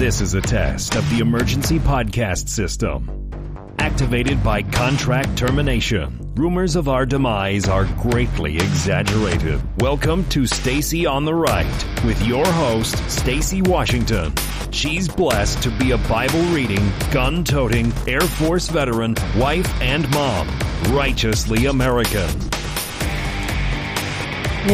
This 0.00 0.22
is 0.22 0.32
a 0.32 0.40
test 0.40 0.96
of 0.96 1.06
the 1.10 1.18
emergency 1.18 1.78
podcast 1.78 2.48
system. 2.48 3.30
Activated 3.78 4.42
by 4.42 4.62
contract 4.62 5.36
termination, 5.36 6.32
rumors 6.36 6.74
of 6.74 6.88
our 6.88 7.04
demise 7.04 7.68
are 7.68 7.84
greatly 8.00 8.56
exaggerated. 8.56 9.60
Welcome 9.78 10.26
to 10.30 10.46
Stacy 10.46 11.04
on 11.04 11.26
the 11.26 11.34
Right 11.34 11.84
with 12.02 12.26
your 12.26 12.46
host, 12.46 12.96
Stacy 13.10 13.60
Washington. 13.60 14.32
She's 14.70 15.06
blessed 15.06 15.62
to 15.64 15.70
be 15.72 15.90
a 15.90 15.98
Bible 15.98 16.44
reading, 16.44 16.90
gun 17.10 17.44
toting, 17.44 17.92
Air 18.08 18.22
Force 18.22 18.70
veteran, 18.70 19.16
wife, 19.36 19.68
and 19.82 20.10
mom. 20.12 20.48
Righteously 20.94 21.66
American. 21.66 22.30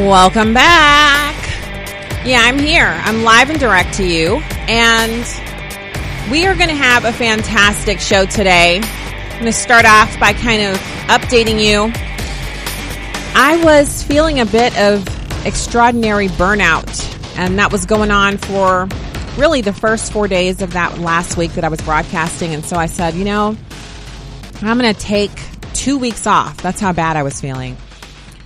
Welcome 0.06 0.54
back. 0.54 1.34
Yeah, 2.24 2.42
I'm 2.44 2.60
here. 2.60 2.94
I'm 3.04 3.24
live 3.24 3.50
and 3.50 3.58
direct 3.58 3.92
to 3.94 4.04
you. 4.06 4.40
And 4.68 5.24
we 6.30 6.46
are 6.46 6.54
going 6.56 6.68
to 6.68 6.74
have 6.74 7.04
a 7.04 7.12
fantastic 7.12 8.00
show 8.00 8.26
today. 8.26 8.80
I'm 8.82 9.30
going 9.32 9.44
to 9.44 9.52
start 9.52 9.84
off 9.84 10.18
by 10.18 10.32
kind 10.32 10.62
of 10.62 10.76
updating 11.08 11.62
you. 11.62 11.92
I 13.34 13.60
was 13.62 14.02
feeling 14.02 14.40
a 14.40 14.46
bit 14.46 14.76
of 14.78 15.06
extraordinary 15.46 16.28
burnout, 16.28 17.38
and 17.38 17.58
that 17.58 17.70
was 17.70 17.86
going 17.86 18.10
on 18.10 18.38
for 18.38 18.88
really 19.36 19.60
the 19.60 19.72
first 19.72 20.12
four 20.12 20.26
days 20.26 20.62
of 20.62 20.72
that 20.72 20.98
last 20.98 21.36
week 21.36 21.52
that 21.52 21.64
I 21.64 21.68
was 21.68 21.80
broadcasting. 21.82 22.54
And 22.54 22.64
so 22.64 22.76
I 22.76 22.86
said, 22.86 23.14
you 23.14 23.24
know, 23.24 23.56
I'm 24.62 24.78
going 24.78 24.92
to 24.92 25.00
take 25.00 25.30
two 25.74 25.98
weeks 25.98 26.26
off. 26.26 26.56
That's 26.56 26.80
how 26.80 26.92
bad 26.92 27.16
I 27.16 27.22
was 27.22 27.40
feeling. 27.40 27.76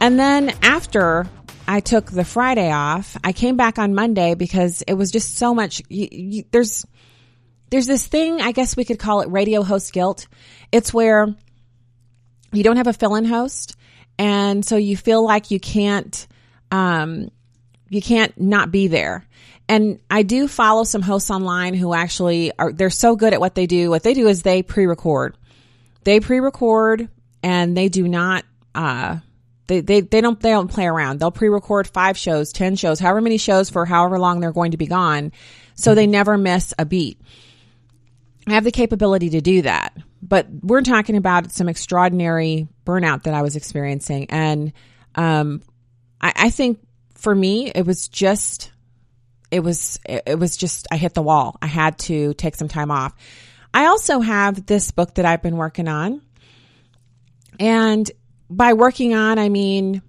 And 0.00 0.18
then 0.18 0.52
after 0.62 1.26
I 1.70 1.78
took 1.78 2.10
the 2.10 2.24
Friday 2.24 2.72
off, 2.72 3.16
I 3.22 3.32
came 3.32 3.56
back 3.56 3.78
on 3.78 3.94
Monday 3.94 4.34
because 4.34 4.82
it 4.88 4.94
was 4.94 5.12
just 5.12 5.36
so 5.36 5.54
much. 5.54 5.80
You, 5.88 6.08
you, 6.10 6.44
there's 6.50 6.84
there's 7.70 7.86
this 7.86 8.04
thing, 8.04 8.40
I 8.40 8.50
guess 8.50 8.76
we 8.76 8.84
could 8.84 8.98
call 8.98 9.20
it 9.20 9.28
radio 9.28 9.62
host 9.62 9.92
guilt. 9.92 10.26
It's 10.72 10.92
where 10.92 11.32
you 12.52 12.64
don't 12.64 12.76
have 12.76 12.88
a 12.88 12.92
fill-in 12.92 13.24
host, 13.24 13.76
and 14.18 14.64
so 14.64 14.74
you 14.74 14.96
feel 14.96 15.24
like 15.24 15.52
you 15.52 15.60
can't 15.60 16.26
um, 16.72 17.30
you 17.88 18.02
can't 18.02 18.36
not 18.40 18.72
be 18.72 18.88
there. 18.88 19.24
And 19.68 20.00
I 20.10 20.24
do 20.24 20.48
follow 20.48 20.82
some 20.82 21.02
hosts 21.02 21.30
online 21.30 21.74
who 21.74 21.94
actually 21.94 22.50
are 22.58 22.72
they're 22.72 22.90
so 22.90 23.14
good 23.14 23.32
at 23.32 23.38
what 23.38 23.54
they 23.54 23.68
do. 23.68 23.90
What 23.90 24.02
they 24.02 24.14
do 24.14 24.26
is 24.26 24.42
they 24.42 24.64
pre-record. 24.64 25.38
They 26.02 26.18
pre-record 26.18 27.08
and 27.44 27.76
they 27.76 27.88
do 27.88 28.08
not 28.08 28.44
uh 28.74 29.18
they, 29.70 29.80
they, 29.80 30.00
they 30.00 30.20
don't 30.20 30.40
they 30.40 30.50
don't 30.50 30.68
play 30.68 30.86
around. 30.86 31.20
They'll 31.20 31.30
pre-record 31.30 31.86
five 31.86 32.18
shows, 32.18 32.52
ten 32.52 32.74
shows, 32.74 32.98
however 32.98 33.20
many 33.20 33.38
shows 33.38 33.70
for 33.70 33.86
however 33.86 34.18
long 34.18 34.40
they're 34.40 34.52
going 34.52 34.72
to 34.72 34.76
be 34.76 34.86
gone, 34.86 35.32
so 35.76 35.94
they 35.94 36.08
never 36.08 36.36
miss 36.36 36.74
a 36.76 36.84
beat. 36.84 37.20
I 38.48 38.54
have 38.54 38.64
the 38.64 38.72
capability 38.72 39.30
to 39.30 39.40
do 39.40 39.62
that, 39.62 39.96
but 40.20 40.48
we're 40.50 40.82
talking 40.82 41.16
about 41.16 41.52
some 41.52 41.68
extraordinary 41.68 42.66
burnout 42.84 43.22
that 43.22 43.34
I 43.34 43.42
was 43.42 43.54
experiencing, 43.54 44.26
and 44.30 44.72
um, 45.14 45.62
I, 46.20 46.32
I 46.34 46.50
think 46.50 46.80
for 47.14 47.32
me 47.32 47.70
it 47.70 47.86
was 47.86 48.08
just 48.08 48.72
it 49.52 49.60
was 49.60 50.00
it 50.04 50.38
was 50.38 50.56
just 50.56 50.88
I 50.90 50.96
hit 50.96 51.14
the 51.14 51.22
wall. 51.22 51.56
I 51.62 51.68
had 51.68 51.96
to 52.00 52.34
take 52.34 52.56
some 52.56 52.68
time 52.68 52.90
off. 52.90 53.14
I 53.72 53.86
also 53.86 54.18
have 54.18 54.66
this 54.66 54.90
book 54.90 55.14
that 55.14 55.24
I've 55.24 55.42
been 55.42 55.56
working 55.56 55.86
on. 55.86 56.22
And 57.60 58.10
by 58.50 58.72
working 58.74 59.14
on, 59.14 59.38
I 59.38 59.48
mean 59.48 60.02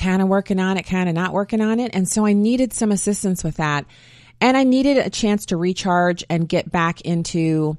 kind 0.00 0.22
of 0.22 0.28
working 0.28 0.58
on 0.58 0.78
it, 0.78 0.84
kind 0.84 1.08
of 1.08 1.14
not 1.14 1.32
working 1.32 1.60
on 1.60 1.78
it. 1.78 1.94
And 1.94 2.08
so 2.08 2.24
I 2.24 2.32
needed 2.32 2.72
some 2.72 2.90
assistance 2.90 3.44
with 3.44 3.56
that. 3.56 3.84
And 4.40 4.56
I 4.56 4.64
needed 4.64 4.96
a 4.96 5.10
chance 5.10 5.46
to 5.46 5.56
recharge 5.58 6.24
and 6.30 6.48
get 6.48 6.72
back 6.72 7.02
into 7.02 7.76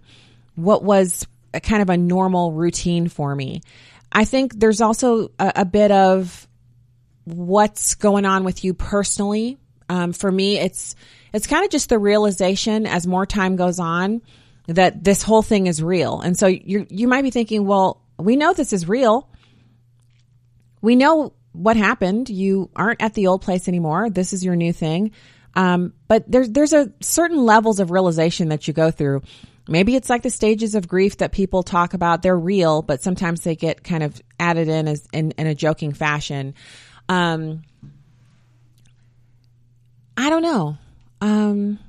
what 0.56 0.84
was 0.84 1.26
a 1.54 1.60
kind 1.60 1.82
of 1.82 1.90
a 1.90 1.98
normal 1.98 2.52
routine 2.52 3.08
for 3.08 3.36
me. 3.36 3.62
I 4.12 4.26
think 4.26 4.60
there's 4.60 4.82
also 4.82 5.32
a, 5.40 5.54
a 5.58 5.66
bit 5.66 5.92
of 5.92 6.48
what's 7.26 7.96
going 7.96 8.26
on 8.26 8.44
with 8.44 8.64
you 8.64 8.74
personally. 8.74 9.58
Um, 9.90 10.14
for 10.14 10.32
me, 10.32 10.60
it's 10.60 10.96
it's 11.34 11.48
kind 11.48 11.66
of 11.66 11.72
just 11.72 11.90
the 11.90 11.98
realization 11.98 12.86
as 12.86 13.08
more 13.08 13.26
time 13.26 13.56
goes 13.56 13.80
on 13.80 14.22
that 14.68 15.04
this 15.04 15.24
whole 15.24 15.42
thing 15.42 15.68
is 15.68 15.82
real. 15.82 16.22
And 16.22 16.38
so 16.38 16.48
you 16.48 16.86
you 16.90 17.08
might 17.08 17.24
be 17.24 17.32
thinking, 17.32 17.66
well, 17.66 18.02
we 18.20 18.36
know 18.36 18.54
this 18.54 18.74
is 18.74 18.88
real. 18.88 19.28
We 20.82 20.96
know 20.96 21.34
what 21.54 21.78
happened. 21.78 22.30
You 22.30 22.70
aren't 22.76 23.02
at 23.02 23.14
the 23.14 23.28
old 23.28 23.42
place 23.42 23.68
anymore. 23.68 24.10
This 24.10 24.34
is 24.34 24.44
your 24.44 24.56
new 24.56 24.74
thing. 24.74 25.12
Um, 25.54 25.94
but 26.08 26.30
there's 26.32 26.50
there's 26.50 26.74
a 26.74 26.92
certain 27.02 27.46
levels 27.46 27.80
of 27.80 27.92
realization 27.92 28.50
that 28.50 28.68
you 28.68 28.74
go 28.74 28.90
through. 28.90 29.22
Maybe 29.68 29.96
it's 29.96 30.10
like 30.10 30.24
the 30.24 30.30
stages 30.30 30.76
of 30.76 30.88
grief 30.88 31.18
that 31.18 31.32
people 31.32 31.64
talk 31.64 31.94
about. 31.94 32.22
They're 32.22 32.38
real, 32.38 32.82
but 32.82 33.02
sometimes 33.02 33.42
they 33.42 33.56
get 33.56 33.84
kind 33.84 34.04
of 34.04 34.22
added 34.40 34.68
in 34.68 34.88
as 34.88 35.08
in, 35.14 35.32
in 35.32 35.48
a 35.48 35.56
joking 35.56 35.94
fashion. 35.94 36.56
Um, 37.10 37.64
I 40.18 40.30
don't 40.30 40.42
know. 40.42 40.78
Um, 41.20 41.80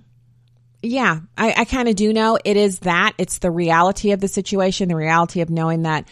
yeah, 0.82 1.20
I, 1.38 1.54
I 1.58 1.64
kind 1.64 1.88
of 1.88 1.96
do 1.96 2.12
know 2.12 2.38
it 2.44 2.56
is 2.56 2.80
that. 2.80 3.12
It's 3.16 3.38
the 3.38 3.50
reality 3.50 4.10
of 4.10 4.20
the 4.20 4.28
situation, 4.28 4.88
the 4.88 4.96
reality 4.96 5.40
of 5.40 5.48
knowing 5.48 5.82
that 5.82 6.08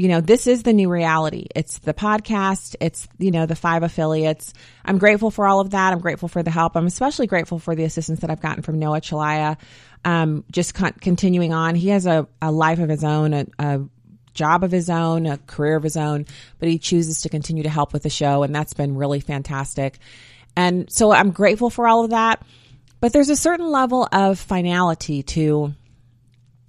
you 0.00 0.08
know, 0.08 0.22
this 0.22 0.46
is 0.46 0.62
the 0.62 0.72
new 0.72 0.88
reality. 0.88 1.44
It's 1.54 1.78
the 1.80 1.92
podcast. 1.92 2.74
It's, 2.80 3.06
you 3.18 3.30
know, 3.30 3.44
the 3.44 3.54
five 3.54 3.82
affiliates. 3.82 4.54
I'm 4.82 4.96
grateful 4.96 5.30
for 5.30 5.46
all 5.46 5.60
of 5.60 5.72
that. 5.72 5.92
I'm 5.92 5.98
grateful 5.98 6.26
for 6.26 6.42
the 6.42 6.50
help. 6.50 6.74
I'm 6.74 6.86
especially 6.86 7.26
grateful 7.26 7.58
for 7.58 7.74
the 7.74 7.84
assistance 7.84 8.20
that 8.20 8.30
I've 8.30 8.40
gotten 8.40 8.62
from 8.62 8.78
Noah 8.78 9.02
Chalaya. 9.02 9.58
Um, 10.02 10.44
just 10.50 10.72
con- 10.72 10.94
continuing 11.02 11.52
on. 11.52 11.74
He 11.74 11.88
has 11.88 12.06
a, 12.06 12.26
a 12.40 12.50
life 12.50 12.78
of 12.78 12.88
his 12.88 13.04
own, 13.04 13.34
a, 13.34 13.46
a 13.58 13.84
job 14.32 14.64
of 14.64 14.70
his 14.70 14.88
own, 14.88 15.26
a 15.26 15.36
career 15.36 15.76
of 15.76 15.82
his 15.82 15.98
own, 15.98 16.24
but 16.58 16.70
he 16.70 16.78
chooses 16.78 17.20
to 17.22 17.28
continue 17.28 17.64
to 17.64 17.68
help 17.68 17.92
with 17.92 18.02
the 18.02 18.08
show. 18.08 18.42
And 18.42 18.54
that's 18.54 18.72
been 18.72 18.96
really 18.96 19.20
fantastic. 19.20 19.98
And 20.56 20.90
so 20.90 21.12
I'm 21.12 21.30
grateful 21.30 21.68
for 21.68 21.86
all 21.86 22.04
of 22.04 22.10
that. 22.10 22.42
But 23.00 23.12
there's 23.12 23.28
a 23.28 23.36
certain 23.36 23.70
level 23.70 24.08
of 24.10 24.38
finality 24.38 25.24
to 25.24 25.74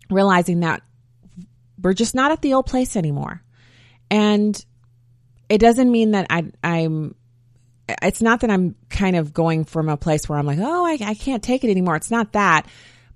realizing 0.09 0.59
that 0.59 0.81
we're 1.81 1.93
just 1.93 2.15
not 2.15 2.31
at 2.31 2.41
the 2.41 2.53
old 2.53 2.65
place 2.65 2.95
anymore. 2.95 3.41
And 4.09 4.63
it 5.49 5.59
doesn't 5.59 5.91
mean 5.91 6.11
that 6.11 6.27
I, 6.29 6.45
I'm, 6.63 7.15
it's 8.01 8.21
not 8.21 8.41
that 8.41 8.49
I'm 8.49 8.75
kind 8.89 9.15
of 9.15 9.33
going 9.33 9.65
from 9.65 9.89
a 9.89 9.97
place 9.97 10.27
where 10.27 10.37
I'm 10.37 10.45
like, 10.45 10.59
oh, 10.59 10.85
I, 10.85 10.97
I 11.01 11.13
can't 11.13 11.43
take 11.43 11.63
it 11.63 11.69
anymore. 11.69 11.95
It's 11.95 12.11
not 12.11 12.33
that, 12.33 12.67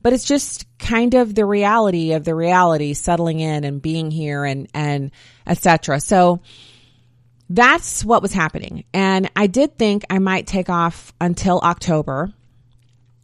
but 0.01 0.13
it's 0.13 0.25
just 0.25 0.65
kind 0.77 1.13
of 1.13 1.33
the 1.33 1.45
reality 1.45 2.13
of 2.13 2.23
the 2.23 2.35
reality 2.35 2.93
settling 2.93 3.39
in 3.39 3.63
and 3.63 3.81
being 3.81 4.11
here 4.11 4.43
and, 4.43 4.67
and 4.73 5.11
etc. 5.47 5.99
So 5.99 6.41
that's 7.49 8.03
what 8.03 8.21
was 8.21 8.33
happening. 8.33 8.85
And 8.93 9.29
I 9.35 9.47
did 9.47 9.77
think 9.77 10.05
I 10.09 10.19
might 10.19 10.47
take 10.47 10.69
off 10.69 11.13
until 11.21 11.59
October, 11.59 12.33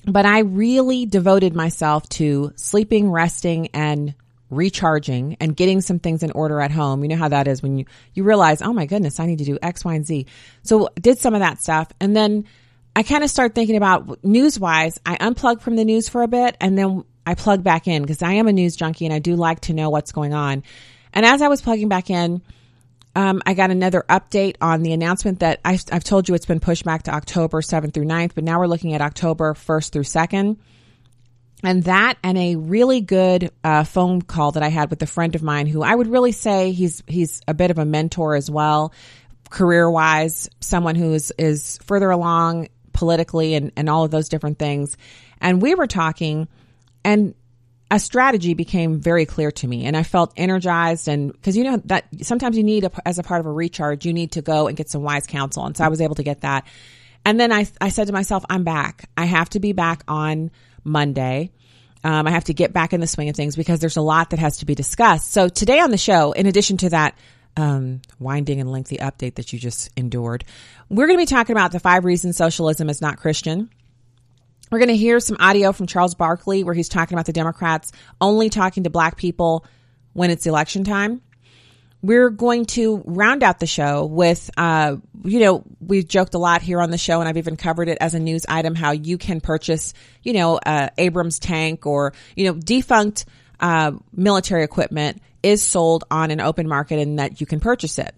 but 0.06 0.26
I 0.26 0.40
really 0.40 1.06
devoted 1.06 1.56
myself 1.56 2.08
to 2.10 2.54
sleeping, 2.56 3.12
resting, 3.12 3.68
and 3.74 4.16
recharging 4.52 5.38
and 5.40 5.56
getting 5.56 5.82
some 5.82 5.98
things 5.98 6.22
in 6.22 6.32
order 6.32 6.60
at 6.60 6.70
home. 6.70 7.02
You 7.02 7.10
know 7.10 7.16
how 7.16 7.30
that 7.30 7.48
is 7.48 7.64
when 7.64 7.80
you, 7.80 7.86
you 8.14 8.24
realize, 8.24 8.62
oh 8.62 8.74
my 8.74 8.86
goodness, 8.86 9.20
I 9.20 9.26
need 9.26 9.40
to 9.40 9.46
do 9.46 9.58
X, 9.62 9.84
Y, 9.84 9.96
and 9.96 10.06
Z. 10.06 10.28
So 10.62 10.90
did 10.96 11.18
some 11.18 11.34
of 11.34 11.40
that 11.40 11.62
stuff. 11.62 11.92
And 12.00 12.16
then 12.16 12.46
I 12.96 13.04
kind 13.04 13.24
of 13.24 13.30
start 13.30 13.56
thinking 13.56 13.78
about 13.78 14.24
news 14.24 14.60
wise. 14.60 15.00
I 15.06 15.16
unplug 15.16 15.62
from 15.62 15.78
the 15.78 15.86
news 15.86 16.10
for 16.10 16.22
a 16.22 16.28
bit 16.28 16.58
and 16.60 16.78
then 16.78 17.06
I 17.26 17.36
plug 17.36 17.64
back 17.64 17.88
in 17.88 18.02
because 18.02 18.22
I 18.22 18.34
am 18.34 18.48
a 18.48 18.54
news 18.54 18.76
junkie 18.76 19.06
and 19.06 19.14
I 19.14 19.20
do 19.20 19.36
like 19.36 19.62
to 19.62 19.74
know 19.74 19.90
what's 19.90 20.12
going 20.12 20.34
on. 20.34 20.64
And 21.14 21.26
as 21.26 21.42
I 21.42 21.48
was 21.48 21.62
plugging 21.62 21.88
back 21.88 22.10
in, 22.10 22.42
um, 23.16 23.42
I 23.46 23.54
got 23.54 23.72
another 23.72 24.04
update 24.10 24.56
on 24.62 24.84
the 24.84 24.94
announcement 24.94 25.40
that 25.40 25.60
I've, 25.66 25.84
I've 25.92 26.04
told 26.04 26.30
you 26.30 26.36
it's 26.36 26.46
been 26.46 26.62
pushed 26.62 26.86
back 26.86 27.04
to 27.04 27.14
October 27.14 27.62
7th 27.62 27.94
through 27.94 28.06
9th, 28.06 28.32
but 28.36 28.44
now 28.44 28.60
we're 28.60 28.68
looking 28.68 28.94
at 28.94 29.02
October 29.02 29.54
1st 29.54 29.92
through 29.92 30.04
2nd 30.04 30.58
and 31.64 31.84
that 31.84 32.18
and 32.24 32.38
a 32.38 32.56
really 32.56 33.02
good 33.02 33.52
uh, 33.64 33.84
phone 33.84 34.22
call 34.22 34.54
that 34.54 34.64
I 34.64 34.70
had 34.70 34.90
with 34.90 35.02
a 35.02 35.08
friend 35.08 35.36
of 35.36 35.44
mine 35.44 35.68
who 35.68 35.84
I 35.84 35.94
would 35.94 36.08
really 36.08 36.32
say 36.32 36.72
he's 36.72 37.04
he's 37.08 37.42
a 37.48 37.54
bit 37.54 37.72
of 37.72 37.78
a 37.78 37.86
mentor 37.86 38.36
as 38.36 38.50
well, 38.50 38.94
career 39.50 39.90
wise, 39.90 40.50
someone 40.60 40.96
who 40.96 41.14
is 41.14 41.32
is 41.38 41.78
further 41.84 42.10
along 42.10 42.70
politically 42.94 43.54
and, 43.54 43.72
and 43.76 43.90
all 43.90 44.04
of 44.04 44.12
those 44.12 44.30
different 44.30 44.60
things. 44.60 44.98
And 45.40 45.62
we 45.62 45.76
were 45.76 45.88
talking 45.88 46.48
and 47.04 47.36
a 47.90 48.00
strategy 48.00 48.54
became 48.54 49.02
very 49.02 49.26
clear 49.26 49.52
to 49.52 49.68
me 49.68 49.86
and 49.86 49.98
I 49.98 50.04
felt 50.04 50.34
energized 50.38 51.08
and 51.10 51.32
because 51.32 51.58
you 51.58 51.66
know 51.66 51.78
that 51.86 52.06
sometimes 52.22 52.58
you 52.58 52.64
need 52.64 52.86
a, 52.86 52.92
as 53.06 53.20
a 53.20 53.24
part 53.24 53.42
of 53.42 53.46
a 53.46 53.52
recharge, 53.52 54.06
you 54.06 54.14
need 54.14 54.34
to 54.34 54.42
go 54.42 54.68
and 54.68 54.78
get 54.78 54.90
some 54.90 55.04
wise 55.04 55.28
counsel. 55.28 55.66
And 55.66 55.76
so 55.76 55.84
I 55.84 55.90
was 55.90 56.02
able 56.02 56.16
to 56.16 56.24
get 56.24 56.42
that. 56.42 56.66
And 57.24 57.40
then 57.40 57.52
I, 57.52 57.68
I 57.80 57.90
said 57.90 58.08
to 58.08 58.14
myself, 58.14 58.44
I'm 58.50 58.64
back. 58.64 59.10
I 59.16 59.26
have 59.26 59.50
to 59.50 59.60
be 59.60 59.74
back 59.74 60.04
on 60.08 60.52
Monday. 60.84 61.52
Um, 62.04 62.28
I 62.28 62.32
have 62.32 62.46
to 62.46 62.54
get 62.54 62.74
back 62.74 62.94
in 62.94 63.00
the 63.00 63.08
swing 63.08 63.30
of 63.30 63.36
things 63.36 63.56
because 63.56 63.80
there's 63.80 63.98
a 63.98 64.02
lot 64.02 64.32
that 64.32 64.40
has 64.40 64.58
to 64.58 64.66
be 64.66 64.76
discussed. 64.76 65.32
So 65.32 65.50
today 65.50 65.80
on 65.80 65.92
the 65.92 65.98
show, 65.98 66.32
in 66.32 66.48
addition 66.48 66.78
to 66.78 66.90
that 66.90 67.16
um, 67.56 68.02
winding 68.20 68.60
and 68.60 68.72
lengthy 68.72 68.98
update 68.98 69.36
that 69.36 69.54
you 69.54 69.60
just 69.60 69.92
endured, 69.96 70.44
we're 70.90 71.08
going 71.08 71.20
to 71.20 71.22
be 71.22 71.28
talking 71.28 71.56
about 71.56 71.72
the 71.72 71.80
five 71.80 72.06
reasons 72.06 72.38
socialism 72.38 72.90
is 72.90 73.02
not 73.02 73.18
Christian. 73.18 73.70
We're 74.72 74.80
going 74.80 74.90
to 74.90 74.98
hear 74.98 75.20
some 75.20 75.38
audio 75.40 75.74
from 75.74 75.86
Charles 75.86 76.16
Barkley 76.16 76.64
where 76.64 76.74
he's 76.74 76.90
talking 76.90 77.16
about 77.16 77.26
the 77.26 77.34
Democrats 77.34 77.92
only 78.20 78.50
talking 78.50 78.84
to 78.86 78.90
black 78.90 79.18
people 79.18 79.66
when 80.14 80.32
it's 80.32 80.48
election 80.48 80.84
time. 80.84 81.22
We're 82.02 82.30
going 82.30 82.66
to 82.68 83.04
round 83.06 83.44
out 83.44 83.60
the 83.60 83.68
show 83.68 84.06
with, 84.06 84.50
uh, 84.58 84.96
you 85.24 85.40
know, 85.40 85.64
we've 85.80 86.08
joked 86.08 86.34
a 86.34 86.40
lot 86.40 86.62
here 86.62 86.82
on 86.82 86.90
the 86.90 86.98
show, 86.98 87.20
and 87.20 87.30
I've 87.30 87.38
even 87.38 87.58
covered 87.58 87.90
it 87.90 88.00
as 88.02 88.16
a 88.16 88.20
news 88.20 88.46
item 88.48 88.74
how 88.74 88.92
you 88.92 89.18
can 89.18 89.40
purchase, 89.40 89.94
you 90.24 90.34
know, 90.34 90.58
uh, 90.58 90.90
Abrams 90.98 91.38
tank 91.38 91.86
or, 91.86 92.14
you 92.36 92.46
know, 92.46 92.54
defunct 92.54 93.26
uh, 93.60 93.92
military 94.12 94.64
equipment 94.64 95.22
is 95.44 95.62
sold 95.62 96.04
on 96.10 96.32
an 96.32 96.42
open 96.42 96.68
market 96.68 97.00
and 97.00 97.20
that 97.20 97.40
you 97.40 97.46
can 97.46 97.60
purchase 97.60 98.00
it. 98.00 98.16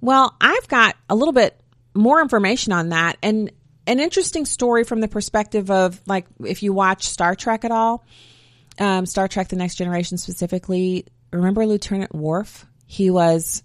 Well, 0.00 0.36
I've 0.40 0.68
got 0.68 0.96
a 1.08 1.14
little 1.14 1.32
bit 1.32 1.60
more 1.94 2.20
information 2.20 2.72
on 2.72 2.90
that 2.90 3.16
and 3.22 3.50
an 3.86 4.00
interesting 4.00 4.46
story 4.46 4.84
from 4.84 5.00
the 5.00 5.08
perspective 5.08 5.70
of 5.70 6.00
like 6.06 6.26
if 6.44 6.62
you 6.62 6.72
watch 6.72 7.08
Star 7.08 7.34
Trek 7.34 7.64
at 7.64 7.70
all, 7.70 8.04
um, 8.78 9.06
Star 9.06 9.28
Trek: 9.28 9.48
The 9.48 9.56
Next 9.56 9.76
Generation 9.76 10.18
specifically. 10.18 11.06
Remember 11.32 11.66
Lieutenant 11.66 12.14
Worf? 12.14 12.66
He 12.94 13.10
was 13.10 13.64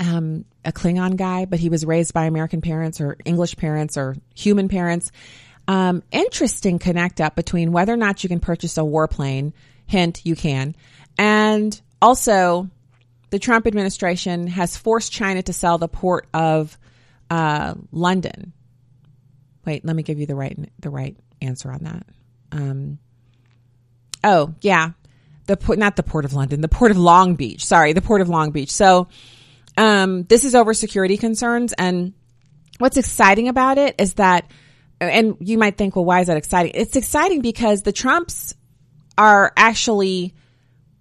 um, 0.00 0.44
a 0.64 0.72
Klingon 0.72 1.16
guy, 1.16 1.44
but 1.44 1.60
he 1.60 1.68
was 1.68 1.86
raised 1.86 2.12
by 2.12 2.24
American 2.24 2.60
parents 2.60 3.00
or 3.00 3.16
English 3.24 3.56
parents 3.56 3.96
or 3.96 4.16
human 4.34 4.68
parents. 4.68 5.12
Um, 5.68 6.02
interesting 6.10 6.80
connect 6.80 7.20
up 7.20 7.36
between 7.36 7.70
whether 7.70 7.92
or 7.92 7.96
not 7.96 8.24
you 8.24 8.28
can 8.28 8.40
purchase 8.40 8.76
a 8.78 8.80
warplane. 8.80 9.52
Hint, 9.86 10.22
you 10.26 10.34
can. 10.34 10.74
And 11.18 11.80
also, 12.02 12.68
the 13.30 13.38
Trump 13.38 13.68
administration 13.68 14.48
has 14.48 14.76
forced 14.76 15.12
China 15.12 15.42
to 15.42 15.52
sell 15.52 15.78
the 15.78 15.86
port 15.86 16.26
of 16.34 16.76
uh, 17.30 17.74
London. 17.92 18.52
Wait, 19.64 19.84
let 19.84 19.94
me 19.94 20.02
give 20.02 20.18
you 20.18 20.26
the 20.26 20.34
right 20.34 20.58
the 20.80 20.90
right 20.90 21.16
answer 21.40 21.70
on 21.70 21.84
that. 21.84 22.06
Um, 22.50 22.98
oh 24.24 24.52
yeah, 24.62 24.90
the 25.46 25.56
port, 25.56 25.78
not 25.78 25.96
the 25.96 26.02
port 26.02 26.24
of 26.24 26.32
London, 26.32 26.60
the 26.60 26.68
port 26.68 26.90
of 26.90 26.96
Long 26.96 27.34
Beach. 27.34 27.64
Sorry, 27.64 27.92
the 27.92 28.02
port 28.02 28.20
of 28.20 28.28
Long 28.28 28.50
Beach. 28.50 28.70
So, 28.70 29.08
um, 29.76 30.24
this 30.24 30.44
is 30.44 30.54
over 30.54 30.72
security 30.74 31.16
concerns, 31.16 31.72
and 31.72 32.12
what's 32.78 32.96
exciting 32.96 33.48
about 33.48 33.78
it 33.78 33.94
is 33.98 34.14
that, 34.14 34.50
and 35.00 35.36
you 35.40 35.58
might 35.58 35.76
think, 35.76 35.96
well, 35.96 36.04
why 36.04 36.20
is 36.20 36.28
that 36.28 36.36
exciting? 36.36 36.72
It's 36.74 36.96
exciting 36.96 37.40
because 37.40 37.82
the 37.82 37.92
Trumps 37.92 38.54
are 39.18 39.52
actually 39.56 40.34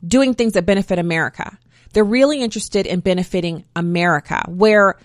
doing 0.06 0.34
things 0.34 0.54
that 0.54 0.66
benefit 0.66 1.00
America. 1.00 1.58
They're 1.94 2.04
really 2.04 2.42
interested 2.42 2.88
in 2.88 3.00
benefiting 3.00 3.66
America, 3.76 4.44
where 4.48 4.98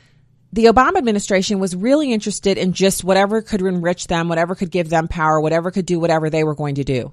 the 0.53 0.65
Obama 0.65 0.97
administration 0.97 1.59
was 1.59 1.77
really 1.77 2.13
interested 2.13 2.57
in 2.57 2.73
just 2.73 3.05
whatever 3.05 3.43
could 3.43 3.61
enrich 3.61 4.07
them, 4.07 4.29
whatever 4.29 4.55
could 4.55 4.71
give 4.71 4.89
them 4.89 5.07
power, 5.07 5.41
whatever 5.41 5.71
could 5.71 5.85
do 5.87 6.01
whatever 6.01 6.31
they 6.31 6.43
were 6.43 6.55
going 6.55 6.77
to 6.77 6.85
do. 6.85 7.13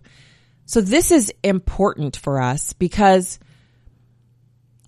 So 0.65 0.81
this 0.81 1.12
is 1.12 1.31
important 1.44 2.17
for 2.17 2.41
us 2.41 2.73
because 2.73 3.39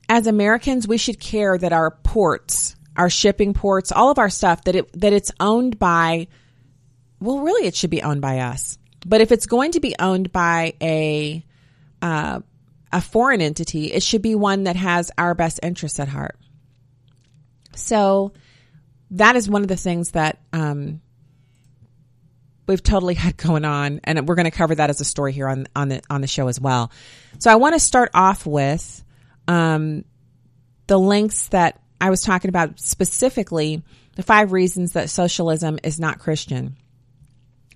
as 0.09 0.27
Americans, 0.27 0.88
we 0.88 0.97
should 0.97 1.19
care 1.19 1.57
that 1.57 1.74
our 1.74 1.91
ports, 1.91 2.75
our 2.95 3.09
shipping 3.09 3.53
ports, 3.53 3.91
all 3.91 4.09
of 4.09 4.18
our 4.18 4.29
stuff 4.29 4.63
that 4.63 4.75
it 4.75 5.00
that 5.00 5.13
it's 5.13 5.31
owned 5.39 5.77
by 5.77 6.27
well, 7.19 7.39
really 7.39 7.68
it 7.68 7.75
should 7.75 7.89
be 7.89 8.03
owned 8.03 8.21
by 8.21 8.39
us. 8.39 8.77
But 9.06 9.21
if 9.21 9.31
it's 9.31 9.45
going 9.45 9.74
to 9.74 9.79
be 9.79 9.95
owned 10.00 10.31
by 10.31 10.74
a 10.81 11.45
uh, 12.01 12.39
a 12.91 13.01
foreign 13.01 13.41
entity, 13.41 13.91
it 13.91 14.01
should 14.01 14.21
be 14.21 14.35
one 14.35 14.63
that 14.63 14.75
has 14.75 15.12
our 15.18 15.35
best 15.35 15.59
interests 15.62 16.00
at 16.00 16.07
heart. 16.07 16.38
So 17.75 18.33
that 19.12 19.35
is 19.35 19.50
one 19.50 19.62
of 19.62 19.68
the 19.68 19.77
things 19.77 20.12
that 20.12 20.39
um, 20.53 21.01
we've 22.67 22.83
totally 22.83 23.15
had 23.15 23.37
going 23.37 23.65
on, 23.65 24.01
and 24.03 24.27
we're 24.27 24.35
going 24.35 24.45
to 24.45 24.51
cover 24.51 24.75
that 24.75 24.89
as 24.89 25.01
a 25.01 25.05
story 25.05 25.33
here 25.33 25.47
on 25.47 25.67
on 25.75 25.89
the 25.89 26.01
on 26.09 26.21
the 26.21 26.27
show 26.27 26.47
as 26.47 26.59
well. 26.59 26.91
So 27.39 27.51
I 27.51 27.55
want 27.55 27.75
to 27.75 27.79
start 27.79 28.11
off 28.13 28.45
with 28.45 29.03
um, 29.47 30.03
the 30.87 30.97
links 30.99 31.47
that 31.49 31.79
I 31.99 32.09
was 32.09 32.21
talking 32.21 32.49
about 32.49 32.79
specifically 32.79 33.83
the 34.15 34.23
five 34.23 34.51
reasons 34.51 34.93
that 34.93 35.09
socialism 35.09 35.79
is 35.83 35.99
not 35.99 36.19
Christian. 36.19 36.75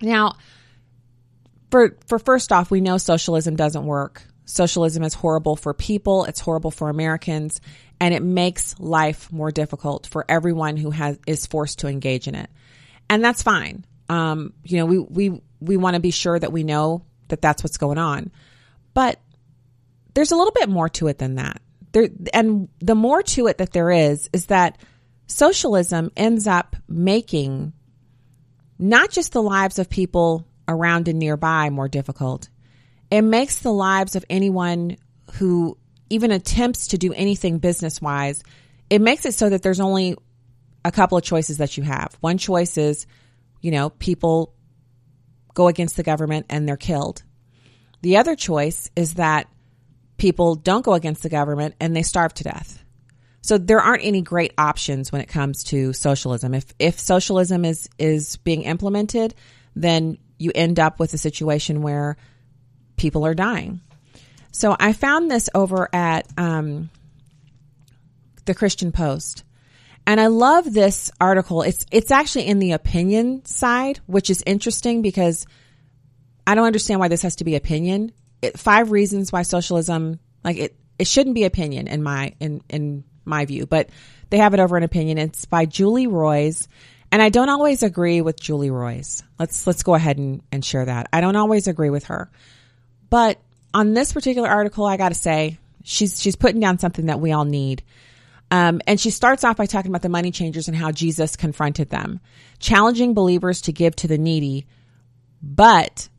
Now, 0.01 0.35
for 1.69 1.97
for 2.07 2.19
first 2.19 2.51
off, 2.51 2.71
we 2.71 2.81
know 2.81 2.97
socialism 2.97 3.55
doesn't 3.55 3.85
work. 3.85 4.23
Socialism 4.45 5.03
is 5.03 5.13
horrible 5.13 5.55
for 5.55 5.73
people, 5.73 6.25
it's 6.25 6.39
horrible 6.39 6.71
for 6.71 6.89
Americans, 6.89 7.61
and 7.99 8.13
it 8.13 8.21
makes 8.21 8.77
life 8.79 9.31
more 9.31 9.51
difficult 9.51 10.07
for 10.07 10.25
everyone 10.27 10.75
who 10.77 10.89
has 10.89 11.17
is 11.25 11.45
forced 11.45 11.79
to 11.79 11.88
engage 11.88 12.27
in 12.27 12.35
it. 12.35 12.49
And 13.09 13.23
that's 13.23 13.43
fine. 13.43 13.85
Um, 14.12 14.54
you 14.63 14.78
know, 14.78 14.86
we 14.86 15.00
we 15.00 15.42
we 15.62 15.78
want 15.78 15.94
to 15.94 16.02
be 16.02 16.12
sure 16.12 16.38
that 16.38 16.52
we 16.52 16.63
know 16.63 17.06
that 17.30 17.42
that's 17.42 17.63
what's 17.63 17.78
going 17.78 17.98
on. 17.98 18.30
But 18.94 19.19
there's 20.13 20.31
a 20.31 20.36
little 20.36 20.52
bit 20.52 20.68
more 20.68 20.90
to 20.90 21.08
it 21.08 21.18
than 21.18 21.36
that. 21.36 21.62
There 21.94 22.10
and 22.34 22.68
the 22.80 22.96
more 22.96 23.24
to 23.24 23.48
it 23.48 23.60
that 23.60 23.72
there 23.72 23.90
is 23.90 24.30
is 24.34 24.48
that 24.48 24.78
socialism 25.28 26.12
ends 26.18 26.46
up 26.46 26.75
making 26.90 27.72
not 28.78 29.12
just 29.12 29.31
the 29.31 29.42
lives 29.42 29.80
of 29.80 29.90
people 29.90 30.46
around 30.68 31.08
and 31.08 31.18
nearby 31.18 31.69
more 31.69 31.88
difficult. 31.88 32.50
It 33.10 33.22
makes 33.22 33.60
the 33.60 33.72
lives 33.72 34.18
of 34.18 34.25
anyone 34.30 34.98
who 35.34 35.78
even 36.10 36.31
attempts 36.31 36.88
to 36.88 36.98
do 36.98 37.13
anything 37.13 37.60
business 37.60 38.02
wise, 38.02 38.44
it 38.90 39.00
makes 39.00 39.25
it 39.25 39.34
so 39.34 39.50
that 39.50 39.62
there's 39.62 39.80
only 39.80 40.18
a 40.84 40.92
couple 40.92 41.18
of 41.18 41.24
choices 41.24 41.60
that 41.60 41.78
you 41.78 41.84
have. 41.84 42.18
One 42.19 42.38
choice 42.38 42.78
is, 42.78 43.06
you 43.62 43.72
know, 43.72 43.90
people 43.90 44.54
go 45.54 45.68
against 45.68 45.98
the 45.98 46.04
government 46.04 46.46
and 46.50 46.68
they're 46.68 46.78
killed. 46.78 47.24
The 48.02 48.18
other 48.18 48.36
choice 48.36 48.90
is 48.96 49.16
that 49.16 49.48
people 50.18 50.56
don't 50.56 50.86
go 50.86 50.94
against 50.94 51.24
the 51.24 51.30
government 51.30 51.75
and 51.80 51.96
they 51.96 52.04
starve 52.04 52.34
to 52.36 52.44
death. 52.44 52.84
So 53.42 53.58
there 53.58 53.80
aren't 53.80 54.06
any 54.06 54.22
great 54.22 54.54
options 54.58 55.12
when 55.12 55.22
it 55.22 55.28
comes 55.28 55.63
to 55.66 55.94
socialism. 55.94 56.54
If 56.54 56.66
if 56.78 57.00
socialism 57.00 57.66
is 57.66 57.90
is 57.98 58.38
being 58.38 58.63
implemented, 58.63 59.34
then 59.75 60.18
you 60.38 60.52
end 60.54 60.80
up 60.80 61.00
with 61.00 61.13
a 61.13 61.18
situation 61.18 61.81
where 61.81 62.18
people 62.98 63.25
are 63.25 63.34
dying. 63.34 63.81
So 64.52 64.75
I 64.80 64.94
found 64.94 65.31
this 65.31 65.50
over 65.56 65.90
at 65.94 66.28
um, 66.38 66.90
the 68.46 68.54
Christian 68.54 68.92
Post. 68.92 69.44
And 70.12 70.19
I 70.19 70.28
love 70.28 70.74
this 70.74 71.10
article. 71.22 71.62
It's 71.62 71.86
it's 71.90 72.12
actually 72.12 72.48
in 72.48 72.60
the 72.60 72.74
opinion 72.74 73.46
side, 73.46 74.02
which 74.08 74.30
is 74.30 74.44
interesting 74.46 75.01
because 75.01 75.46
I 76.46 76.53
don't 76.53 76.65
understand 76.65 77.00
why 77.00 77.08
this 77.08 77.22
has 77.22 77.38
to 77.38 77.46
be 77.46 77.56
opinion. 77.56 78.12
It, 78.41 78.60
five 78.60 78.91
reasons 78.91 79.32
why 79.32 79.44
socialism 79.44 80.20
like 80.44 80.58
it 80.58 80.75
it 81.00 81.08
shouldn't 81.08 81.36
be 81.36 81.46
opinion 81.46 81.88
in 81.88 82.03
my 82.03 82.34
in 82.41 82.62
in 82.68 83.06
my 83.24 83.46
view, 83.46 83.65
but 83.65 83.89
they 84.30 84.39
have 84.39 84.53
it 84.53 84.60
over 84.60 84.75
in 84.75 84.84
opinion. 84.84 85.18
It's 85.18 85.46
by 85.46 85.65
Julie 85.65 86.08
Roys 86.08 86.68
and 87.10 87.22
I 87.22 87.30
don't 87.30 87.48
always 87.48 87.82
agree 87.82 88.20
with 88.20 88.38
Julie 88.38 88.70
Roys. 88.70 89.24
Let's 89.39 89.65
let's 89.65 89.84
go 89.84 89.96
ahead 89.96 90.18
and, 90.18 90.41
and 90.51 90.65
share 90.65 90.84
that. 90.84 91.08
I 91.13 91.22
don't 91.22 91.38
always 91.38 91.70
agree 91.70 91.89
with 91.89 92.08
her. 92.08 92.30
But 93.10 93.39
on 93.74 93.94
this 93.94 94.12
particular 94.12 94.50
article, 94.50 94.86
I 94.86 94.98
gotta 94.98 95.15
say, 95.15 95.58
she's 95.86 96.20
she's 96.20 96.36
putting 96.36 96.60
down 96.60 96.80
something 96.80 97.06
that 97.06 97.22
we 97.22 97.32
all 97.32 97.46
need. 97.46 97.82
Um, 98.51 98.81
and 98.86 99.00
she 99.00 99.10
starts 99.12 99.46
off 99.46 99.55
by 99.55 99.65
talking 99.65 99.89
about 99.89 100.01
the 100.01 100.10
money 100.10 100.29
changers 100.29 100.67
and 100.67 100.75
how 100.75 100.91
Jesus 100.91 101.38
confronted 101.38 101.89
them, 101.89 102.20
challenging 102.60 103.13
believers 103.13 103.62
to 103.62 103.72
give 103.72 103.96
to 103.96 104.08
the 104.08 104.17
needy, 104.17 104.67
but 105.41 106.10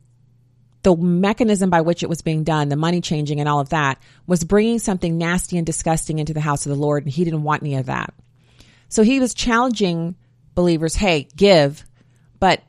the 0.81 0.95
mechanism 0.95 1.69
by 1.69 1.81
which 1.81 2.01
it 2.01 2.09
was 2.09 2.23
being 2.23 2.43
done, 2.43 2.69
the 2.69 2.75
money 2.75 3.01
changing 3.01 3.39
and 3.39 3.47
all 3.47 3.59
of 3.59 3.69
that, 3.69 4.01
was 4.25 4.43
bringing 4.43 4.79
something 4.79 5.17
nasty 5.17 5.57
and 5.57 5.65
disgusting 5.65 6.17
into 6.17 6.33
the 6.33 6.41
house 6.41 6.65
of 6.65 6.71
the 6.71 6.75
Lord, 6.75 7.03
and 7.03 7.13
he 7.13 7.23
didn't 7.23 7.43
want 7.43 7.61
any 7.61 7.75
of 7.75 7.85
that. 7.85 8.13
So 8.89 9.03
he 9.03 9.19
was 9.19 9.35
challenging 9.35 10.15
believers, 10.55 10.95
hey, 10.95 11.27
give, 11.35 11.85
but 12.39 12.63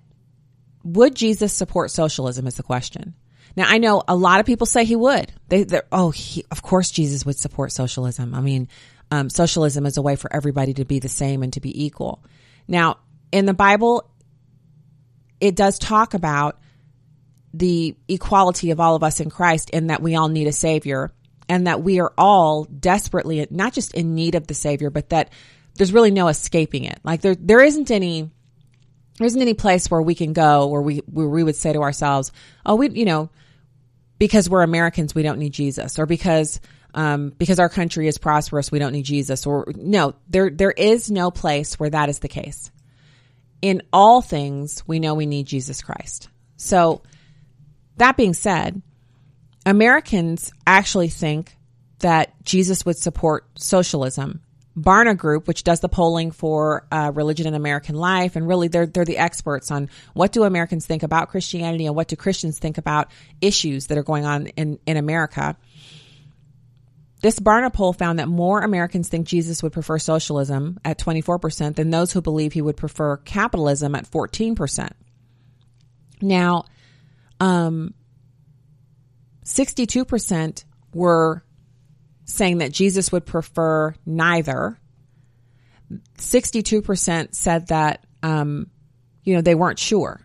would 0.85 1.15
Jesus 1.15 1.55
support 1.55 1.91
socialism 1.91 2.47
is 2.47 2.57
the 2.57 2.63
question. 2.63 3.15
Now 3.57 3.65
I 3.67 3.79
know 3.79 4.03
a 4.07 4.15
lot 4.15 4.41
of 4.41 4.47
people 4.47 4.67
say 4.67 4.85
he 4.85 4.97
would. 4.97 5.33
They, 5.49 5.67
oh, 5.91 6.11
he, 6.11 6.45
of 6.51 6.63
course 6.63 6.91
Jesus 6.91 7.25
would 7.25 7.39
support 7.39 7.73
socialism. 7.73 8.35
I 8.35 8.41
mean, 8.41 8.69
um, 9.11 9.31
socialism 9.31 9.87
is 9.87 9.97
a 9.97 10.03
way 10.03 10.17
for 10.17 10.33
everybody 10.33 10.75
to 10.75 10.85
be 10.85 10.99
the 10.99 11.09
same 11.09 11.43
and 11.43 11.53
to 11.53 11.61
be 11.61 11.85
equal. 11.85 12.25
Now, 12.67 12.99
in 13.33 13.47
the 13.47 13.55
Bible, 13.55 14.11
it 15.41 15.57
does 15.57 15.79
talk 15.79 16.15
about 16.15 16.61
the 17.53 17.97
equality 18.09 18.71
of 18.71 18.81
all 18.81 18.97
of 18.97 19.03
us 19.03 19.21
in 19.21 19.31
Christ 19.31 19.71
and 19.73 19.91
that 19.91 20.03
we 20.03 20.17
all 20.17 20.29
need 20.29 20.49
a 20.49 20.53
savior 20.53 21.13
and 21.49 21.67
that 21.67 21.83
we 21.83 22.01
are 22.01 22.13
all 22.17 22.65
desperately 22.65 23.47
not 23.51 23.73
just 23.73 23.95
in 23.95 24.15
need 24.15 24.35
of 24.35 24.47
the 24.47 24.55
savior, 24.55 24.91
but 24.91 25.11
that 25.11 25.31
there's 25.77 25.93
really 25.93 26.11
no 26.11 26.29
escaping 26.29 26.85
it. 26.85 26.99
Like 27.05 27.21
there, 27.21 27.35
there 27.35 27.63
isn't 27.63 27.91
any, 27.91 28.31
there 29.19 29.27
isn't 29.27 29.41
any 29.41 29.55
place 29.55 29.91
where 29.91 30.03
we 30.03 30.15
can 30.15 30.33
go 30.33 30.67
where 30.69 30.83
we, 30.83 30.99
where 30.99 31.29
we 31.29 31.45
would 31.45 31.57
say 31.57 31.73
to 31.73 31.83
ourselves, 31.83 32.33
oh, 32.65 32.77
we, 32.77 32.91
you 32.91 33.05
know, 33.05 33.31
because 34.19 34.49
we're 34.49 34.63
Americans, 34.63 35.15
we 35.15 35.23
don't 35.23 35.39
need 35.39 35.53
Jesus 35.53 35.99
or 35.99 36.07
because, 36.07 36.61
um, 36.95 37.31
because 37.31 37.59
our 37.59 37.69
country 37.69 38.09
is 38.09 38.19
prosperous, 38.19 38.73
we 38.73 38.79
don't 38.79 38.93
need 38.93 39.05
Jesus 39.05 39.47
or 39.47 39.67
no, 39.77 40.15
there, 40.29 40.51
there 40.51 40.71
is 40.71 41.11
no 41.11 41.31
place 41.31 41.79
where 41.79 41.91
that 41.91 42.09
is 42.09 42.21
the 42.21 42.29
case. 42.29 42.71
in 43.65 43.81
all 43.95 44.21
things, 44.21 44.87
we 44.87 44.99
know 44.99 45.15
we 45.15 45.25
need 45.25 45.47
Jesus 45.47 45.81
Christ. 45.81 46.29
So, 46.57 47.03
that 47.97 48.17
being 48.17 48.35
said, 48.35 48.83
Americans 49.65 50.53
actually 50.67 51.09
think 51.09 51.57
that 52.01 52.35
Jesus 52.45 52.85
would 52.85 52.99
support 52.99 53.47
socialism. 53.57 54.43
Barna 54.77 55.17
Group, 55.17 55.49
which 55.49 55.63
does 55.65 55.81
the 55.81 55.89
polling 55.89 56.31
for 56.31 56.87
uh, 56.93 57.13
religion 57.15 57.47
in 57.47 57.55
American 57.55 57.95
life, 57.95 58.37
and 58.37 58.47
really 58.47 58.69
they're 58.69 58.87
they're 58.87 59.05
the 59.07 59.19
experts 59.19 59.71
on 59.71 59.89
what 60.13 60.33
do 60.33 60.43
Americans 60.43 60.85
think 60.85 61.03
about 61.03 61.31
Christianity 61.31 61.87
and 61.87 61.95
what 61.95 62.09
do 62.09 62.17
Christians 62.17 62.59
think 62.59 62.77
about 62.77 63.11
issues 63.41 63.87
that 63.87 63.97
are 63.97 64.03
going 64.03 64.27
on 64.27 64.49
in 64.49 64.79
in 64.85 64.97
America. 64.97 65.57
This 67.25 67.41
Barna 67.41 67.73
poll 67.73 67.95
found 67.95 68.19
that 68.19 68.29
more 68.29 68.61
Americans 68.61 69.09
think 69.09 69.27
Jesus 69.27 69.63
would 69.63 69.73
prefer 69.73 69.99
socialism 69.99 70.79
at 70.85 70.99
24% 70.99 71.75
than 71.75 71.89
those 71.89 72.13
who 72.13 72.21
believe 72.21 72.53
he 72.53 72.61
would 72.61 72.77
prefer 72.77 73.17
capitalism 73.17 73.95
at 73.95 74.05
14%. 74.05 74.91
Now, 76.21 76.67
um, 77.41 77.95
62% 79.43 80.65
were 80.93 81.43
saying 82.27 82.59
that 82.59 82.73
Jesus 82.73 83.11
would 83.11 83.25
prefer 83.25 83.95
neither. 84.05 84.79
62% 86.19 87.35
said 87.35 87.69
that, 87.69 88.05
um, 88.23 88.67
you 89.23 89.35
know, 89.35 89.41
they 89.41 89.55
weren't 89.55 89.79
sure. 89.79 90.21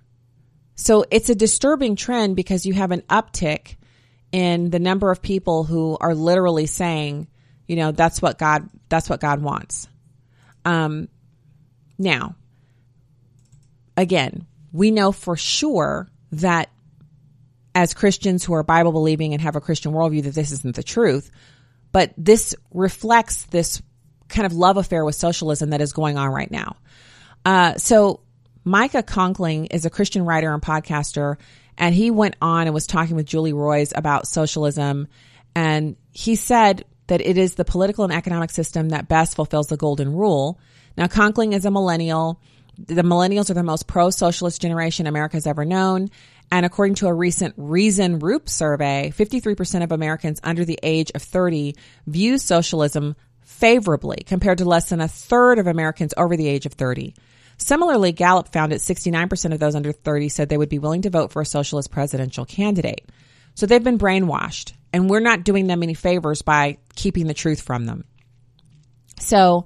So 0.75 1.05
it's 1.09 1.29
a 1.29 1.35
disturbing 1.35 1.95
trend 1.95 2.35
because 2.35 2.65
you 2.65 2.73
have 2.73 2.91
an 2.91 3.03
uptick 3.03 3.77
in 4.31 4.69
the 4.69 4.79
number 4.79 5.11
of 5.11 5.21
people 5.21 5.63
who 5.63 5.97
are 5.99 6.13
literally 6.13 6.65
saying, 6.65 7.27
you 7.67 7.75
know, 7.75 7.91
that's 7.91 8.21
what 8.21 8.37
God, 8.37 8.69
that's 8.89 9.09
what 9.09 9.19
God 9.19 9.41
wants. 9.41 9.87
Um, 10.65 11.07
now, 11.97 12.35
again, 13.97 14.45
we 14.71 14.91
know 14.91 15.11
for 15.11 15.35
sure 15.35 16.07
that 16.31 16.69
as 17.75 17.93
Christians 17.93 18.43
who 18.43 18.53
are 18.53 18.63
Bible 18.63 18.91
believing 18.91 19.33
and 19.33 19.41
have 19.41 19.55
a 19.55 19.61
Christian 19.61 19.91
worldview 19.93 20.23
that 20.23 20.33
this 20.33 20.51
isn't 20.51 20.75
the 20.75 20.83
truth, 20.83 21.31
but 21.91 22.13
this 22.17 22.55
reflects 22.73 23.45
this 23.45 23.81
kind 24.27 24.45
of 24.45 24.53
love 24.53 24.77
affair 24.77 25.03
with 25.03 25.15
socialism 25.15 25.71
that 25.71 25.81
is 25.81 25.93
going 25.93 26.17
on 26.17 26.29
right 26.29 26.51
now. 26.51 26.75
Uh, 27.45 27.75
so 27.75 28.21
Micah 28.63 29.03
Conkling 29.03 29.67
is 29.71 29.85
a 29.85 29.89
Christian 29.89 30.25
writer 30.25 30.53
and 30.53 30.61
podcaster, 30.61 31.37
and 31.79 31.95
he 31.95 32.11
went 32.11 32.35
on 32.41 32.67
and 32.67 32.73
was 32.73 32.85
talking 32.85 33.15
with 33.15 33.25
Julie 33.25 33.53
Roys 33.53 33.93
about 33.95 34.27
socialism, 34.27 35.07
and 35.55 35.95
he 36.11 36.35
said 36.35 36.85
that 37.07 37.21
it 37.21 37.37
is 37.37 37.55
the 37.55 37.65
political 37.65 38.03
and 38.03 38.13
economic 38.13 38.51
system 38.51 38.89
that 38.89 39.07
best 39.07 39.35
fulfills 39.35 39.67
the 39.67 39.77
golden 39.77 40.13
rule. 40.13 40.59
Now, 40.95 41.07
Conkling 41.07 41.53
is 41.53 41.65
a 41.65 41.71
millennial. 41.71 42.39
The 42.77 43.01
millennials 43.01 43.49
are 43.49 43.55
the 43.55 43.63
most 43.63 43.87
pro-socialist 43.87 44.61
generation 44.61 45.07
America 45.07 45.37
has 45.37 45.47
ever 45.47 45.65
known, 45.65 46.09
and 46.51 46.65
according 46.65 46.95
to 46.95 47.07
a 47.07 47.13
recent 47.13 47.55
Reason-Rupe 47.57 48.49
survey, 48.49 49.13
53% 49.15 49.83
of 49.83 49.91
Americans 49.91 50.39
under 50.43 50.65
the 50.65 50.79
age 50.83 51.11
of 51.15 51.21
30 51.21 51.75
view 52.07 52.37
socialism 52.37 53.15
favorably 53.41 54.23
compared 54.25 54.59
to 54.59 54.65
less 54.65 54.89
than 54.89 55.01
a 55.01 55.07
third 55.07 55.59
of 55.59 55.67
Americans 55.67 56.13
over 56.17 56.37
the 56.37 56.47
age 56.47 56.65
of 56.65 56.73
30. 56.73 57.15
Similarly, 57.59 58.13
Gallup 58.13 58.47
found 58.47 58.71
that 58.71 58.79
69% 58.79 59.53
of 59.53 59.59
those 59.59 59.75
under 59.75 59.91
30 59.91 60.29
said 60.29 60.49
they 60.49 60.57
would 60.57 60.69
be 60.69 60.79
willing 60.79 61.03
to 61.03 61.09
vote 61.09 61.31
for 61.31 61.41
a 61.41 61.45
socialist 61.45 61.91
presidential 61.91 62.45
candidate. 62.45 63.09
So 63.53 63.65
they've 63.65 63.83
been 63.83 63.99
brainwashed, 63.99 64.73
and 64.93 65.09
we're 65.09 65.19
not 65.19 65.43
doing 65.43 65.67
them 65.67 65.83
any 65.83 65.93
favors 65.93 66.41
by 66.41 66.77
keeping 66.95 67.27
the 67.27 67.33
truth 67.33 67.61
from 67.61 67.85
them. 67.85 68.05
So 69.19 69.65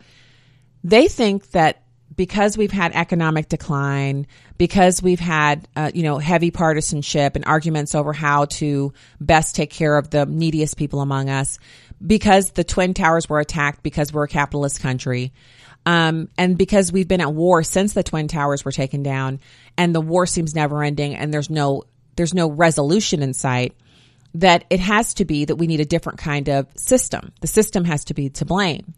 they 0.84 1.08
think 1.08 1.52
that 1.52 1.84
because 2.16 2.58
we've 2.58 2.72
had 2.72 2.94
economic 2.94 3.50
decline, 3.50 4.28
because 4.58 5.02
we've 5.02 5.20
had, 5.20 5.68
uh, 5.76 5.92
you 5.94 6.04
know, 6.04 6.18
heavy 6.18 6.52
partisanship 6.52 7.36
and 7.36 7.46
arguments 7.46 7.96
over 7.96 8.14
how 8.14 8.46
to 8.46 8.94
best 9.20 9.56
take 9.56 9.70
care 9.70 9.98
of 9.98 10.10
the 10.10 10.26
neediest 10.26 10.78
people 10.78 11.02
among 11.02 11.30
us, 11.30 11.60
because 12.06 12.52
the 12.52 12.64
Twin 12.64 12.94
Towers 12.94 13.30
were 13.30 13.40
attacked, 13.40 13.84
because 13.84 14.12
we're 14.12 14.24
a 14.24 14.28
capitalist 14.28 14.80
country, 14.82 15.32
um, 15.86 16.30
and 16.38 16.58
because 16.58 16.92
we've 16.92 17.08
been 17.08 17.22
at 17.22 17.34
war 17.34 17.64
since 17.64 17.94
the 17.94 18.04
Twin 18.04 18.28
Towers 18.28 18.64
were 18.64 18.72
taken 18.72 19.04
down, 19.04 19.40
and 19.78 19.94
the 19.94 20.02
war 20.02 20.26
seems 20.26 20.56
never 20.56 20.84
ending, 20.84 21.16
and 21.16 21.34
there's 21.34 21.50
no 21.50 21.84
there's 22.16 22.34
no 22.34 22.50
resolution 22.50 23.24
in 23.24 23.34
sight. 23.34 23.76
That 24.36 24.66
it 24.72 24.80
has 24.80 25.14
to 25.16 25.26
be 25.26 25.46
that 25.46 25.58
we 25.58 25.68
need 25.68 25.80
a 25.80 25.86
different 25.86 26.18
kind 26.18 26.50
of 26.50 26.68
system. 26.76 27.34
The 27.42 27.48
system 27.48 27.86
has 27.86 28.06
to 28.06 28.16
be 28.16 28.30
to 28.32 28.46
blame. 28.46 28.96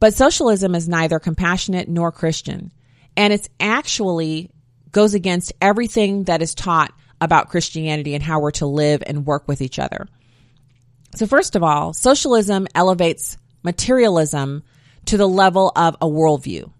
But 0.00 0.14
socialism 0.14 0.74
is 0.74 0.88
neither 0.88 1.18
compassionate 1.18 1.88
nor 1.88 2.10
Christian. 2.10 2.72
And 3.16 3.32
it's 3.32 3.48
actually 3.60 4.50
goes 4.90 5.14
against 5.14 5.52
everything 5.60 6.24
that 6.24 6.42
is 6.42 6.54
taught 6.54 6.92
about 7.20 7.50
Christianity 7.50 8.14
and 8.14 8.22
how 8.22 8.40
we're 8.40 8.52
to 8.52 8.66
live 8.66 9.02
and 9.06 9.26
work 9.26 9.46
with 9.46 9.60
each 9.60 9.78
other. 9.78 10.08
So 11.14 11.26
first 11.26 11.56
of 11.56 11.62
all, 11.62 11.92
socialism 11.92 12.66
elevates 12.74 13.36
materialism 13.62 14.62
to 15.08 15.16
the 15.16 15.28
level 15.28 15.72
of 15.74 15.96
a 16.00 16.06
worldview. 16.06 16.70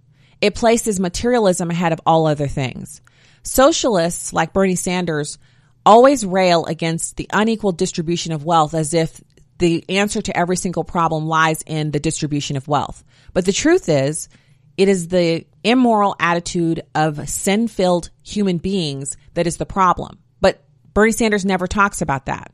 It 0.41 0.55
places 0.55 1.01
materialism 1.01 1.71
ahead 1.71 1.93
of 1.93 2.01
all 2.07 2.27
other 2.27 2.47
things. 2.47 3.01
Socialists 3.43 4.33
like 4.33 4.53
Bernie 4.53 4.77
Sanders 4.77 5.39
always 5.85 6.27
rail 6.27 6.67
against 6.67 7.17
the 7.17 7.29
unequal 7.33 7.73
distribution 7.73 8.33
of 8.33 8.45
wealth 8.45 8.75
as 8.75 8.93
if 8.93 9.21
the 9.59 9.85
answer 9.89 10.21
to 10.21 10.37
every 10.37 10.57
single 10.57 10.85
problem 10.85 11.27
lies 11.27 11.63
in 11.67 11.91
the 11.91 12.01
distribution 12.01 12.57
of 12.57 12.69
wealth. 12.69 13.03
But 13.33 13.47
the 13.47 13.53
truth 13.53 13.89
is, 13.89 14.29
it 14.77 14.89
is 14.89 15.09
the 15.09 15.47
immoral 15.65 16.15
attitude 16.21 16.83
of 16.95 17.29
sin 17.29 17.67
filled 17.67 18.11
human 18.23 18.59
beings 18.59 19.17
that 19.35 19.47
is 19.47 19.57
the 19.57 19.67
problem. 19.67 20.19
But 20.41 20.63
Bernie 20.93 21.13
Sanders 21.13 21.45
never 21.45 21.67
talks 21.67 22.03
about 22.03 22.27
that. 22.27 22.53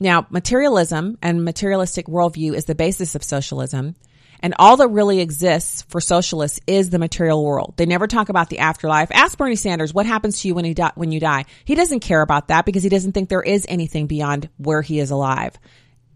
Now, 0.00 0.26
materialism 0.30 1.18
and 1.22 1.44
materialistic 1.44 2.06
worldview 2.06 2.54
is 2.54 2.64
the 2.64 2.74
basis 2.74 3.14
of 3.14 3.22
socialism. 3.22 3.96
And 4.40 4.54
all 4.58 4.76
that 4.78 4.88
really 4.88 5.20
exists 5.20 5.82
for 5.82 6.00
socialists 6.00 6.60
is 6.66 6.90
the 6.90 6.98
material 6.98 7.44
world. 7.44 7.74
They 7.76 7.86
never 7.86 8.06
talk 8.06 8.28
about 8.28 8.50
the 8.50 8.58
afterlife. 8.58 9.10
Ask 9.12 9.38
Bernie 9.38 9.56
Sanders 9.56 9.94
what 9.94 10.06
happens 10.06 10.40
to 10.40 10.48
you 10.48 10.54
when 10.54 10.64
he 10.64 10.74
di- 10.74 10.92
when 10.94 11.12
you 11.12 11.20
die. 11.20 11.46
He 11.64 11.74
doesn't 11.74 12.00
care 12.00 12.22
about 12.22 12.48
that 12.48 12.64
because 12.64 12.82
he 12.82 12.88
doesn't 12.88 13.12
think 13.12 13.28
there 13.28 13.42
is 13.42 13.66
anything 13.68 14.06
beyond 14.06 14.48
where 14.58 14.82
he 14.82 14.98
is 14.98 15.10
alive. 15.10 15.58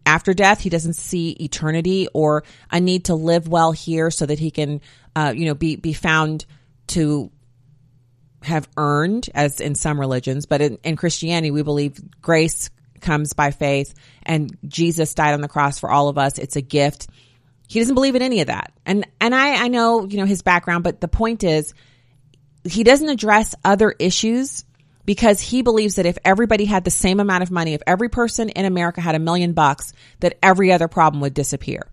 After 0.06 0.34
death, 0.34 0.60
he 0.60 0.70
doesn't 0.70 0.94
see 0.94 1.30
eternity 1.30 2.08
or 2.12 2.44
a 2.70 2.80
need 2.80 3.06
to 3.06 3.14
live 3.14 3.48
well 3.48 3.72
here 3.72 4.10
so 4.10 4.26
that 4.26 4.38
he 4.38 4.50
can, 4.50 4.80
uh, 5.14 5.32
you 5.34 5.46
know, 5.46 5.54
be 5.54 5.76
be 5.76 5.92
found 5.92 6.46
to 6.88 7.30
have 8.42 8.68
earned, 8.76 9.28
as 9.34 9.60
in 9.60 9.74
some 9.74 10.00
religions. 10.00 10.46
But 10.46 10.62
in, 10.62 10.78
in 10.82 10.96
Christianity, 10.96 11.50
we 11.50 11.62
believe 11.62 12.00
grace 12.22 12.70
comes 13.00 13.32
by 13.32 13.50
faith, 13.50 13.94
and 14.22 14.56
Jesus 14.66 15.14
died 15.14 15.34
on 15.34 15.40
the 15.40 15.48
cross 15.48 15.78
for 15.78 15.90
all 15.90 16.08
of 16.08 16.18
us. 16.18 16.38
It's 16.38 16.56
a 16.56 16.62
gift 16.62 17.08
he 17.70 17.78
doesn't 17.78 17.94
believe 17.94 18.16
in 18.16 18.22
any 18.22 18.40
of 18.40 18.48
that. 18.48 18.72
And 18.84 19.06
and 19.20 19.32
I 19.32 19.54
I 19.54 19.68
know, 19.68 20.04
you 20.04 20.16
know, 20.16 20.24
his 20.24 20.42
background, 20.42 20.82
but 20.82 21.00
the 21.00 21.06
point 21.06 21.44
is 21.44 21.72
he 22.64 22.82
doesn't 22.82 23.08
address 23.08 23.54
other 23.64 23.94
issues 23.96 24.64
because 25.04 25.40
he 25.40 25.62
believes 25.62 25.94
that 25.94 26.04
if 26.04 26.18
everybody 26.24 26.64
had 26.64 26.82
the 26.82 26.90
same 26.90 27.20
amount 27.20 27.44
of 27.44 27.52
money, 27.52 27.74
if 27.74 27.82
every 27.86 28.08
person 28.08 28.48
in 28.48 28.64
America 28.64 29.00
had 29.00 29.14
a 29.14 29.20
million 29.20 29.52
bucks, 29.52 29.92
that 30.18 30.36
every 30.42 30.72
other 30.72 30.88
problem 30.88 31.20
would 31.20 31.32
disappear. 31.32 31.86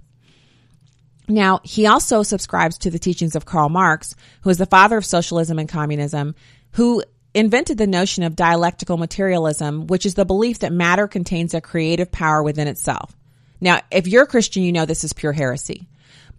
Now, 1.28 1.60
he 1.64 1.86
also 1.86 2.24
subscribes 2.24 2.80
to 2.80 2.90
the 2.90 2.98
teachings 2.98 3.36
of 3.36 3.46
Karl 3.46 3.70
Marx, 3.70 4.16
who 4.42 4.50
is 4.50 4.58
the 4.58 4.66
father 4.66 4.98
of 4.98 5.06
socialism 5.06 5.60
and 5.60 5.70
communism, 5.70 6.34
who 6.72 7.04
invented 7.36 7.78
the 7.78 7.86
notion 7.86 8.24
of 8.24 8.36
dialectical 8.36 8.98
materialism, 8.98 9.86
which 9.86 10.08
is 10.08 10.16
the 10.16 10.26
belief 10.26 10.60
that 10.60 10.74
matter 10.74 11.08
contains 11.08 11.54
a 11.54 11.62
creative 11.62 12.12
power 12.12 12.42
within 12.42 12.68
itself. 12.68 13.16
Now, 13.60 13.82
if 13.92 14.08
you're 14.08 14.24
a 14.24 14.28
Christian, 14.28 14.64
you 14.64 14.72
know 14.72 14.86
this 14.86 15.04
is 15.04 15.14
pure 15.14 15.34
heresy. 15.34 15.88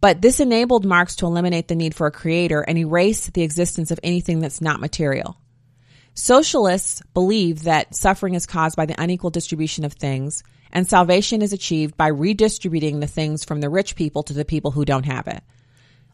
But 0.01 0.23
this 0.23 0.39
enabled 0.39 0.85
Marx 0.85 1.17
to 1.17 1.27
eliminate 1.27 1.69
the 1.69 1.75
need 1.75 1.95
for 1.95 2.07
a 2.07 2.13
creator 2.13 2.61
and 2.61 2.79
erase 2.79 3.27
the 3.27 3.43
existence 3.43 3.91
of 3.91 3.99
anything 4.03 4.39
that's 4.41 4.61
not 4.61 4.81
material. 4.81 5.37
Socialists 6.15 7.03
believe 7.15 7.65
that 7.65 7.95
suffering 7.95 8.35
is 8.35 8.47
caused 8.47 8.77
by 8.77 8.87
the 8.87 9.01
unequal 9.01 9.31
distribution 9.31 9.85
of 9.85 9.93
things, 9.93 10.43
and 10.73 10.87
salvation 10.87 11.43
is 11.43 11.53
achieved 11.53 11.97
by 11.97 12.09
redistributing 12.09 13.01
the 13.01 13.07
things 13.07 13.45
from 13.45 13.61
the 13.61 13.69
rich 13.69 13.97
people 13.97 14.23
to 14.25 14.35
the 14.35 14.45
people 14.45 14.71
who 14.71 14.85
don't 14.85 15.07
have 15.07 15.27
it. 15.29 15.43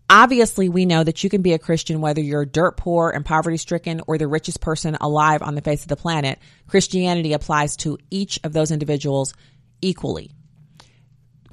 Obviously, 0.08 0.68
we 0.68 0.84
know 0.84 1.02
that 1.02 1.24
you 1.24 1.30
can 1.30 1.40
be 1.40 1.54
a 1.54 1.58
Christian 1.58 2.02
whether 2.02 2.20
you're 2.20 2.44
dirt 2.44 2.76
poor 2.76 3.10
and 3.10 3.24
poverty 3.24 3.56
stricken 3.56 4.02
or 4.06 4.18
the 4.18 4.28
richest 4.28 4.60
person 4.60 4.96
alive 5.00 5.42
on 5.42 5.54
the 5.54 5.62
face 5.62 5.82
of 5.82 5.88
the 5.88 5.96
planet. 5.96 6.38
Christianity 6.68 7.32
applies 7.32 7.76
to 7.78 7.98
each 8.10 8.38
of 8.44 8.52
those 8.52 8.70
individuals 8.70 9.32
equally. 9.80 10.30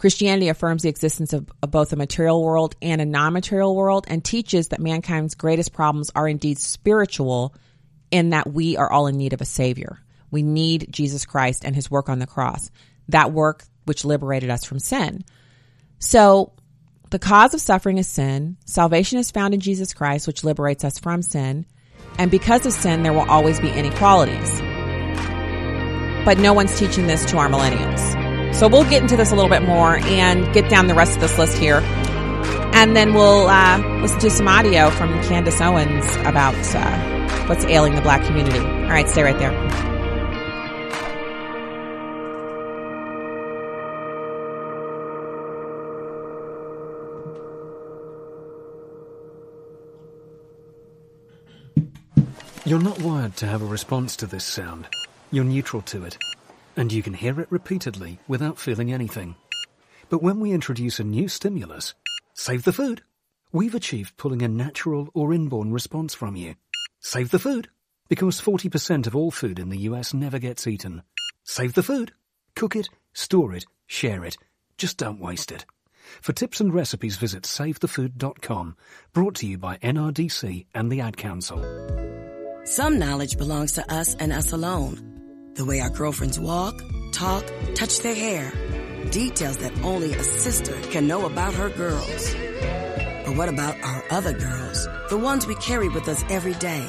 Christianity 0.01 0.49
affirms 0.49 0.81
the 0.81 0.89
existence 0.89 1.31
of, 1.31 1.47
of 1.61 1.69
both 1.69 1.93
a 1.93 1.95
material 1.95 2.43
world 2.43 2.75
and 2.81 2.99
a 3.01 3.05
non 3.05 3.33
material 3.33 3.75
world 3.75 4.07
and 4.07 4.25
teaches 4.25 4.69
that 4.69 4.79
mankind's 4.79 5.35
greatest 5.35 5.73
problems 5.73 6.09
are 6.15 6.27
indeed 6.27 6.57
spiritual 6.57 7.53
in 8.09 8.31
that 8.31 8.51
we 8.51 8.77
are 8.77 8.91
all 8.91 9.05
in 9.05 9.15
need 9.15 9.33
of 9.33 9.41
a 9.41 9.45
savior. 9.45 9.99
We 10.31 10.41
need 10.41 10.87
Jesus 10.89 11.27
Christ 11.27 11.63
and 11.63 11.75
his 11.75 11.91
work 11.91 12.09
on 12.09 12.17
the 12.17 12.25
cross, 12.25 12.71
that 13.09 13.31
work 13.31 13.63
which 13.85 14.03
liberated 14.03 14.49
us 14.49 14.65
from 14.65 14.79
sin. 14.79 15.23
So 15.99 16.53
the 17.11 17.19
cause 17.19 17.53
of 17.53 17.61
suffering 17.61 17.99
is 17.99 18.07
sin. 18.07 18.57
Salvation 18.65 19.19
is 19.19 19.29
found 19.29 19.53
in 19.53 19.59
Jesus 19.59 19.93
Christ, 19.93 20.25
which 20.25 20.43
liberates 20.43 20.83
us 20.83 20.97
from 20.97 21.21
sin. 21.21 21.67
And 22.17 22.31
because 22.31 22.65
of 22.65 22.73
sin, 22.73 23.03
there 23.03 23.13
will 23.13 23.29
always 23.29 23.59
be 23.59 23.69
inequalities. 23.69 24.61
But 26.25 26.39
no 26.39 26.53
one's 26.53 26.75
teaching 26.79 27.05
this 27.05 27.23
to 27.25 27.37
our 27.37 27.49
millennials. 27.49 28.20
So 28.53 28.67
we'll 28.67 28.89
get 28.89 29.01
into 29.01 29.17
this 29.17 29.31
a 29.31 29.35
little 29.35 29.49
bit 29.49 29.63
more 29.63 29.97
and 29.97 30.53
get 30.53 30.69
down 30.69 30.87
the 30.87 30.93
rest 30.93 31.15
of 31.15 31.21
this 31.21 31.37
list 31.37 31.57
here. 31.57 31.81
And 32.73 32.95
then 32.95 33.13
we'll 33.13 33.47
uh, 33.47 33.79
listen 34.01 34.19
to 34.19 34.29
some 34.29 34.47
audio 34.47 34.89
from 34.91 35.09
Candace 35.23 35.59
Owens 35.59 36.05
about 36.25 36.55
uh, 36.75 37.47
what's 37.47 37.65
ailing 37.65 37.95
the 37.95 38.01
black 38.01 38.23
community. 38.25 38.59
All 38.59 38.89
right, 38.89 39.09
stay 39.09 39.23
right 39.23 39.37
there. 39.37 39.51
You're 52.63 52.79
not 52.79 53.01
wired 53.01 53.35
to 53.37 53.47
have 53.47 53.61
a 53.61 53.65
response 53.65 54.15
to 54.17 54.25
this 54.27 54.45
sound. 54.45 54.87
You're 55.29 55.43
neutral 55.43 55.81
to 55.81 56.05
it, 56.05 56.17
and 56.75 56.91
you 56.91 57.03
can 57.03 57.13
hear 57.13 57.39
it 57.39 57.51
repeatedly 57.51 58.19
without 58.27 58.59
feeling 58.59 58.91
anything. 58.91 59.35
But 60.09 60.21
when 60.21 60.39
we 60.39 60.51
introduce 60.51 60.99
a 60.99 61.03
new 61.03 61.27
stimulus, 61.27 61.93
save 62.33 62.63
the 62.63 62.73
food, 62.73 63.01
we've 63.51 63.75
achieved 63.75 64.17
pulling 64.17 64.41
a 64.41 64.47
natural 64.47 65.09
or 65.13 65.33
inborn 65.33 65.71
response 65.71 66.13
from 66.13 66.35
you. 66.35 66.55
Save 66.99 67.31
the 67.31 67.39
food, 67.39 67.69
because 68.09 68.41
40% 68.41 69.07
of 69.07 69.15
all 69.15 69.31
food 69.31 69.57
in 69.57 69.69
the 69.69 69.79
US 69.89 70.13
never 70.13 70.39
gets 70.39 70.67
eaten. 70.67 71.03
Save 71.43 71.73
the 71.73 71.83
food. 71.83 72.13
Cook 72.55 72.75
it, 72.75 72.89
store 73.13 73.53
it, 73.53 73.65
share 73.87 74.23
it. 74.25 74.37
Just 74.77 74.97
don't 74.97 75.19
waste 75.19 75.51
it. 75.51 75.65
For 76.21 76.33
tips 76.33 76.59
and 76.59 76.73
recipes, 76.73 77.15
visit 77.15 77.43
savethefood.com, 77.43 78.75
brought 79.13 79.35
to 79.35 79.47
you 79.47 79.57
by 79.57 79.77
NRDC 79.77 80.65
and 80.73 80.91
the 80.91 81.01
Ad 81.01 81.17
Council. 81.17 81.63
Some 82.65 82.99
knowledge 82.99 83.37
belongs 83.37 83.73
to 83.73 83.93
us 83.93 84.15
and 84.15 84.33
us 84.33 84.51
alone. 84.51 85.20
The 85.53 85.65
way 85.65 85.81
our 85.81 85.89
girlfriends 85.89 86.39
walk, 86.39 86.81
talk, 87.11 87.43
touch 87.75 87.99
their 87.99 88.15
hair. 88.15 88.51
Details 89.11 89.57
that 89.57 89.77
only 89.83 90.13
a 90.13 90.23
sister 90.23 90.73
can 90.91 91.07
know 91.07 91.25
about 91.25 91.53
her 91.53 91.69
girls. 91.69 92.33
But 93.25 93.35
what 93.35 93.49
about 93.49 93.75
our 93.83 94.03
other 94.09 94.31
girls? 94.31 94.87
The 95.09 95.17
ones 95.17 95.45
we 95.45 95.55
carry 95.55 95.89
with 95.89 96.07
us 96.07 96.23
every 96.29 96.53
day. 96.53 96.87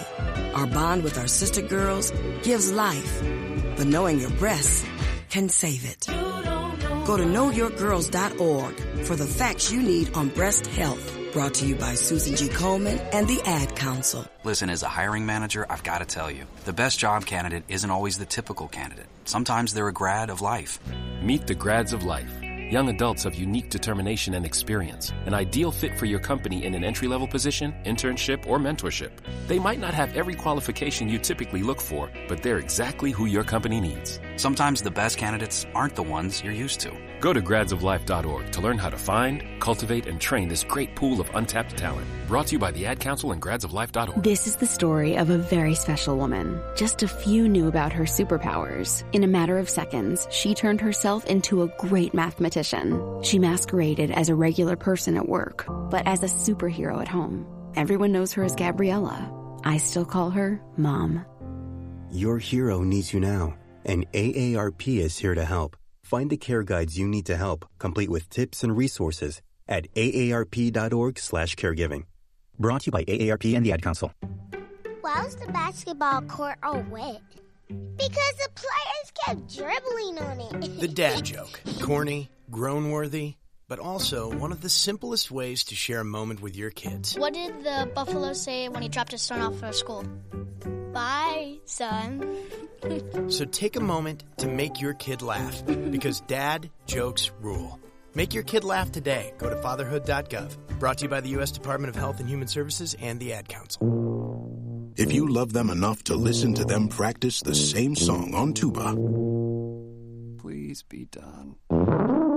Our 0.54 0.66
bond 0.66 1.02
with 1.02 1.18
our 1.18 1.26
sister 1.26 1.60
girls 1.60 2.12
gives 2.42 2.70
life. 2.70 3.22
But 3.76 3.88
knowing 3.88 4.20
your 4.20 4.30
breasts 4.30 4.84
can 5.28 5.48
save 5.48 5.84
it. 5.84 6.06
Go 7.04 7.16
to 7.16 7.24
knowyourgirls.org 7.24 9.04
for 9.06 9.16
the 9.16 9.26
facts 9.26 9.72
you 9.72 9.82
need 9.82 10.14
on 10.14 10.28
breast 10.28 10.66
health. 10.68 11.21
Brought 11.32 11.54
to 11.54 11.66
you 11.66 11.76
by 11.76 11.94
Susan 11.94 12.36
G. 12.36 12.48
Komen 12.48 13.00
and 13.14 13.26
the 13.26 13.40
Ad 13.46 13.74
Council. 13.74 14.26
Listen, 14.44 14.68
as 14.68 14.82
a 14.82 14.88
hiring 14.88 15.24
manager, 15.24 15.64
I've 15.70 15.82
got 15.82 16.00
to 16.00 16.04
tell 16.04 16.30
you, 16.30 16.44
the 16.66 16.74
best 16.74 16.98
job 16.98 17.24
candidate 17.24 17.64
isn't 17.68 17.90
always 17.90 18.18
the 18.18 18.26
typical 18.26 18.68
candidate. 18.68 19.06
Sometimes 19.24 19.72
they're 19.72 19.88
a 19.88 19.94
grad 19.94 20.28
of 20.28 20.42
life. 20.42 20.78
Meet 21.22 21.46
the 21.46 21.54
grads 21.54 21.94
of 21.94 22.04
life. 22.04 22.30
Young 22.70 22.90
adults 22.90 23.24
of 23.24 23.34
unique 23.34 23.70
determination 23.70 24.34
and 24.34 24.44
experience, 24.44 25.10
an 25.24 25.32
ideal 25.32 25.70
fit 25.70 25.98
for 25.98 26.04
your 26.04 26.20
company 26.20 26.66
in 26.66 26.74
an 26.74 26.84
entry 26.84 27.08
level 27.08 27.26
position, 27.26 27.74
internship, 27.86 28.46
or 28.46 28.58
mentorship. 28.58 29.12
They 29.46 29.58
might 29.58 29.80
not 29.80 29.94
have 29.94 30.14
every 30.14 30.34
qualification 30.34 31.08
you 31.08 31.18
typically 31.18 31.62
look 31.62 31.80
for, 31.80 32.10
but 32.28 32.42
they're 32.42 32.58
exactly 32.58 33.10
who 33.10 33.24
your 33.24 33.44
company 33.44 33.80
needs. 33.80 34.20
Sometimes 34.42 34.82
the 34.82 34.90
best 34.90 35.18
candidates 35.18 35.66
aren't 35.72 35.94
the 35.94 36.02
ones 36.02 36.42
you're 36.42 36.52
used 36.52 36.80
to. 36.80 36.90
Go 37.20 37.32
to 37.32 37.40
gradsoflife.org 37.40 38.50
to 38.50 38.60
learn 38.60 38.76
how 38.76 38.90
to 38.90 38.98
find, 38.98 39.44
cultivate, 39.60 40.08
and 40.08 40.20
train 40.20 40.48
this 40.48 40.64
great 40.64 40.96
pool 40.96 41.20
of 41.20 41.30
untapped 41.36 41.76
talent. 41.76 42.08
Brought 42.26 42.48
to 42.48 42.54
you 42.54 42.58
by 42.58 42.72
the 42.72 42.84
Ad 42.84 42.98
Council 42.98 43.30
and 43.30 43.40
gradsoflife.org. 43.40 44.20
This 44.20 44.48
is 44.48 44.56
the 44.56 44.66
story 44.66 45.16
of 45.16 45.30
a 45.30 45.38
very 45.38 45.76
special 45.76 46.16
woman. 46.16 46.60
Just 46.74 47.04
a 47.04 47.06
few 47.06 47.48
knew 47.48 47.68
about 47.68 47.92
her 47.92 48.02
superpowers. 48.02 49.04
In 49.12 49.22
a 49.22 49.28
matter 49.28 49.58
of 49.58 49.70
seconds, 49.70 50.26
she 50.32 50.54
turned 50.54 50.80
herself 50.80 51.24
into 51.26 51.62
a 51.62 51.72
great 51.78 52.12
mathematician. 52.12 53.00
She 53.22 53.38
masqueraded 53.38 54.10
as 54.10 54.28
a 54.28 54.34
regular 54.34 54.74
person 54.74 55.16
at 55.16 55.28
work, 55.28 55.66
but 55.88 56.04
as 56.08 56.24
a 56.24 56.26
superhero 56.26 57.00
at 57.00 57.06
home. 57.06 57.46
Everyone 57.76 58.10
knows 58.10 58.32
her 58.32 58.42
as 58.42 58.56
Gabriella. 58.56 59.30
I 59.62 59.76
still 59.76 60.04
call 60.04 60.30
her 60.30 60.60
Mom. 60.76 61.24
Your 62.10 62.38
hero 62.38 62.82
needs 62.82 63.14
you 63.14 63.20
now, 63.20 63.54
and 63.84 64.10
AARP 64.12 64.98
is 64.98 65.18
here 65.18 65.34
to 65.34 65.44
help. 65.44 65.76
Find 66.02 66.30
the 66.30 66.36
care 66.36 66.62
guides 66.62 66.96
you 66.98 67.08
need 67.08 67.26
to 67.26 67.36
help, 67.36 67.66
complete 67.78 68.10
with 68.10 68.28
tips 68.28 68.62
and 68.64 68.76
resources 68.76 69.40
at 69.68 69.86
aarp.org/caregiving. 69.94 72.04
Brought 72.58 72.80
to 72.82 72.86
you 72.86 72.92
by 72.92 73.04
AARP 73.04 73.56
and 73.56 73.64
the 73.64 73.72
Ad 73.72 73.82
Council. 73.82 74.12
Why 75.00 75.22
was 75.24 75.36
the 75.36 75.46
basketball 75.52 76.22
court 76.22 76.58
all 76.62 76.84
wet? 76.90 77.22
Because 77.68 78.34
the 78.38 78.48
players 78.54 79.12
kept 79.24 79.54
dribbling 79.56 80.18
on 80.18 80.40
it. 80.40 80.80
The 80.80 80.88
dad 80.88 81.24
joke. 81.24 81.60
Corny, 81.80 82.30
groan 82.50 82.90
worthy, 82.90 83.36
but 83.72 83.78
also 83.78 84.28
one 84.36 84.52
of 84.52 84.60
the 84.60 84.68
simplest 84.68 85.30
ways 85.30 85.64
to 85.64 85.74
share 85.74 86.00
a 86.00 86.04
moment 86.04 86.42
with 86.42 86.54
your 86.54 86.68
kids. 86.68 87.16
What 87.18 87.32
did 87.32 87.64
the 87.64 87.90
buffalo 87.94 88.34
say 88.34 88.68
when 88.68 88.82
he 88.82 88.90
dropped 88.90 89.12
his 89.12 89.22
son 89.22 89.40
off 89.40 89.58
for 89.58 89.72
school? 89.72 90.04
Bye, 90.92 91.56
son. 91.64 92.36
So 93.28 93.44
take 93.44 93.76
a 93.76 93.80
moment 93.80 94.24
to 94.38 94.48
make 94.48 94.80
your 94.80 94.92
kid 94.92 95.22
laugh 95.22 95.64
because 95.64 96.20
dad 96.22 96.68
jokes 96.84 97.30
rule. 97.40 97.78
Make 98.14 98.34
your 98.34 98.42
kid 98.42 98.64
laugh 98.64 98.90
today. 98.90 99.32
Go 99.38 99.48
to 99.48 99.56
fatherhood.gov. 99.56 100.78
Brought 100.80 100.98
to 100.98 101.04
you 101.04 101.08
by 101.08 101.20
the 101.20 101.28
U.S. 101.38 101.52
Department 101.52 101.94
of 101.94 101.96
Health 101.96 102.18
and 102.18 102.28
Human 102.28 102.48
Services 102.48 102.96
and 103.00 103.20
the 103.20 103.32
Ad 103.32 103.48
Council. 103.48 104.92
If 104.96 105.12
you 105.12 105.28
love 105.28 105.52
them 105.52 105.70
enough 105.70 106.02
to 106.04 106.16
listen 106.16 106.54
to 106.54 106.64
them 106.64 106.88
practice 106.88 107.40
the 107.40 107.54
same 107.54 107.94
song 107.94 108.34
on 108.34 108.52
tuba, 108.52 108.96
please 110.42 110.82
be 110.82 111.04
done. 111.06 112.31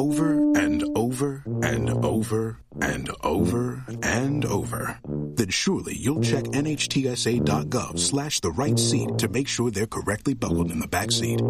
Over 0.00 0.32
and 0.56 0.82
over 0.96 1.44
and 1.62 1.90
over 1.90 2.58
and 2.80 3.10
over 3.22 3.84
and 4.02 4.46
over, 4.46 4.98
then 5.34 5.50
surely 5.50 5.94
you'll 5.94 6.22
check 6.22 6.44
nhtsa.gov 6.44 7.98
slash 7.98 8.40
the 8.40 8.50
right 8.50 8.78
seat 8.78 9.18
to 9.18 9.28
make 9.28 9.46
sure 9.46 9.70
they're 9.70 9.86
correctly 9.86 10.32
buckled 10.32 10.70
in 10.70 10.78
the 10.80 10.88
back 10.88 11.10
seat. 11.10 11.42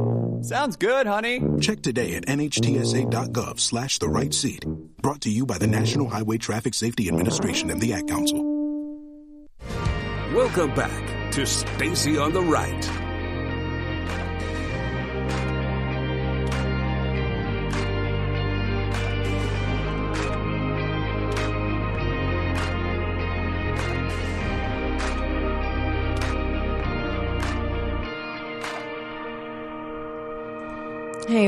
Sounds 0.43 0.75
good, 0.75 1.07
honey. 1.07 1.41
Check 1.61 1.83
today 1.83 2.17
at 2.17 2.27
nhtsa.gov 2.27 3.61
slash 3.61 4.01
the 4.01 4.09
right 4.09 4.35
seat. 4.35 4.67
Brought 5.01 5.21
to 5.21 5.31
you 5.31 5.47
by 5.47 5.59
the 5.59 5.69
National 5.69 6.09
Highway 6.09 6.39
Traffic 6.39 6.75
Safety 6.75 7.07
Administration 7.07 7.71
and 7.71 7.81
the 7.81 7.93
Ad 7.93 8.09
Council. 8.09 8.43
Welcome 10.35 10.75
back 10.75 11.31
to 11.35 11.47
Stacy 11.47 12.19
on 12.19 12.33
the 12.33 12.43
Right. 12.43 13.10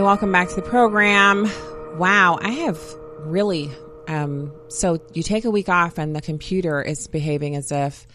Welcome 0.00 0.32
back 0.32 0.48
to 0.48 0.54
the 0.54 0.62
program. 0.62 1.50
Wow, 1.98 2.38
I 2.40 2.50
have 2.50 2.80
really 3.18 3.70
um 4.08 4.52
so 4.68 4.98
you 5.12 5.22
take 5.22 5.44
a 5.44 5.50
week 5.50 5.68
off 5.68 5.98
and 5.98 6.16
the 6.16 6.22
computer 6.22 6.80
is 6.80 7.06
behaving 7.08 7.56
as 7.56 7.70
if 7.70 8.06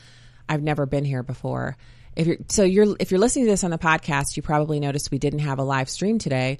I've 0.50 0.64
never 0.64 0.88
been 0.88 1.06
here 1.06 1.22
before. 1.22 1.78
If 2.16 2.26
you're 2.26 2.38
so 2.48 2.64
you're 2.64 2.96
if 3.00 3.12
you're 3.12 3.20
listening 3.20 3.46
to 3.46 3.52
this 3.52 3.64
on 3.64 3.70
the 3.70 3.78
podcast, 3.78 4.36
you 4.36 4.42
probably 4.42 4.80
noticed 4.80 5.12
we 5.12 5.20
didn't 5.20 5.40
have 5.40 5.60
a 5.60 5.64
live 5.64 5.88
stream 5.88 6.18
today 6.18 6.58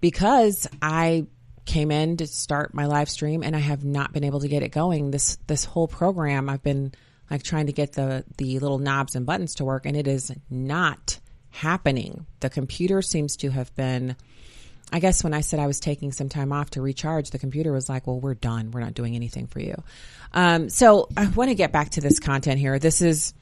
because 0.00 0.68
I 0.80 1.26
came 1.66 1.90
in 1.90 2.18
to 2.18 2.28
start 2.28 2.72
my 2.72 2.86
live 2.86 3.10
stream 3.10 3.42
and 3.42 3.56
I 3.56 3.60
have 3.60 3.84
not 3.84 4.12
been 4.12 4.24
able 4.24 4.40
to 4.40 4.48
get 4.48 4.62
it 4.62 4.70
going. 4.70 5.10
This 5.10 5.36
this 5.48 5.64
whole 5.64 5.88
program 5.88 6.48
I've 6.48 6.62
been 6.62 6.92
like 7.28 7.42
trying 7.42 7.66
to 7.66 7.72
get 7.72 7.94
the 7.94 8.24
the 8.38 8.60
little 8.60 8.78
knobs 8.78 9.16
and 9.16 9.26
buttons 9.26 9.56
to 9.56 9.64
work 9.64 9.84
and 9.84 9.96
it 9.96 10.06
is 10.06 10.30
not 10.48 11.18
happening. 11.50 12.26
The 12.38 12.50
computer 12.50 13.02
seems 13.02 13.36
to 13.38 13.50
have 13.50 13.74
been 13.74 14.14
I 14.92 15.00
guess 15.00 15.22
when 15.22 15.34
I 15.34 15.40
said 15.40 15.60
I 15.60 15.66
was 15.66 15.80
taking 15.80 16.12
some 16.12 16.28
time 16.28 16.52
off 16.52 16.70
to 16.70 16.82
recharge, 16.82 17.30
the 17.30 17.38
computer 17.38 17.72
was 17.72 17.88
like, 17.88 18.06
well, 18.06 18.18
we're 18.18 18.34
done. 18.34 18.70
We're 18.70 18.80
not 18.80 18.94
doing 18.94 19.14
anything 19.14 19.46
for 19.46 19.60
you. 19.60 19.82
Um, 20.32 20.68
so 20.68 21.08
I 21.16 21.26
want 21.26 21.50
to 21.50 21.54
get 21.54 21.72
back 21.72 21.90
to 21.90 22.00
this 22.00 22.18
content 22.18 22.58
here. 22.58 22.78
This 22.78 23.02
is, 23.02 23.34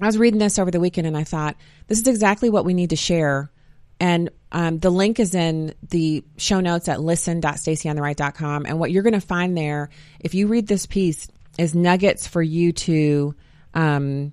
I 0.00 0.06
was 0.06 0.18
reading 0.18 0.38
this 0.38 0.58
over 0.58 0.70
the 0.70 0.80
weekend 0.80 1.06
and 1.06 1.16
I 1.16 1.24
thought, 1.24 1.56
this 1.88 1.98
is 1.98 2.06
exactly 2.06 2.50
what 2.50 2.64
we 2.64 2.74
need 2.74 2.90
to 2.90 2.96
share. 2.96 3.50
And 3.98 4.30
um, 4.52 4.78
the 4.78 4.90
link 4.90 5.18
is 5.18 5.34
in 5.34 5.74
the 5.88 6.24
show 6.36 6.60
notes 6.60 6.88
at 6.88 7.00
listen.stacyontheright.com. 7.00 8.66
And 8.66 8.78
what 8.78 8.90
you're 8.90 9.02
going 9.02 9.14
to 9.14 9.20
find 9.20 9.56
there, 9.56 9.88
if 10.20 10.34
you 10.34 10.48
read 10.48 10.66
this 10.66 10.86
piece, 10.86 11.28
is 11.58 11.74
nuggets 11.74 12.26
for 12.26 12.42
you 12.42 12.72
to, 12.72 13.34
um, 13.74 14.32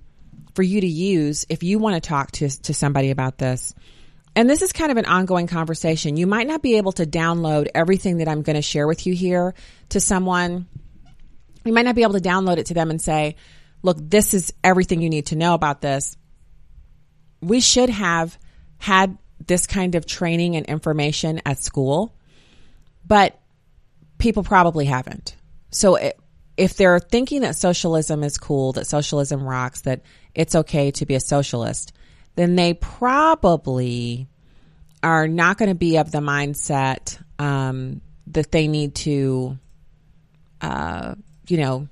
for 0.53 0.63
you 0.63 0.81
to 0.81 0.87
use 0.87 1.45
if 1.49 1.63
you 1.63 1.79
want 1.79 1.95
to 1.95 2.01
talk 2.07 2.31
to, 2.31 2.49
to 2.63 2.73
somebody 2.73 3.09
about 3.09 3.37
this 3.37 3.73
and 4.35 4.49
this 4.49 4.61
is 4.61 4.73
kind 4.73 4.91
of 4.91 4.97
an 4.97 5.05
ongoing 5.05 5.47
conversation. 5.47 6.17
You 6.17 6.27
might 6.27 6.47
not 6.47 6.61
be 6.61 6.77
able 6.77 6.91
to 6.93 7.05
download 7.05 7.67
everything 7.75 8.17
that 8.17 8.27
I'm 8.27 8.41
going 8.41 8.55
to 8.55 8.61
share 8.61 8.87
with 8.87 9.05
you 9.05 9.13
here 9.13 9.53
to 9.89 9.99
someone. 9.99 10.67
You 11.63 11.73
might 11.73 11.85
not 11.85 11.95
be 11.95 12.03
able 12.03 12.13
to 12.13 12.19
download 12.19 12.57
it 12.57 12.67
to 12.67 12.73
them 12.73 12.89
and 12.89 13.01
say, 13.01 13.35
look, 13.83 13.97
this 13.99 14.33
is 14.33 14.53
everything 14.63 15.01
you 15.01 15.09
need 15.09 15.27
to 15.27 15.35
know 15.35 15.53
about 15.53 15.81
this. 15.81 16.17
We 17.41 17.59
should 17.59 17.89
have 17.89 18.37
had 18.79 19.17
this 19.45 19.67
kind 19.67 19.95
of 19.95 20.05
training 20.05 20.55
and 20.55 20.65
information 20.65 21.41
at 21.45 21.59
school, 21.59 22.15
but 23.05 23.39
people 24.17 24.43
probably 24.43 24.85
haven't. 24.85 25.35
So 25.69 25.95
it, 25.95 26.19
if 26.57 26.75
they're 26.75 26.99
thinking 26.99 27.41
that 27.41 27.55
socialism 27.55 28.23
is 28.23 28.37
cool, 28.37 28.73
that 28.73 28.87
socialism 28.87 29.43
rocks, 29.43 29.81
that 29.81 30.01
it's 30.33 30.55
okay 30.55 30.91
to 30.91 31.05
be 31.05 31.15
a 31.15 31.19
socialist, 31.19 31.93
then 32.35 32.55
they 32.55 32.73
probably 32.73 34.27
are 35.01 35.27
not 35.27 35.57
going 35.57 35.69
to 35.69 35.75
be 35.75 35.97
of 35.97 36.11
the 36.11 36.19
mindset 36.19 37.21
um, 37.37 38.01
that 38.27 38.51
they 38.51 38.67
need 38.67 38.95
to, 38.95 39.57
uh, 40.61 41.15
you 41.47 41.57
know, 41.57 41.87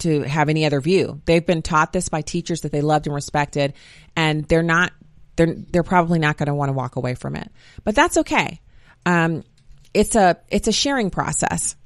to 0.00 0.22
have 0.22 0.48
any 0.48 0.66
other 0.66 0.80
view. 0.80 1.20
They've 1.24 1.44
been 1.44 1.62
taught 1.62 1.92
this 1.92 2.08
by 2.08 2.22
teachers 2.22 2.62
that 2.62 2.72
they 2.72 2.80
loved 2.80 3.06
and 3.06 3.14
respected, 3.14 3.74
and 4.16 4.44
they're 4.44 4.62
not. 4.62 4.92
They're 5.36 5.54
they're 5.54 5.82
probably 5.82 6.18
not 6.18 6.36
going 6.36 6.48
to 6.48 6.54
want 6.54 6.68
to 6.68 6.74
walk 6.74 6.96
away 6.96 7.14
from 7.14 7.36
it. 7.36 7.50
But 7.84 7.94
that's 7.94 8.18
okay. 8.18 8.60
Um, 9.06 9.44
it's 9.92 10.16
a 10.16 10.36
it's 10.48 10.68
a 10.68 10.72
sharing 10.72 11.10
process. 11.10 11.76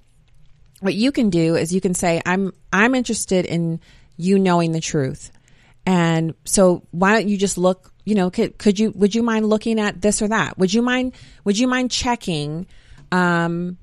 What 0.80 0.94
you 0.94 1.12
can 1.12 1.30
do 1.30 1.56
is 1.56 1.72
you 1.72 1.80
can 1.80 1.94
say, 1.94 2.20
"I'm 2.24 2.52
I'm 2.72 2.94
interested 2.94 3.44
in 3.44 3.80
you 4.16 4.38
knowing 4.38 4.72
the 4.72 4.80
truth." 4.80 5.30
And 5.88 6.34
so 6.44 6.86
why 6.90 7.14
don't 7.14 7.30
you 7.30 7.38
just 7.38 7.56
look, 7.56 7.94
you 8.04 8.14
know, 8.14 8.28
could, 8.28 8.58
could 8.58 8.78
you, 8.78 8.90
would 8.90 9.14
you 9.14 9.22
mind 9.22 9.48
looking 9.48 9.80
at 9.80 10.02
this 10.02 10.20
or 10.20 10.28
that? 10.28 10.58
Would 10.58 10.74
you 10.74 10.82
mind, 10.82 11.14
would 11.44 11.58
you 11.58 11.66
mind 11.66 11.90
checking, 11.90 12.66
um, 13.10 13.78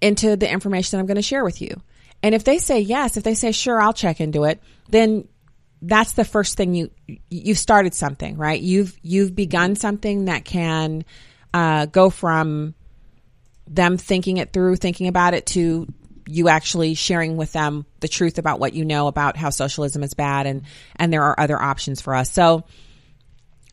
into 0.00 0.36
the 0.36 0.48
information 0.48 0.96
that 0.96 1.00
I'm 1.00 1.06
going 1.06 1.16
to 1.16 1.22
share 1.22 1.42
with 1.42 1.60
you? 1.60 1.82
And 2.22 2.32
if 2.32 2.44
they 2.44 2.58
say 2.58 2.78
yes, 2.78 3.16
if 3.16 3.24
they 3.24 3.34
say, 3.34 3.50
sure, 3.50 3.80
I'll 3.80 3.92
check 3.92 4.20
into 4.20 4.44
it, 4.44 4.62
then 4.88 5.26
that's 5.82 6.12
the 6.12 6.24
first 6.24 6.56
thing 6.56 6.76
you, 6.76 6.92
you've 7.28 7.58
started 7.58 7.92
something, 7.92 8.36
right? 8.36 8.60
You've, 8.60 8.96
you've 9.02 9.34
begun 9.34 9.74
something 9.74 10.26
that 10.26 10.44
can, 10.44 11.04
uh, 11.52 11.86
go 11.86 12.10
from 12.10 12.76
them 13.66 13.96
thinking 13.96 14.36
it 14.36 14.52
through, 14.52 14.76
thinking 14.76 15.08
about 15.08 15.34
it 15.34 15.46
to 15.46 15.92
you 16.26 16.48
actually 16.48 16.94
sharing 16.94 17.36
with 17.36 17.52
them 17.52 17.86
the 18.00 18.08
truth 18.08 18.38
about 18.38 18.60
what 18.60 18.74
you 18.74 18.84
know 18.84 19.06
about 19.06 19.36
how 19.36 19.50
socialism 19.50 20.02
is 20.02 20.14
bad 20.14 20.46
and 20.46 20.62
and 20.96 21.12
there 21.12 21.22
are 21.22 21.38
other 21.38 21.60
options 21.60 22.00
for 22.00 22.14
us. 22.14 22.30
So 22.30 22.64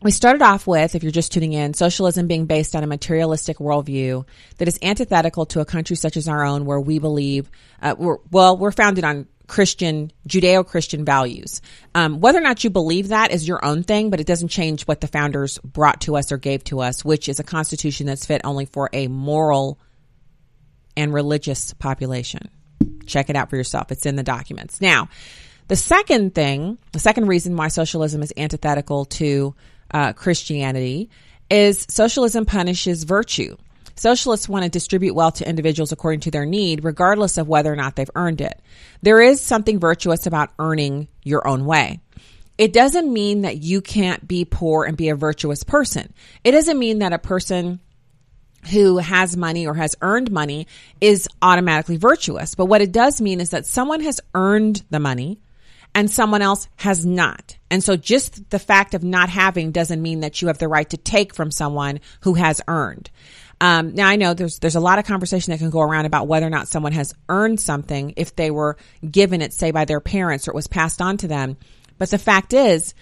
we 0.02 0.12
started 0.12 0.44
off 0.44 0.68
with, 0.68 0.94
if 0.94 1.02
you're 1.02 1.12
just 1.12 1.32
tuning 1.32 1.54
in, 1.54 1.74
socialism 1.74 2.28
being 2.28 2.46
based 2.46 2.76
on 2.76 2.84
a 2.84 2.88
materialistic 2.88 3.58
worldview 3.58 4.28
that 4.58 4.68
is 4.68 4.78
antithetical 4.84 5.48
to 5.48 5.60
a 5.60 5.66
country 5.66 5.96
such 5.96 6.18
as 6.18 6.28
our 6.28 6.46
own, 6.46 6.66
where 6.66 6.80
we 6.80 7.00
believe, 7.00 7.50
uh, 7.82 7.96
we're, 7.98 8.18
well, 8.30 8.56
we're 8.58 8.72
founded 8.72 9.04
on 9.04 9.28
Christian, 9.48 10.12
Judeo-Christian 10.28 11.04
values. 11.04 11.62
Um, 11.96 12.20
whether 12.20 12.38
or 12.38 12.44
not 12.44 12.64
you 12.64 12.70
believe 12.70 13.08
that 13.08 13.32
is 13.32 13.48
your 13.48 13.64
own 13.66 13.82
thing, 13.82 14.12
but 14.12 14.20
it 14.20 14.28
doesn't 14.28 14.50
change 14.50 14.84
what 14.84 15.02
the 15.02 15.08
founders 15.08 15.58
brought 15.60 16.02
to 16.02 16.16
us 16.18 16.32
or 16.32 16.38
gave 16.38 16.64
to 16.66 16.82
us, 16.82 17.04
which 17.04 17.28
is 17.28 17.40
a 17.40 17.44
constitution 17.44 18.06
that's 18.06 18.26
fit 18.26 18.42
only 18.44 18.66
for 18.66 18.90
a 18.94 19.08
moral 19.08 19.80
and 20.98 21.14
religious 21.14 21.74
population. 21.76 22.50
Check 23.06 23.30
it 23.30 23.38
out 23.38 23.50
for 23.50 23.56
yourself. 23.56 23.92
It's 23.92 24.06
in 24.06 24.18
the 24.18 24.24
documents. 24.24 24.82
Now, 24.82 25.08
the 25.70 25.78
second 25.78 26.36
thing, 26.36 26.78
the 26.92 27.00
second 27.00 27.28
reason 27.28 27.56
why 27.56 27.70
socialism 27.70 28.22
is 28.22 28.34
antithetical 28.36 29.06
to 29.06 29.56
uh, 29.92 30.14
Christianity 30.14 31.10
is 31.50 31.86
socialism 31.90 32.46
punishes 32.46 33.04
virtue. 33.04 33.56
Socialists 33.96 34.48
want 34.48 34.64
to 34.64 34.70
distribute 34.70 35.16
wealth 35.16 35.36
to 35.36 35.50
individuals 35.50 35.92
according 35.92 36.20
to 36.22 36.32
their 36.32 36.46
need, 36.46 36.84
regardless 36.84 37.38
of 37.38 37.48
whether 37.48 37.72
or 37.72 37.76
not 37.76 37.96
they've 37.96 38.10
earned 38.16 38.42
it. 38.42 38.62
There 39.02 39.22
is 39.22 39.42
something 39.42 39.80
virtuous 39.80 40.28
about 40.28 40.52
earning 40.60 41.08
your 41.24 41.48
own 41.48 41.66
way. 41.66 42.00
It 42.58 42.74
doesn't 42.74 43.12
mean 43.12 43.42
that 43.42 43.58
you 43.58 43.82
can't 43.82 44.28
be 44.28 44.46
poor 44.46 44.84
and 44.86 44.98
be 44.98 45.10
a 45.10 45.16
virtuous 45.16 45.64
person. 45.64 46.14
It 46.44 46.52
doesn't 46.52 46.78
mean 46.78 47.00
that 47.00 47.14
a 47.14 47.20
person 47.20 47.80
who 48.72 48.98
has 48.98 49.38
money 49.38 49.66
or 49.68 49.74
has 49.74 49.96
earned 50.02 50.32
money 50.32 50.68
is 51.00 51.28
automatically 51.42 51.98
virtuous. 51.98 52.56
But 52.56 52.66
what 52.66 52.82
it 52.82 52.92
does 52.92 53.22
mean 53.22 53.40
is 53.40 53.52
that 53.52 53.66
someone 53.66 54.02
has 54.02 54.20
earned 54.34 54.84
the 54.90 55.00
money 55.00 55.40
and 55.96 56.12
someone 56.12 56.42
else 56.42 56.68
has 56.78 57.06
not. 57.06 57.58
And 57.72 57.84
so 57.84 57.96
just 57.96 58.50
the 58.50 58.60
fact 58.60 58.94
of 58.94 59.04
not 59.04 59.30
having 59.30 59.72
doesn't 59.72 60.02
mean 60.02 60.20
that 60.20 60.42
you 60.42 60.48
have 60.48 60.58
the 60.58 60.68
right 60.68 60.90
to 60.90 60.98
take 60.98 61.34
from 61.34 61.50
someone 61.50 62.00
who 62.22 62.36
has 62.36 62.62
earned. 62.68 63.10
Um, 63.60 63.96
now 63.96 64.08
I 64.08 64.18
know 64.18 64.34
there's 64.34 64.60
there's 64.60 64.76
a 64.76 64.80
lot 64.80 65.00
of 65.00 65.06
conversation 65.06 65.52
that 65.52 65.58
can 65.58 65.72
go 65.72 65.82
around 65.82 66.06
about 66.06 66.28
whether 66.28 66.46
or 66.46 66.52
not 66.52 66.68
someone 66.68 66.92
has 66.92 67.16
earned 67.28 67.60
something 67.60 68.14
if 68.16 68.36
they 68.36 68.52
were 68.52 68.78
given 69.10 69.42
it, 69.42 69.54
say, 69.54 69.72
by 69.72 69.86
their 69.86 70.00
parents 70.00 70.48
or 70.48 70.52
it 70.52 70.56
was 70.56 70.68
passed 70.68 71.02
on 71.02 71.18
to 71.18 71.28
them. 71.28 71.58
But 71.98 72.12
the 72.12 72.20
fact 72.20 72.54
is, 72.54 72.94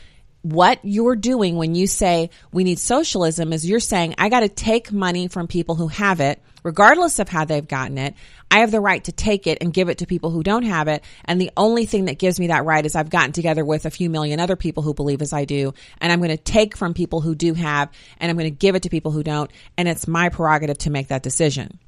what 0.45 0.79
you're 0.83 1.15
doing 1.15 1.55
when 1.55 1.73
you 1.73 1.87
say 1.87 2.29
we 2.51 2.63
need 2.63 2.77
socialism 2.77 3.51
is 3.51 3.67
you're 3.67 3.79
saying 3.79 4.13
I 4.19 4.29
got 4.29 4.41
to 4.41 4.47
take 4.47 4.91
money 4.91 5.27
from 5.27 5.47
people 5.47 5.73
who 5.73 5.87
have 5.87 6.19
it, 6.19 6.39
regardless 6.61 7.17
of 7.17 7.27
how 7.27 7.45
they've 7.45 7.67
gotten 7.67 7.97
it. 7.97 8.13
I 8.51 8.59
have 8.59 8.69
the 8.69 8.79
right 8.79 9.03
to 9.05 9.11
take 9.11 9.47
it 9.47 9.57
and 9.61 9.73
give 9.73 9.89
it 9.89 9.97
to 9.99 10.05
people 10.05 10.29
who 10.29 10.43
don't 10.43 10.61
have 10.61 10.87
it. 10.87 11.03
And 11.25 11.41
the 11.41 11.49
only 11.57 11.87
thing 11.87 12.05
that 12.05 12.19
gives 12.19 12.39
me 12.39 12.47
that 12.47 12.63
right 12.63 12.85
is 12.85 12.95
I've 12.95 13.09
gotten 13.09 13.31
together 13.31 13.65
with 13.65 13.87
a 13.87 13.89
few 13.89 14.07
million 14.07 14.39
other 14.39 14.55
people 14.55 14.83
who 14.83 14.93
believe 14.93 15.23
as 15.23 15.33
I 15.33 15.45
do. 15.45 15.73
And 15.99 16.13
I'm 16.13 16.19
going 16.19 16.29
to 16.29 16.37
take 16.37 16.77
from 16.77 16.93
people 16.93 17.21
who 17.21 17.33
do 17.33 17.55
have 17.55 17.89
and 18.19 18.29
I'm 18.29 18.37
going 18.37 18.45
to 18.45 18.55
give 18.55 18.75
it 18.75 18.83
to 18.83 18.89
people 18.89 19.11
who 19.11 19.23
don't. 19.23 19.49
And 19.77 19.87
it's 19.87 20.07
my 20.07 20.29
prerogative 20.29 20.77
to 20.79 20.91
make 20.91 21.07
that 21.07 21.23
decision. 21.23 21.79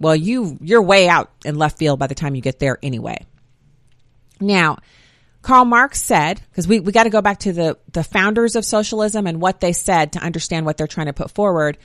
Well, 0.00 0.16
you, 0.16 0.58
you're 0.60 0.82
way 0.82 1.08
out 1.08 1.30
in 1.44 1.54
left 1.54 1.78
field 1.78 2.00
by 2.00 2.08
the 2.08 2.16
time 2.16 2.34
you 2.34 2.42
get 2.42 2.58
there 2.58 2.76
anyway. 2.82 3.24
Now, 4.40 4.78
Karl 5.42 5.64
Marx 5.64 6.02
said, 6.02 6.40
because 6.50 6.68
we, 6.68 6.80
we 6.80 6.92
got 6.92 7.04
to 7.04 7.10
go 7.10 7.22
back 7.22 7.40
to 7.40 7.52
the, 7.52 7.78
the 7.92 8.04
founders 8.04 8.56
of 8.56 8.64
socialism 8.64 9.26
and 9.26 9.40
what 9.40 9.60
they 9.60 9.72
said 9.72 10.12
to 10.12 10.18
understand 10.20 10.66
what 10.66 10.76
they're 10.76 10.86
trying 10.86 11.06
to 11.06 11.12
put 11.12 11.30
forward. 11.30 11.78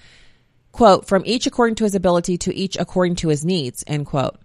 Quote, 0.72 1.08
from 1.08 1.24
each 1.26 1.48
according 1.48 1.76
to 1.76 1.86
his 1.86 1.96
ability 1.96 2.38
to 2.39 2.54
each 2.54 2.76
according 2.78 3.15
to 3.15 3.30
his 3.30 3.46
needs, 3.46 3.84
end 3.88 4.06
quote. 4.06 4.38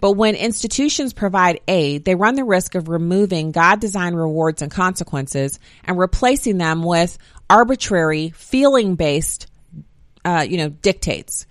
But 0.00 0.12
when 0.12 0.34
institutions 0.34 1.12
provide 1.12 1.60
aid, 1.68 2.04
they 2.04 2.14
run 2.14 2.34
the 2.34 2.44
risk 2.44 2.74
of 2.74 2.88
removing 2.88 3.52
God 3.52 3.80
designed 3.80 4.16
rewards 4.16 4.62
and 4.62 4.70
consequences 4.70 5.60
and 5.84 5.98
replacing 5.98 6.58
them 6.58 6.82
with 6.82 7.18
arbitrary, 7.50 8.30
feeling 8.30 8.96
based, 8.96 9.46
uh, 10.24 10.44
you 10.48 10.56
know, 10.56 10.68
dictates. 10.70 11.46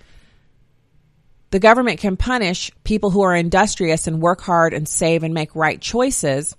The 1.51 1.59
government 1.59 1.99
can 1.99 2.17
punish 2.17 2.71
people 2.83 3.11
who 3.11 3.21
are 3.21 3.35
industrious 3.35 4.07
and 4.07 4.19
work 4.19 4.41
hard 4.41 4.73
and 4.73 4.87
save 4.87 5.23
and 5.23 5.35
make 5.35 5.55
right 5.55 5.79
choices 5.79 6.55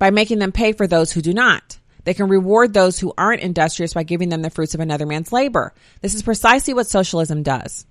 by 0.00 0.10
making 0.10 0.40
them 0.40 0.50
pay 0.50 0.72
for 0.72 0.88
those 0.88 1.12
who 1.12 1.20
do 1.20 1.32
not. 1.32 1.78
They 2.04 2.14
can 2.14 2.28
reward 2.28 2.72
those 2.72 2.98
who 2.98 3.12
aren't 3.16 3.42
industrious 3.42 3.92
by 3.92 4.02
giving 4.02 4.30
them 4.30 4.42
the 4.42 4.50
fruits 4.50 4.74
of 4.74 4.80
another 4.80 5.06
man's 5.06 5.30
labor. 5.30 5.74
This 6.00 6.14
is 6.14 6.22
precisely 6.22 6.74
what 6.74 6.86
socialism 6.86 7.42
does. 7.42 7.86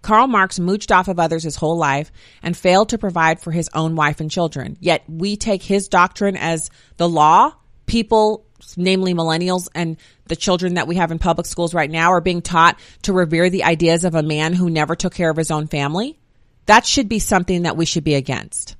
Karl 0.00 0.26
Marx 0.26 0.58
mooched 0.58 0.90
off 0.90 1.08
of 1.08 1.20
others 1.20 1.42
his 1.42 1.54
whole 1.54 1.76
life 1.76 2.10
and 2.42 2.56
failed 2.56 2.88
to 2.88 2.98
provide 2.98 3.40
for 3.40 3.52
his 3.52 3.68
own 3.74 3.94
wife 3.94 4.20
and 4.20 4.30
children. 4.30 4.78
Yet 4.80 5.04
we 5.06 5.36
take 5.36 5.62
his 5.62 5.88
doctrine 5.88 6.34
as 6.34 6.70
the 6.96 7.08
law. 7.08 7.52
People, 7.84 8.46
namely 8.78 9.12
millennials 9.12 9.68
and 9.74 9.98
the 10.28 10.34
children 10.34 10.74
that 10.74 10.88
we 10.88 10.96
have 10.96 11.12
in 11.12 11.18
public 11.18 11.46
schools 11.46 11.74
right 11.74 11.90
now 11.90 12.12
are 12.12 12.22
being 12.22 12.40
taught 12.40 12.80
to 13.02 13.12
revere 13.12 13.50
the 13.50 13.64
ideas 13.64 14.04
of 14.04 14.14
a 14.14 14.22
man 14.22 14.54
who 14.54 14.70
never 14.70 14.96
took 14.96 15.12
care 15.12 15.28
of 15.28 15.36
his 15.36 15.50
own 15.50 15.66
family. 15.66 16.18
That 16.64 16.86
should 16.86 17.10
be 17.10 17.18
something 17.18 17.62
that 17.62 17.76
we 17.76 17.84
should 17.84 18.02
be 18.02 18.14
against. 18.14 18.76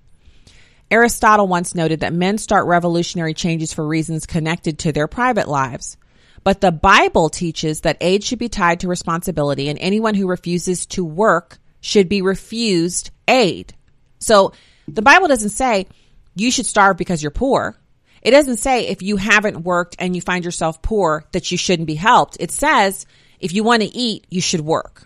Aristotle 0.91 1.49
once 1.49 1.75
noted 1.75 2.01
that 2.01 2.13
men 2.13 2.39
start 2.39 2.67
revolutionary 2.67 3.35
changes 3.35 3.73
for 3.73 3.87
reasons 3.87 4.27
connected 4.27 4.81
to 4.81 4.93
their 4.93 5.09
private 5.09 5.49
lives. 5.49 5.97
But 6.45 6.61
the 6.61 6.71
Bible 6.71 7.29
teaches 7.29 7.81
that 7.81 7.97
aid 8.01 8.23
should 8.23 8.39
be 8.39 8.49
tied 8.49 8.81
to 8.81 8.89
responsibility 8.89 9.69
and 9.69 9.79
anyone 9.81 10.15
who 10.15 10.29
refuses 10.29 10.87
to 10.87 11.05
work 11.05 11.59
should 11.81 12.09
be 12.09 12.23
refused 12.23 13.11
aid. 13.27 13.75
So 14.21 14.53
the 14.87 15.03
Bible 15.03 15.27
doesn't 15.27 15.51
say 15.51 15.89
you 16.37 16.53
should 16.53 16.67
starve 16.67 16.97
because 16.97 17.21
you're 17.21 17.33
poor. 17.33 17.77
It 18.23 18.31
doesn't 18.31 18.59
say 18.59 18.87
if 18.87 19.03
you 19.03 19.17
haven't 19.17 19.65
worked 19.65 19.97
and 19.99 20.15
you 20.15 20.23
find 20.23 20.45
yourself 20.45 20.83
poor 20.83 21.25
that 21.33 21.51
you 21.51 21.59
shouldn't 21.59 21.89
be 21.89 21.95
helped. 21.97 22.37
It 22.39 22.53
says 22.53 23.07
if 23.41 23.53
you 23.53 23.65
want 23.65 23.83
to 23.83 23.89
eat, 23.89 24.27
you 24.31 24.41
should 24.41 24.61
work. 24.61 25.06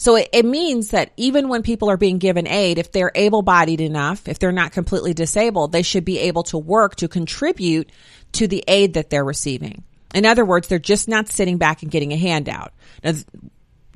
So 0.00 0.16
it, 0.16 0.30
it 0.32 0.46
means 0.46 0.88
that 0.88 1.12
even 1.18 1.50
when 1.50 1.60
people 1.62 1.90
are 1.90 1.98
being 1.98 2.16
given 2.16 2.46
aid, 2.48 2.78
if 2.78 2.90
they're 2.90 3.12
able 3.14 3.42
bodied 3.42 3.82
enough, 3.82 4.28
if 4.28 4.38
they're 4.38 4.50
not 4.50 4.72
completely 4.72 5.12
disabled, 5.12 5.72
they 5.72 5.82
should 5.82 6.06
be 6.06 6.20
able 6.20 6.42
to 6.44 6.56
work 6.56 6.96
to 6.96 7.06
contribute 7.06 7.90
to 8.32 8.48
the 8.48 8.64
aid 8.66 8.94
that 8.94 9.10
they're 9.10 9.22
receiving. 9.22 9.84
In 10.14 10.24
other 10.24 10.42
words, 10.42 10.68
they're 10.68 10.78
just 10.78 11.06
not 11.06 11.28
sitting 11.28 11.58
back 11.58 11.82
and 11.82 11.90
getting 11.90 12.12
a 12.12 12.16
handout. 12.16 12.72
Now, 13.04 13.12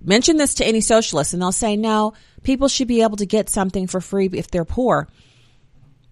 mention 0.03 0.37
this 0.37 0.57
to 0.57 0.67
any 0.67 0.83
socialist 0.83 1.33
and 1.33 1.41
they'll 1.41 1.53
say, 1.53 1.75
no, 1.75 2.13
people 2.43 2.69
should 2.69 2.87
be 2.87 3.01
able 3.01 3.17
to 3.17 3.25
get 3.25 3.49
something 3.49 3.87
for 3.87 4.03
free 4.03 4.29
if 4.31 4.51
they're 4.51 4.67
poor. 4.67 5.09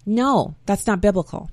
No, 0.06 0.54
that's 0.64 0.86
not 0.86 1.02
biblical. 1.02 1.50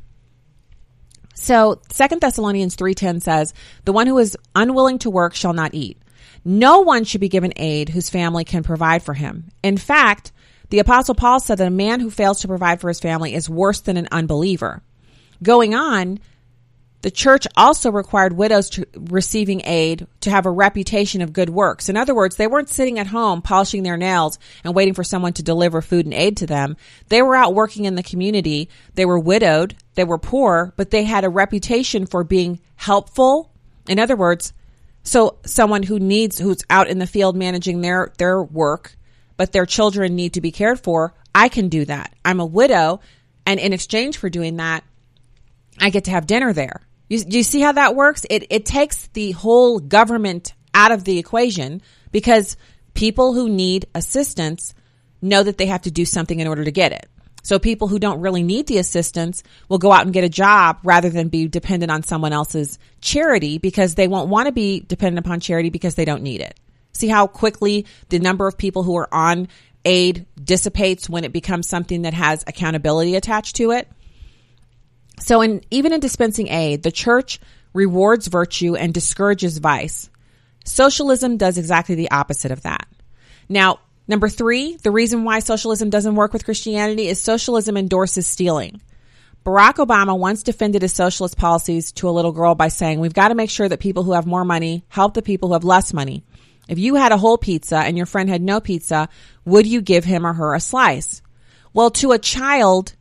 So 1.35 1.81
Second 1.91 2.21
Thessalonians 2.21 2.77
3:10 2.77 3.21
says, 3.21 3.53
"The 3.83 3.93
one 3.93 4.07
who 4.07 4.17
is 4.17 4.37
unwilling 4.55 4.99
to 4.99 5.09
work 5.09 5.35
shall 5.35 5.53
not 5.53 5.73
eat." 5.73 5.97
No 6.43 6.79
one 6.79 7.03
should 7.03 7.21
be 7.21 7.29
given 7.29 7.53
aid 7.55 7.89
whose 7.89 8.09
family 8.09 8.43
can 8.43 8.63
provide 8.63 9.03
for 9.03 9.13
him. 9.13 9.45
In 9.63 9.77
fact, 9.77 10.31
the 10.69 10.79
apostle 10.79 11.15
Paul 11.15 11.39
said 11.39 11.57
that 11.57 11.67
a 11.67 11.71
man 11.71 11.99
who 11.99 12.11
fails 12.11 12.41
to 12.41 12.47
provide 12.47 12.79
for 12.79 12.87
his 12.87 12.99
family 12.99 13.33
is 13.33 13.49
worse 13.49 13.81
than 13.81 13.97
an 13.97 14.07
unbeliever. 14.11 14.81
Going 15.41 15.73
on, 15.73 16.19
the 17.01 17.11
church 17.11 17.47
also 17.55 17.91
required 17.91 18.33
widows 18.33 18.69
to 18.71 18.85
receiving 18.93 19.61
aid 19.63 20.05
to 20.21 20.29
have 20.29 20.45
a 20.45 20.51
reputation 20.51 21.21
of 21.21 21.31
good 21.31 21.49
works. 21.49 21.87
In 21.87 21.95
other 21.95 22.13
words, 22.13 22.35
they 22.35 22.47
weren't 22.47 22.69
sitting 22.69 22.99
at 22.99 23.07
home 23.07 23.41
polishing 23.41 23.83
their 23.83 23.95
nails 23.95 24.37
and 24.65 24.75
waiting 24.75 24.93
for 24.93 25.03
someone 25.05 25.31
to 25.33 25.43
deliver 25.43 25.81
food 25.81 26.05
and 26.05 26.13
aid 26.13 26.37
to 26.37 26.45
them. 26.45 26.75
They 27.07 27.21
were 27.21 27.37
out 27.37 27.53
working 27.53 27.85
in 27.85 27.95
the 27.95 28.03
community. 28.03 28.69
They 28.95 29.05
were 29.05 29.19
widowed. 29.19 29.75
They 29.95 30.03
were 30.03 30.17
poor, 30.17 30.73
but 30.75 30.91
they 30.91 31.05
had 31.05 31.23
a 31.23 31.29
reputation 31.29 32.05
for 32.05 32.25
being 32.25 32.59
helpful. 32.75 33.49
In 33.87 33.97
other 33.97 34.17
words, 34.17 34.51
so 35.03 35.37
someone 35.45 35.83
who 35.83 35.99
needs, 35.99 36.37
who's 36.37 36.63
out 36.69 36.87
in 36.87 36.99
the 36.99 37.07
field 37.07 37.35
managing 37.35 37.81
their, 37.81 38.11
their 38.17 38.41
work, 38.41 38.95
but 39.37 39.51
their 39.51 39.65
children 39.65 40.15
need 40.15 40.33
to 40.33 40.41
be 40.41 40.51
cared 40.51 40.79
for, 40.79 41.13
I 41.33 41.49
can 41.49 41.69
do 41.69 41.85
that. 41.85 42.13
I'm 42.25 42.39
a 42.39 42.45
widow. 42.45 42.99
And 43.45 43.59
in 43.59 43.73
exchange 43.73 44.17
for 44.17 44.29
doing 44.29 44.57
that, 44.57 44.83
I 45.79 45.89
get 45.89 46.05
to 46.05 46.11
have 46.11 46.27
dinner 46.27 46.53
there. 46.53 46.81
You, 47.07 47.23
you 47.27 47.43
see 47.43 47.61
how 47.61 47.71
that 47.71 47.95
works? 47.95 48.25
It, 48.29 48.45
it 48.49 48.65
takes 48.65 49.07
the 49.07 49.31
whole 49.31 49.79
government 49.79 50.53
out 50.73 50.91
of 50.91 51.03
the 51.03 51.17
equation 51.17 51.81
because 52.11 52.57
people 52.93 53.33
who 53.33 53.49
need 53.49 53.87
assistance 53.95 54.73
know 55.21 55.41
that 55.43 55.57
they 55.57 55.65
have 55.67 55.81
to 55.83 55.91
do 55.91 56.05
something 56.05 56.39
in 56.39 56.47
order 56.47 56.63
to 56.63 56.71
get 56.71 56.91
it. 56.91 57.09
So 57.43 57.59
people 57.59 57.87
who 57.87 57.99
don't 57.99 58.21
really 58.21 58.43
need 58.43 58.67
the 58.67 58.77
assistance 58.77 59.43
will 59.69 59.77
go 59.77 59.91
out 59.91 60.03
and 60.03 60.13
get 60.13 60.23
a 60.23 60.29
job 60.29 60.79
rather 60.83 61.09
than 61.09 61.29
be 61.29 61.47
dependent 61.47 61.91
on 61.91 62.03
someone 62.03 62.33
else's 62.33 62.79
charity 63.01 63.57
because 63.57 63.95
they 63.95 64.07
won't 64.07 64.29
want 64.29 64.47
to 64.47 64.51
be 64.51 64.81
dependent 64.81 65.25
upon 65.25 65.39
charity 65.39 65.69
because 65.69 65.95
they 65.95 66.05
don't 66.05 66.23
need 66.23 66.41
it. 66.41 66.59
See 66.93 67.07
how 67.07 67.27
quickly 67.27 67.85
the 68.09 68.19
number 68.19 68.47
of 68.47 68.57
people 68.57 68.83
who 68.83 68.97
are 68.97 69.07
on 69.13 69.47
aid 69.85 70.25
dissipates 70.41 71.09
when 71.09 71.23
it 71.23 71.31
becomes 71.31 71.67
something 71.67 72.01
that 72.01 72.13
has 72.13 72.43
accountability 72.45 73.15
attached 73.15 73.55
to 73.57 73.71
it? 73.71 73.87
So 75.19 75.41
in 75.41 75.61
even 75.71 75.93
in 75.93 75.99
dispensing 75.99 76.47
aid, 76.47 76.83
the 76.83 76.91
church 76.91 77.39
rewards 77.73 78.27
virtue 78.27 78.75
and 78.75 78.93
discourages 78.93 79.57
vice. 79.57 80.09
Socialism 80.65 81.37
does 81.37 81.57
exactly 81.57 81.95
the 81.95 82.11
opposite 82.11 82.51
of 82.51 82.63
that. 82.63 82.87
Now, 83.47 83.79
number 84.09 84.27
three, 84.27 84.75
the 84.75 84.91
reason 84.91 85.23
why 85.23 85.39
socialism 85.39 85.89
doesn't 85.89 86.15
work 86.15 86.33
with 86.33 86.43
Christianity 86.43 87.07
is 87.07 87.21
socialism 87.21 87.77
endorses 87.77 88.27
stealing. 88.27 88.81
Barack 89.45 89.75
Obama 89.75 90.17
once 90.17 90.43
defended 90.43 90.81
his 90.81 90.93
socialist 90.93 91.37
policies 91.37 91.93
to 91.93 92.09
a 92.09 92.11
little 92.11 92.33
girl 92.33 92.55
by 92.55 92.67
saying, 92.67 92.99
we've 92.99 93.13
got 93.13 93.29
to 93.29 93.35
make 93.35 93.49
sure 93.49 93.69
that 93.69 93.79
people 93.79 94.03
who 94.03 94.11
have 94.11 94.25
more 94.25 94.43
money 94.43 94.83
help 94.89 95.13
the 95.13 95.21
people 95.21 95.49
who 95.49 95.53
have 95.53 95.63
less 95.63 95.93
money. 95.93 96.23
If 96.67 96.77
you 96.77 96.95
had 96.95 97.11
a 97.11 97.17
whole 97.17 97.37
pizza 97.37 97.77
and 97.77 97.95
your 97.95 98.05
friend 98.05 98.29
had 98.29 98.41
no 98.41 98.59
pizza, 98.59 99.07
would 99.45 99.65
you 99.65 99.81
give 99.81 100.03
him 100.03 100.25
or 100.25 100.33
her 100.33 100.53
a 100.53 100.59
slice? 100.59 101.21
Well, 101.73 101.89
to 101.91 102.11
a 102.11 102.19
child, 102.19 102.93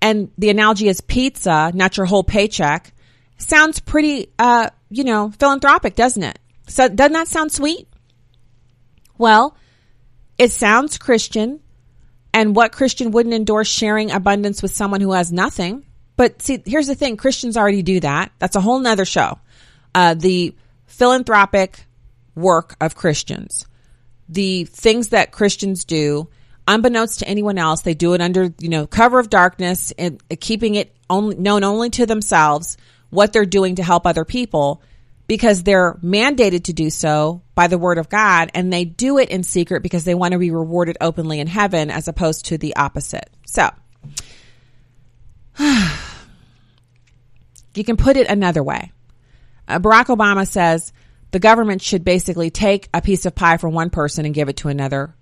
and 0.00 0.30
the 0.38 0.50
analogy 0.50 0.88
is 0.88 1.00
pizza, 1.00 1.72
not 1.74 1.96
your 1.96 2.06
whole 2.06 2.24
paycheck, 2.24 2.92
sounds 3.38 3.80
pretty, 3.80 4.28
uh, 4.38 4.70
you 4.88 5.04
know, 5.04 5.30
philanthropic, 5.38 5.94
doesn't 5.94 6.22
it? 6.22 6.38
So 6.68 6.88
doesn't 6.88 7.12
that 7.12 7.28
sound 7.28 7.52
sweet? 7.52 7.88
Well, 9.18 9.56
it 10.42 10.50
sounds 10.50 10.98
Christian. 10.98 11.60
And 12.34 12.56
what 12.56 12.72
Christian 12.72 13.12
wouldn't 13.12 13.34
endorse 13.34 13.68
sharing 13.68 14.10
abundance 14.10 14.60
with 14.60 14.72
someone 14.74 15.00
who 15.00 15.12
has 15.12 15.30
nothing? 15.30 15.84
But 16.16 16.42
see, 16.42 16.62
here's 16.64 16.88
the 16.88 16.94
thing. 16.96 17.16
Christians 17.16 17.56
already 17.56 17.82
do 17.82 18.00
that. 18.00 18.32
That's 18.38 18.56
a 18.56 18.60
whole 18.60 18.80
nother 18.80 19.04
show. 19.04 19.38
Uh, 19.94 20.14
the 20.14 20.54
philanthropic 20.86 21.86
work 22.34 22.74
of 22.80 22.96
Christians, 22.96 23.66
the 24.28 24.64
things 24.64 25.10
that 25.10 25.30
Christians 25.30 25.84
do 25.84 26.28
unbeknownst 26.66 27.20
to 27.20 27.28
anyone 27.28 27.58
else. 27.58 27.82
They 27.82 27.94
do 27.94 28.14
it 28.14 28.20
under, 28.20 28.52
you 28.58 28.68
know, 28.68 28.86
cover 28.86 29.18
of 29.18 29.30
darkness 29.30 29.92
and 29.96 30.20
keeping 30.40 30.74
it 30.74 30.94
only 31.08 31.36
known 31.36 31.62
only 31.62 31.90
to 31.90 32.06
themselves 32.06 32.76
what 33.10 33.32
they're 33.32 33.44
doing 33.44 33.76
to 33.76 33.82
help 33.82 34.06
other 34.06 34.24
people 34.24 34.82
because 35.32 35.62
they're 35.62 35.94
mandated 36.04 36.64
to 36.64 36.74
do 36.74 36.90
so 36.90 37.40
by 37.54 37.66
the 37.66 37.78
word 37.78 37.96
of 37.96 38.10
God 38.10 38.50
and 38.52 38.70
they 38.70 38.84
do 38.84 39.16
it 39.16 39.30
in 39.30 39.44
secret 39.44 39.82
because 39.82 40.04
they 40.04 40.14
want 40.14 40.32
to 40.32 40.38
be 40.38 40.50
rewarded 40.50 40.98
openly 41.00 41.40
in 41.40 41.46
heaven 41.46 41.90
as 41.90 42.06
opposed 42.06 42.44
to 42.44 42.58
the 42.58 42.76
opposite. 42.76 43.30
So, 43.46 43.70
you 45.58 45.88
can 47.82 47.96
put 47.96 48.18
it 48.18 48.28
another 48.28 48.62
way. 48.62 48.92
Uh, 49.66 49.78
Barack 49.78 50.14
Obama 50.14 50.46
says 50.46 50.92
the 51.30 51.38
government 51.38 51.80
should 51.80 52.04
basically 52.04 52.50
take 52.50 52.90
a 52.92 53.00
piece 53.00 53.24
of 53.24 53.34
pie 53.34 53.56
from 53.56 53.72
one 53.72 53.88
person 53.88 54.26
and 54.26 54.34
give 54.34 54.50
it 54.50 54.58
to 54.58 54.68
another 54.68 55.16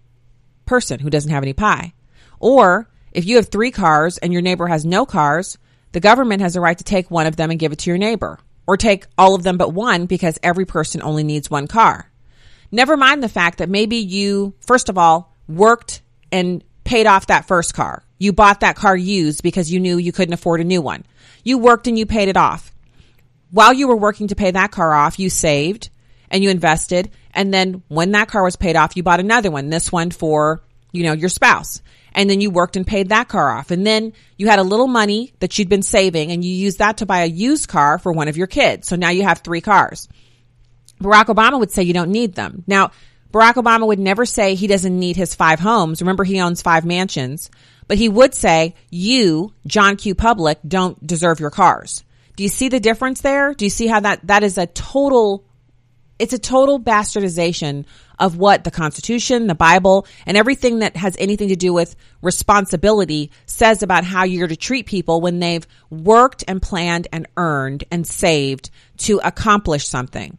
person 0.66 0.98
who 0.98 1.08
doesn't 1.08 1.30
have 1.30 1.44
any 1.44 1.52
pie. 1.52 1.92
Or 2.40 2.90
if 3.12 3.26
you 3.26 3.36
have 3.36 3.46
three 3.46 3.70
cars 3.70 4.18
and 4.18 4.32
your 4.32 4.42
neighbor 4.42 4.66
has 4.66 4.84
no 4.84 5.06
cars, 5.06 5.56
the 5.92 6.00
government 6.00 6.42
has 6.42 6.56
a 6.56 6.60
right 6.60 6.78
to 6.78 6.82
take 6.82 7.12
one 7.12 7.28
of 7.28 7.36
them 7.36 7.52
and 7.52 7.60
give 7.60 7.70
it 7.70 7.78
to 7.78 7.90
your 7.90 7.98
neighbor. 7.98 8.40
Or 8.70 8.76
take 8.76 9.06
all 9.18 9.34
of 9.34 9.42
them 9.42 9.56
but 9.56 9.72
one 9.72 10.06
because 10.06 10.38
every 10.44 10.64
person 10.64 11.02
only 11.02 11.24
needs 11.24 11.50
one 11.50 11.66
car. 11.66 12.08
Never 12.70 12.96
mind 12.96 13.20
the 13.20 13.28
fact 13.28 13.58
that 13.58 13.68
maybe 13.68 13.96
you, 13.96 14.54
first 14.64 14.88
of 14.88 14.96
all, 14.96 15.34
worked 15.48 16.02
and 16.30 16.62
paid 16.84 17.08
off 17.08 17.26
that 17.26 17.48
first 17.48 17.74
car. 17.74 18.04
You 18.16 18.32
bought 18.32 18.60
that 18.60 18.76
car 18.76 18.96
used 18.96 19.42
because 19.42 19.72
you 19.72 19.80
knew 19.80 19.96
you 19.96 20.12
couldn't 20.12 20.34
afford 20.34 20.60
a 20.60 20.64
new 20.64 20.80
one. 20.80 21.04
You 21.42 21.58
worked 21.58 21.88
and 21.88 21.98
you 21.98 22.06
paid 22.06 22.28
it 22.28 22.36
off. 22.36 22.72
While 23.50 23.72
you 23.72 23.88
were 23.88 23.96
working 23.96 24.28
to 24.28 24.36
pay 24.36 24.52
that 24.52 24.70
car 24.70 24.94
off, 24.94 25.18
you 25.18 25.30
saved 25.30 25.90
and 26.30 26.44
you 26.44 26.48
invested. 26.48 27.10
And 27.34 27.52
then 27.52 27.82
when 27.88 28.12
that 28.12 28.28
car 28.28 28.44
was 28.44 28.54
paid 28.54 28.76
off, 28.76 28.96
you 28.96 29.02
bought 29.02 29.18
another 29.18 29.50
one, 29.50 29.70
this 29.70 29.90
one 29.90 30.12
for, 30.12 30.62
you 30.92 31.04
know, 31.04 31.12
your 31.12 31.28
spouse. 31.28 31.82
And 32.12 32.28
then 32.28 32.40
you 32.40 32.50
worked 32.50 32.76
and 32.76 32.86
paid 32.86 33.10
that 33.10 33.28
car 33.28 33.50
off. 33.50 33.70
And 33.70 33.86
then 33.86 34.12
you 34.36 34.48
had 34.48 34.58
a 34.58 34.64
little 34.64 34.88
money 34.88 35.32
that 35.38 35.58
you'd 35.58 35.68
been 35.68 35.82
saving 35.82 36.32
and 36.32 36.44
you 36.44 36.50
used 36.52 36.78
that 36.78 36.98
to 36.98 37.06
buy 37.06 37.20
a 37.20 37.26
used 37.26 37.68
car 37.68 37.98
for 37.98 38.12
one 38.12 38.28
of 38.28 38.36
your 38.36 38.48
kids. 38.48 38.88
So 38.88 38.96
now 38.96 39.10
you 39.10 39.22
have 39.22 39.38
three 39.38 39.60
cars. 39.60 40.08
Barack 41.00 41.26
Obama 41.26 41.58
would 41.58 41.70
say 41.70 41.84
you 41.84 41.94
don't 41.94 42.10
need 42.10 42.34
them. 42.34 42.64
Now, 42.66 42.90
Barack 43.32 43.54
Obama 43.54 43.86
would 43.86 44.00
never 44.00 44.26
say 44.26 44.54
he 44.54 44.66
doesn't 44.66 44.98
need 44.98 45.16
his 45.16 45.34
five 45.34 45.60
homes. 45.60 46.02
Remember, 46.02 46.24
he 46.24 46.40
owns 46.40 46.62
five 46.62 46.84
mansions, 46.84 47.50
but 47.86 47.96
he 47.96 48.08
would 48.08 48.34
say 48.34 48.74
you, 48.90 49.52
John 49.66 49.96
Q. 49.96 50.14
Public, 50.14 50.58
don't 50.66 51.04
deserve 51.06 51.38
your 51.38 51.50
cars. 51.50 52.04
Do 52.36 52.42
you 52.42 52.48
see 52.48 52.68
the 52.68 52.80
difference 52.80 53.20
there? 53.20 53.54
Do 53.54 53.64
you 53.64 53.70
see 53.70 53.86
how 53.86 54.00
that, 54.00 54.26
that 54.26 54.42
is 54.42 54.58
a 54.58 54.66
total 54.66 55.44
it's 56.20 56.34
a 56.34 56.38
total 56.38 56.78
bastardization 56.78 57.86
of 58.18 58.36
what 58.36 58.62
the 58.62 58.70
Constitution, 58.70 59.46
the 59.46 59.54
Bible, 59.54 60.06
and 60.26 60.36
everything 60.36 60.80
that 60.80 60.96
has 60.96 61.16
anything 61.18 61.48
to 61.48 61.56
do 61.56 61.72
with 61.72 61.96
responsibility 62.20 63.30
says 63.46 63.82
about 63.82 64.04
how 64.04 64.24
you're 64.24 64.46
to 64.46 64.56
treat 64.56 64.84
people 64.84 65.22
when 65.22 65.40
they've 65.40 65.66
worked 65.88 66.44
and 66.46 66.60
planned 66.60 67.08
and 67.10 67.26
earned 67.38 67.84
and 67.90 68.06
saved 68.06 68.70
to 68.98 69.20
accomplish 69.24 69.88
something. 69.88 70.36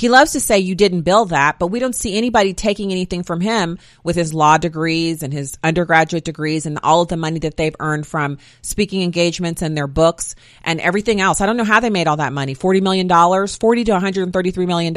He 0.00 0.08
loves 0.08 0.32
to 0.32 0.40
say 0.40 0.60
you 0.60 0.74
didn't 0.74 1.02
build 1.02 1.28
that, 1.28 1.58
but 1.58 1.66
we 1.66 1.78
don't 1.78 1.94
see 1.94 2.16
anybody 2.16 2.54
taking 2.54 2.90
anything 2.90 3.22
from 3.22 3.42
him 3.42 3.78
with 4.02 4.16
his 4.16 4.32
law 4.32 4.56
degrees 4.56 5.22
and 5.22 5.30
his 5.30 5.58
undergraduate 5.62 6.24
degrees 6.24 6.64
and 6.64 6.78
all 6.82 7.02
of 7.02 7.08
the 7.08 7.18
money 7.18 7.38
that 7.40 7.58
they've 7.58 7.76
earned 7.78 8.06
from 8.06 8.38
speaking 8.62 9.02
engagements 9.02 9.60
and 9.60 9.76
their 9.76 9.86
books 9.86 10.36
and 10.64 10.80
everything 10.80 11.20
else. 11.20 11.42
I 11.42 11.46
don't 11.46 11.58
know 11.58 11.64
how 11.64 11.80
they 11.80 11.90
made 11.90 12.06
all 12.06 12.16
that 12.16 12.32
money. 12.32 12.54
$40 12.54 12.80
million, 12.80 13.10
40 13.10 13.84
to 13.84 13.92
$133 13.92 14.66
million. 14.66 14.94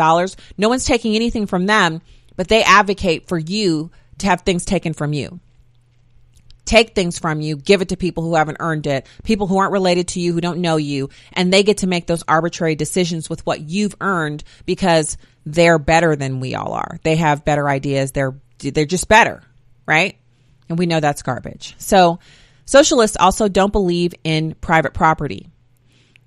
No 0.57 0.69
one's 0.69 0.85
taking 0.85 1.17
anything 1.17 1.47
from 1.47 1.65
them, 1.65 2.01
but 2.37 2.47
they 2.47 2.63
advocate 2.63 3.27
for 3.27 3.37
you 3.37 3.91
to 4.19 4.27
have 4.27 4.43
things 4.43 4.63
taken 4.63 4.93
from 4.93 5.11
you 5.11 5.41
take 6.65 6.95
things 6.95 7.19
from 7.19 7.41
you, 7.41 7.55
give 7.55 7.81
it 7.81 7.89
to 7.89 7.97
people 7.97 8.23
who 8.23 8.35
haven't 8.35 8.57
earned 8.59 8.87
it, 8.87 9.07
people 9.23 9.47
who 9.47 9.57
aren't 9.57 9.71
related 9.71 10.07
to 10.09 10.19
you, 10.19 10.33
who 10.33 10.41
don't 10.41 10.59
know 10.59 10.77
you, 10.77 11.09
and 11.33 11.51
they 11.51 11.63
get 11.63 11.79
to 11.79 11.87
make 11.87 12.07
those 12.07 12.23
arbitrary 12.27 12.75
decisions 12.75 13.29
with 13.29 13.45
what 13.45 13.61
you've 13.61 13.95
earned 14.01 14.43
because 14.65 15.17
they're 15.45 15.79
better 15.79 16.15
than 16.15 16.39
we 16.39 16.55
all 16.55 16.73
are. 16.73 16.99
They 17.03 17.17
have 17.17 17.45
better 17.45 17.67
ideas. 17.67 18.11
They're, 18.11 18.35
they're 18.59 18.85
just 18.85 19.07
better, 19.07 19.43
right? 19.85 20.17
And 20.69 20.79
we 20.79 20.85
know 20.85 20.99
that's 20.99 21.21
garbage. 21.21 21.75
So 21.77 22.19
socialists 22.65 23.17
also 23.19 23.47
don't 23.49 23.73
believe 23.73 24.13
in 24.23 24.55
private 24.55 24.93
property. 24.93 25.49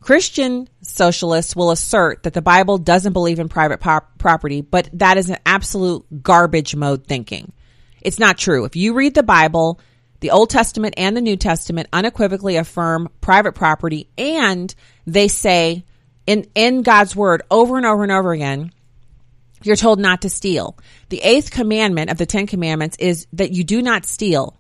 Christian 0.01 0.69
socialists 0.83 1.57
will 1.57 1.73
assert 1.73 2.23
that 2.23 2.33
the 2.33 2.43
Bible 2.43 2.79
doesn't 2.79 3.13
believe 3.13 3.41
in 3.41 3.49
private 3.49 3.81
property, 3.81 4.61
but 4.61 4.89
that 4.93 5.17
is 5.17 5.31
an 5.31 5.39
absolute 5.45 6.23
garbage 6.23 6.77
mode 6.77 7.09
thinking. 7.09 7.53
It's 8.03 8.21
not 8.21 8.39
true. 8.39 8.67
If 8.67 8.77
you 8.77 8.95
read 8.95 9.15
the 9.15 9.25
Bible, 9.25 9.81
the 10.27 10.33
Old 10.33 10.51
Testament 10.51 10.95
and 10.97 11.17
the 11.17 11.21
New 11.21 11.37
Testament 11.37 11.89
unequivocally 11.93 12.57
affirm 12.57 13.09
private 13.21 13.53
property 13.53 14.09
and 14.19 14.75
they 15.07 15.29
say 15.29 15.85
in, 16.27 16.49
in 16.57 16.83
God's 16.83 17.15
word 17.15 17.43
over 17.49 17.77
and 17.77 17.87
over 17.87 18.03
and 18.03 18.11
over 18.11 18.33
again, 18.33 18.73
you're 19.63 19.77
told 19.77 20.01
not 20.01 20.23
to 20.23 20.29
steal. 20.29 20.77
The 21.11 21.21
eighth 21.21 21.53
commandment 21.53 22.11
of 22.11 22.19
the 22.19 22.27
Ten 22.27 22.49
Commandments 22.49 22.97
is 22.97 23.29
that 23.35 23.53
you 23.53 23.63
do 23.63 23.81
not 23.81 24.05
steal. 24.05 24.59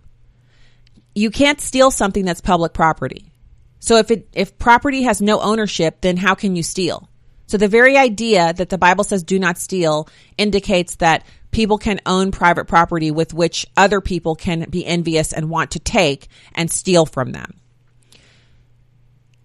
You 1.16 1.33
can't 1.33 1.61
steal 1.61 1.90
something 1.90 2.24
that's 2.24 2.40
public 2.40 2.72
property. 2.72 3.33
So 3.81 3.96
if 3.96 4.12
it, 4.12 4.29
if 4.35 4.57
property 4.61 5.02
has 5.02 5.20
no 5.20 5.40
ownership, 5.40 6.00
then 6.00 6.16
how 6.16 6.37
can 6.37 6.55
you 6.55 6.62
steal? 6.62 7.09
So 7.46 7.56
the 7.56 7.68
very 7.68 7.96
idea 7.96 8.52
that 8.52 8.68
the 8.68 8.78
Bible 8.78 9.04
says 9.04 9.22
do 9.22 9.38
not 9.38 9.59
steal 9.59 10.09
indicates 10.37 10.96
that 10.96 11.24
people 11.50 11.78
can 11.78 12.00
own 12.04 12.32
private 12.32 12.66
property 12.66 13.11
with 13.11 13.32
which 13.32 13.66
other 13.76 14.00
people 14.00 14.35
can 14.35 14.68
be 14.68 14.85
envious 14.85 15.32
and 15.32 15.48
want 15.48 15.72
to 15.72 15.78
take 15.78 16.28
and 16.54 16.70
steal 16.70 17.06
from 17.06 17.32
them. 17.32 17.54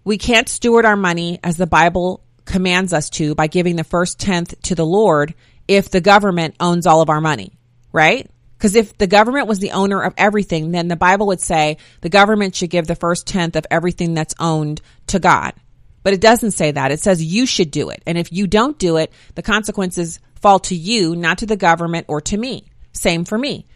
We 0.04 0.18
can't 0.18 0.48
steward 0.48 0.84
our 0.84 0.96
money 0.96 1.38
as 1.44 1.56
the 1.56 1.66
Bible 1.66 2.24
commands 2.44 2.92
us 2.92 3.08
to 3.10 3.34
by 3.34 3.46
giving 3.46 3.76
the 3.76 3.84
first 3.84 4.18
tenth 4.18 4.60
to 4.62 4.74
the 4.74 4.86
Lord 4.86 5.34
if 5.68 5.90
the 5.90 6.00
government 6.00 6.56
owns 6.58 6.86
all 6.86 7.00
of 7.00 7.08
our 7.08 7.20
money, 7.20 7.52
right? 7.92 8.28
Because 8.58 8.74
if 8.74 8.98
the 8.98 9.06
government 9.06 9.46
was 9.46 9.60
the 9.60 9.70
owner 9.72 10.00
of 10.02 10.14
everything, 10.16 10.72
then 10.72 10.88
the 10.88 10.96
Bible 10.96 11.28
would 11.28 11.40
say 11.40 11.78
the 12.00 12.08
government 12.08 12.54
should 12.54 12.70
give 12.70 12.86
the 12.86 12.94
first 12.96 13.26
tenth 13.26 13.56
of 13.56 13.66
everything 13.70 14.14
that's 14.14 14.34
owned 14.38 14.80
to 15.08 15.18
God. 15.18 15.54
But 16.02 16.14
it 16.14 16.20
doesn't 16.20 16.52
say 16.52 16.72
that. 16.72 16.92
It 16.92 17.00
says 17.00 17.22
you 17.22 17.46
should 17.46 17.70
do 17.70 17.90
it. 17.90 18.02
And 18.06 18.18
if 18.18 18.32
you 18.32 18.46
don't 18.46 18.78
do 18.78 18.96
it, 18.96 19.12
the 19.34 19.42
consequences 19.42 20.18
fall 20.34 20.58
to 20.60 20.74
you, 20.74 21.14
not 21.14 21.38
to 21.38 21.46
the 21.46 21.56
government 21.56 22.06
or 22.08 22.20
to 22.22 22.36
me. 22.36 22.66
Same 22.92 23.24
for 23.24 23.38
me. 23.38 23.66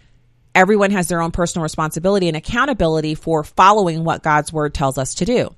Everyone 0.54 0.90
has 0.90 1.08
their 1.08 1.20
own 1.20 1.30
personal 1.30 1.62
responsibility 1.62 2.28
and 2.28 2.36
accountability 2.36 3.14
for 3.14 3.44
following 3.44 4.04
what 4.04 4.22
God's 4.22 4.52
word 4.52 4.74
tells 4.74 4.98
us 4.98 5.14
to 5.16 5.24
do. 5.24 5.54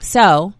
So, 0.00 0.52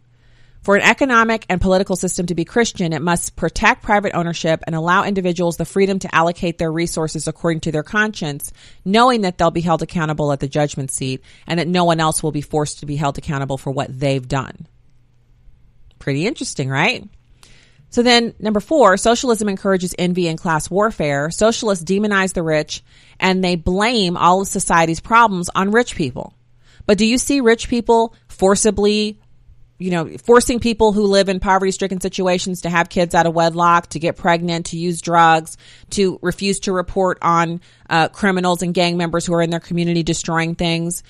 for 0.65 0.77
an 0.77 0.83
economic 0.83 1.45
and 1.51 1.61
political 1.61 1.95
system 1.95 2.25
to 2.27 2.35
be 2.35 2.47
Christian, 2.47 2.95
it 2.95 3.03
must 3.03 3.37
protect 3.37 3.83
private 3.83 4.17
ownership 4.17 4.65
and 4.67 4.75
allow 4.75 5.05
individuals 5.05 5.59
the 5.59 5.67
freedom 5.67 5.99
to 5.99 6.15
allocate 6.15 6.57
their 6.57 6.73
resources 6.73 7.29
according 7.29 7.61
to 7.61 7.73
their 7.73 7.83
conscience, 7.83 8.51
knowing 8.83 9.21
that 9.21 9.37
they'll 9.37 9.51
be 9.51 9.61
held 9.61 9.83
accountable 9.83 10.33
at 10.33 10.41
the 10.41 10.49
judgment 10.49 10.91
seat 10.91 11.23
and 11.47 11.61
that 11.61 11.69
no 11.69 11.85
one 11.85 12.01
else 12.01 12.23
will 12.23 12.33
be 12.33 12.41
forced 12.41 12.79
to 12.79 12.87
be 12.87 12.97
held 12.97 13.19
accountable 13.19 13.59
for 13.59 13.73
what 13.73 14.01
they've 14.01 14.27
done. 14.27 14.67
Pretty 15.99 16.27
interesting, 16.27 16.71
right? 16.71 17.07
So 17.91 18.03
then, 18.03 18.35
number 18.39 18.61
four, 18.61 18.97
socialism 18.97 19.51
encourages 19.51 19.95
envy 19.99 20.29
and 20.29 20.39
class 20.39 20.71
warfare. 20.71 21.31
Socialists 21.31 21.85
demonize 21.85 22.33
the 22.33 22.43
rich 22.43 22.83
and 23.21 23.45
they 23.45 23.57
blame 23.57 24.17
all 24.17 24.41
of 24.41 24.49
society's 24.49 25.01
problems 25.01 25.51
on 25.55 25.73
rich 25.73 25.95
people. 25.95 26.33
But 26.87 26.97
do 26.97 27.07
you 27.07 27.19
see 27.19 27.43
rich 27.43 27.69
people 27.69 28.15
forcibly 28.29 29.21
you 29.79 29.91
know, 29.91 30.09
forcing 30.19 30.61
people 30.61 30.93
who 30.93 31.07
live 31.07 31.29
in 31.29 31.41
poverty 31.41 31.73
stricken 31.73 32.01
situations 32.01 32.63
to 32.63 32.71
have 32.71 32.89
kids 32.89 33.15
out 33.15 33.27
of 33.27 33.35
wedlock, 33.35 33.89
to 33.89 33.99
get 33.99 34.17
pregnant, 34.17 34.67
to 34.67 34.79
use 34.79 35.01
drugs, 35.01 35.57
to 35.91 36.19
refuse 36.23 36.61
to 36.61 36.73
report 36.73 37.19
on 37.23 37.61
uh, 37.91 38.09
criminals 38.09 38.63
and 38.63 38.73
gang 38.73 38.97
members 38.97 39.27
who 39.27 39.35
are 39.35 39.43
in 39.43 39.51
their 39.51 39.61
community 39.61 40.03
destroying 40.03 40.55
things. 40.55 41.03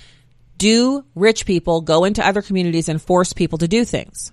Do 0.57 1.05
rich 1.15 1.47
people 1.47 1.83
go 1.83 2.05
into 2.05 2.27
other 2.27 2.41
communities 2.41 2.89
and 2.89 3.01
force 3.03 3.33
people 3.33 3.59
to 3.59 3.69
do 3.69 3.85
things? 3.85 4.33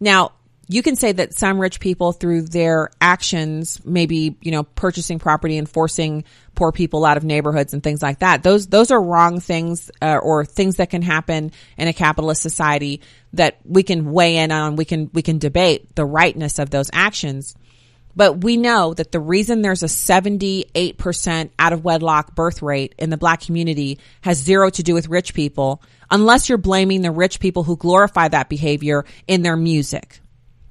Now, 0.00 0.32
you 0.68 0.82
can 0.82 0.96
say 0.96 1.12
that 1.12 1.32
some 1.32 1.60
rich 1.60 1.78
people 1.78 2.12
through 2.12 2.42
their 2.42 2.90
actions, 3.00 3.80
maybe, 3.84 4.36
you 4.40 4.50
know, 4.50 4.64
purchasing 4.64 5.18
property 5.18 5.58
and 5.58 5.68
forcing 5.68 6.24
poor 6.56 6.72
people 6.72 7.04
out 7.04 7.16
of 7.16 7.24
neighborhoods 7.24 7.72
and 7.72 7.82
things 7.82 8.02
like 8.02 8.18
that. 8.18 8.42
Those, 8.42 8.66
those 8.66 8.90
are 8.90 9.00
wrong 9.00 9.38
things, 9.38 9.90
uh, 10.02 10.18
or 10.20 10.44
things 10.44 10.76
that 10.76 10.90
can 10.90 11.02
happen 11.02 11.52
in 11.76 11.86
a 11.86 11.92
capitalist 11.92 12.42
society 12.42 13.02
that 13.34 13.58
we 13.64 13.82
can 13.82 14.10
weigh 14.10 14.38
in 14.38 14.50
on. 14.50 14.76
We 14.76 14.84
can, 14.84 15.10
we 15.12 15.22
can 15.22 15.38
debate 15.38 15.94
the 15.94 16.04
rightness 16.04 16.58
of 16.58 16.70
those 16.70 16.90
actions. 16.92 17.54
But 18.16 18.42
we 18.42 18.56
know 18.56 18.94
that 18.94 19.12
the 19.12 19.20
reason 19.20 19.60
there's 19.60 19.82
a 19.82 19.86
78% 19.86 21.50
out 21.58 21.72
of 21.74 21.84
wedlock 21.84 22.34
birth 22.34 22.62
rate 22.62 22.94
in 22.98 23.10
the 23.10 23.18
black 23.18 23.42
community 23.42 23.98
has 24.22 24.38
zero 24.38 24.70
to 24.70 24.82
do 24.82 24.94
with 24.94 25.08
rich 25.08 25.34
people, 25.34 25.82
unless 26.10 26.48
you're 26.48 26.56
blaming 26.56 27.02
the 27.02 27.10
rich 27.10 27.40
people 27.40 27.62
who 27.62 27.76
glorify 27.76 28.26
that 28.28 28.48
behavior 28.48 29.04
in 29.28 29.42
their 29.42 29.56
music. 29.56 30.20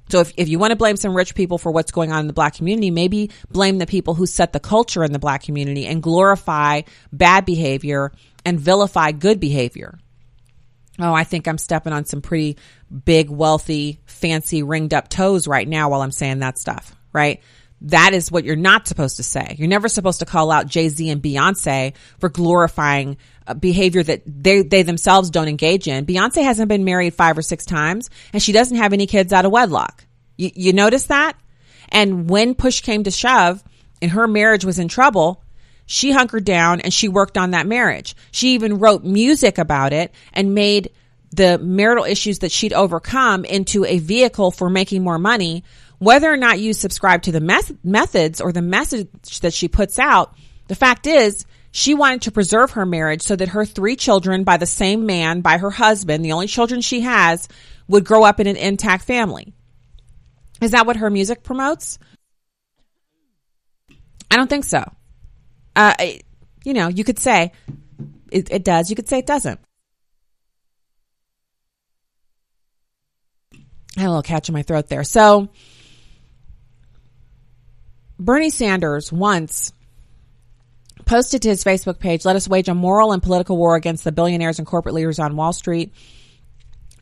So 0.08 0.20
if, 0.20 0.32
if 0.36 0.48
you 0.48 0.58
want 0.58 0.70
to 0.70 0.76
blame 0.76 0.96
some 0.96 1.16
rich 1.16 1.34
people 1.34 1.58
for 1.58 1.72
what's 1.72 1.90
going 1.90 2.12
on 2.12 2.20
in 2.20 2.26
the 2.26 2.32
black 2.32 2.54
community, 2.54 2.90
maybe 2.90 3.30
blame 3.50 3.78
the 3.78 3.86
people 3.86 4.14
who 4.14 4.26
set 4.26 4.52
the 4.52 4.60
culture 4.60 5.02
in 5.02 5.12
the 5.12 5.18
black 5.18 5.42
community 5.42 5.86
and 5.86 6.02
glorify 6.02 6.82
bad 7.12 7.44
behavior 7.44 8.12
and 8.44 8.60
vilify 8.60 9.12
good 9.12 9.40
behavior. 9.40 9.98
Oh, 10.98 11.12
I 11.12 11.24
think 11.24 11.46
I'm 11.46 11.58
stepping 11.58 11.92
on 11.92 12.06
some 12.06 12.22
pretty 12.22 12.56
big, 13.04 13.28
wealthy, 13.28 14.00
fancy, 14.06 14.62
ringed 14.62 14.94
up 14.94 15.08
toes 15.08 15.46
right 15.46 15.68
now 15.68 15.90
while 15.90 16.00
I'm 16.00 16.12
saying 16.12 16.38
that 16.38 16.58
stuff, 16.58 16.94
right? 17.12 17.42
That 17.82 18.14
is 18.14 18.32
what 18.32 18.44
you're 18.44 18.56
not 18.56 18.88
supposed 18.88 19.16
to 19.16 19.22
say. 19.22 19.54
You're 19.58 19.68
never 19.68 19.88
supposed 19.88 20.20
to 20.20 20.26
call 20.26 20.50
out 20.50 20.66
Jay 20.66 20.88
Z 20.88 21.08
and 21.10 21.22
Beyonce 21.22 21.94
for 22.18 22.28
glorifying 22.28 23.18
uh, 23.46 23.54
behavior 23.54 24.02
that 24.02 24.22
they, 24.26 24.62
they 24.62 24.82
themselves 24.82 25.30
don't 25.30 25.48
engage 25.48 25.86
in. 25.86 26.06
Beyonce 26.06 26.42
hasn't 26.42 26.68
been 26.68 26.84
married 26.84 27.14
five 27.14 27.36
or 27.36 27.42
six 27.42 27.66
times 27.66 28.08
and 28.32 28.42
she 28.42 28.52
doesn't 28.52 28.78
have 28.78 28.92
any 28.92 29.06
kids 29.06 29.32
out 29.32 29.44
of 29.44 29.52
wedlock. 29.52 30.06
You, 30.36 30.50
you 30.54 30.72
notice 30.72 31.04
that? 31.04 31.36
And 31.90 32.28
when 32.30 32.54
push 32.54 32.80
came 32.80 33.04
to 33.04 33.10
shove 33.10 33.62
and 34.00 34.10
her 34.10 34.26
marriage 34.26 34.64
was 34.64 34.78
in 34.78 34.88
trouble, 34.88 35.42
she 35.84 36.12
hunkered 36.12 36.44
down 36.44 36.80
and 36.80 36.92
she 36.92 37.08
worked 37.08 37.38
on 37.38 37.52
that 37.52 37.66
marriage. 37.66 38.16
She 38.32 38.54
even 38.54 38.78
wrote 38.78 39.04
music 39.04 39.58
about 39.58 39.92
it 39.92 40.12
and 40.32 40.54
made 40.54 40.90
the 41.30 41.58
marital 41.58 42.04
issues 42.04 42.40
that 42.40 42.50
she'd 42.50 42.72
overcome 42.72 43.44
into 43.44 43.84
a 43.84 43.98
vehicle 43.98 44.50
for 44.50 44.70
making 44.70 45.02
more 45.02 45.18
money. 45.18 45.64
Whether 45.98 46.30
or 46.30 46.36
not 46.36 46.60
you 46.60 46.72
subscribe 46.72 47.22
to 47.22 47.32
the 47.32 47.40
mes- 47.40 47.72
methods 47.82 48.40
or 48.40 48.52
the 48.52 48.62
message 48.62 49.40
that 49.40 49.54
she 49.54 49.68
puts 49.68 49.98
out, 49.98 50.34
the 50.68 50.74
fact 50.74 51.06
is 51.06 51.46
she 51.70 51.94
wanted 51.94 52.22
to 52.22 52.32
preserve 52.32 52.72
her 52.72 52.86
marriage 52.86 53.22
so 53.22 53.36
that 53.36 53.48
her 53.48 53.64
three 53.64 53.96
children 53.96 54.44
by 54.44 54.56
the 54.56 54.66
same 54.66 55.06
man, 55.06 55.40
by 55.40 55.58
her 55.58 55.70
husband, 55.70 56.24
the 56.24 56.32
only 56.32 56.46
children 56.46 56.80
she 56.80 57.02
has, 57.02 57.48
would 57.88 58.04
grow 58.04 58.24
up 58.24 58.40
in 58.40 58.46
an 58.46 58.56
intact 58.56 59.04
family. 59.04 59.54
Is 60.60 60.72
that 60.72 60.86
what 60.86 60.96
her 60.96 61.10
music 61.10 61.42
promotes? 61.42 61.98
I 64.30 64.36
don't 64.36 64.48
think 64.48 64.64
so. 64.64 64.84
Uh, 65.74 65.94
you 66.64 66.74
know, 66.74 66.88
you 66.88 67.04
could 67.04 67.18
say 67.18 67.52
it, 68.30 68.50
it 68.50 68.64
does. 68.64 68.90
You 68.90 68.96
could 68.96 69.08
say 69.08 69.18
it 69.18 69.26
doesn't. 69.26 69.60
I 73.96 74.00
had 74.00 74.06
a 74.06 74.10
little 74.10 74.22
catch 74.22 74.48
in 74.48 74.52
my 74.52 74.62
throat 74.62 74.88
there. 74.88 75.04
So, 75.04 75.48
Bernie 78.18 78.50
Sanders 78.50 79.12
once 79.12 79.72
posted 81.04 81.42
to 81.42 81.48
his 81.48 81.64
Facebook 81.64 81.98
page, 81.98 82.24
let 82.24 82.36
us 82.36 82.48
wage 82.48 82.68
a 82.68 82.74
moral 82.74 83.12
and 83.12 83.22
political 83.22 83.56
war 83.56 83.76
against 83.76 84.04
the 84.04 84.12
billionaires 84.12 84.58
and 84.58 84.66
corporate 84.66 84.94
leaders 84.94 85.18
on 85.18 85.36
Wall 85.36 85.52
Street 85.52 85.92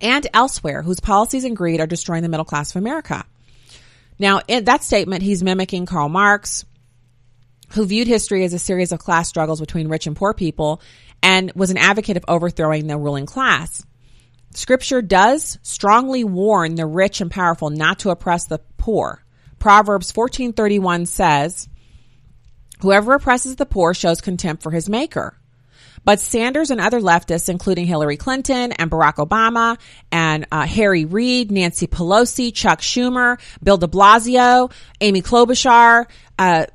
and 0.01 0.27
elsewhere 0.35 0.83
whose 0.83 1.01
policies 1.01 1.45
and 1.45 1.57
greed 1.57 1.81
are 1.81 1.87
destroying 1.87 2.23
the 2.23 2.29
middle 2.29 2.45
class 2.45 2.71
of 2.71 2.77
America. 2.77 3.25
Now, 4.19 4.41
in 4.47 4.65
that 4.65 4.85
statement, 4.85 5.23
he's 5.23 5.43
mimicking 5.43 5.87
Karl 5.87 6.09
Marx, 6.09 6.65
who 7.71 7.87
viewed 7.87 8.07
history 8.07 8.45
as 8.45 8.53
a 8.53 8.59
series 8.59 8.93
of 8.93 8.99
class 8.99 9.29
struggles 9.29 9.61
between 9.61 9.89
rich 9.89 10.07
and 10.07 10.15
poor 10.15 10.35
people 10.35 10.81
and 11.23 11.51
was 11.55 11.71
an 11.71 11.79
advocate 11.79 12.17
of 12.17 12.25
overthrowing 12.29 12.87
the 12.87 12.99
ruling 12.99 13.27
class. 13.27 13.85
Scripture 14.53 15.03
does 15.03 15.59
strongly 15.63 16.23
warn 16.23 16.75
the 16.75 16.87
rich 16.87 17.21
and 17.21 17.31
powerful 17.31 17.71
not 17.71 18.01
to 18.01 18.11
oppress 18.11 18.45
the 18.45 18.59
poor. 18.77 19.24
Proverbs 19.65 20.13
14:31 20.13 21.09
says, 21.09 21.71
Whoever 22.81 23.15
oppresses 23.15 23.57
the 23.57 23.65
poor 23.65 23.95
shows 23.95 24.21
contempt 24.21 24.63
for 24.63 24.71
his 24.71 24.91
maker. 24.91 25.39
But 26.05 26.21
Sanders 26.21 26.71
and 26.71 26.83
other 26.83 27.01
leftists, 27.01 27.49
including 27.49 27.87
Hillary 27.87 28.19
Clinton 28.19 28.73
and 28.73 28.91
Barack 28.91 29.15
Obama 29.15 29.79
and 30.13 30.47
uh, 30.53 30.67
Harry 30.67 31.07
Reid, 31.07 31.51
Nancy 31.51 31.87
Pelosi, 31.87 32.53
Chuck 32.55 32.83
Schumer, 32.83 33.41
Bill 33.63 33.79
de 33.79 33.87
Blasio, 33.87 34.71
Amy 35.01 35.23
Klobuchar, 35.23 36.09
uh, 36.39 36.67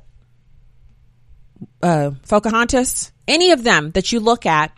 uh, 1.84 2.10
Pocahontas, 2.28 3.12
any 3.28 3.52
of 3.52 3.62
them 3.62 3.92
that 3.92 4.10
you 4.10 4.18
look 4.18 4.46
at, 4.46 4.72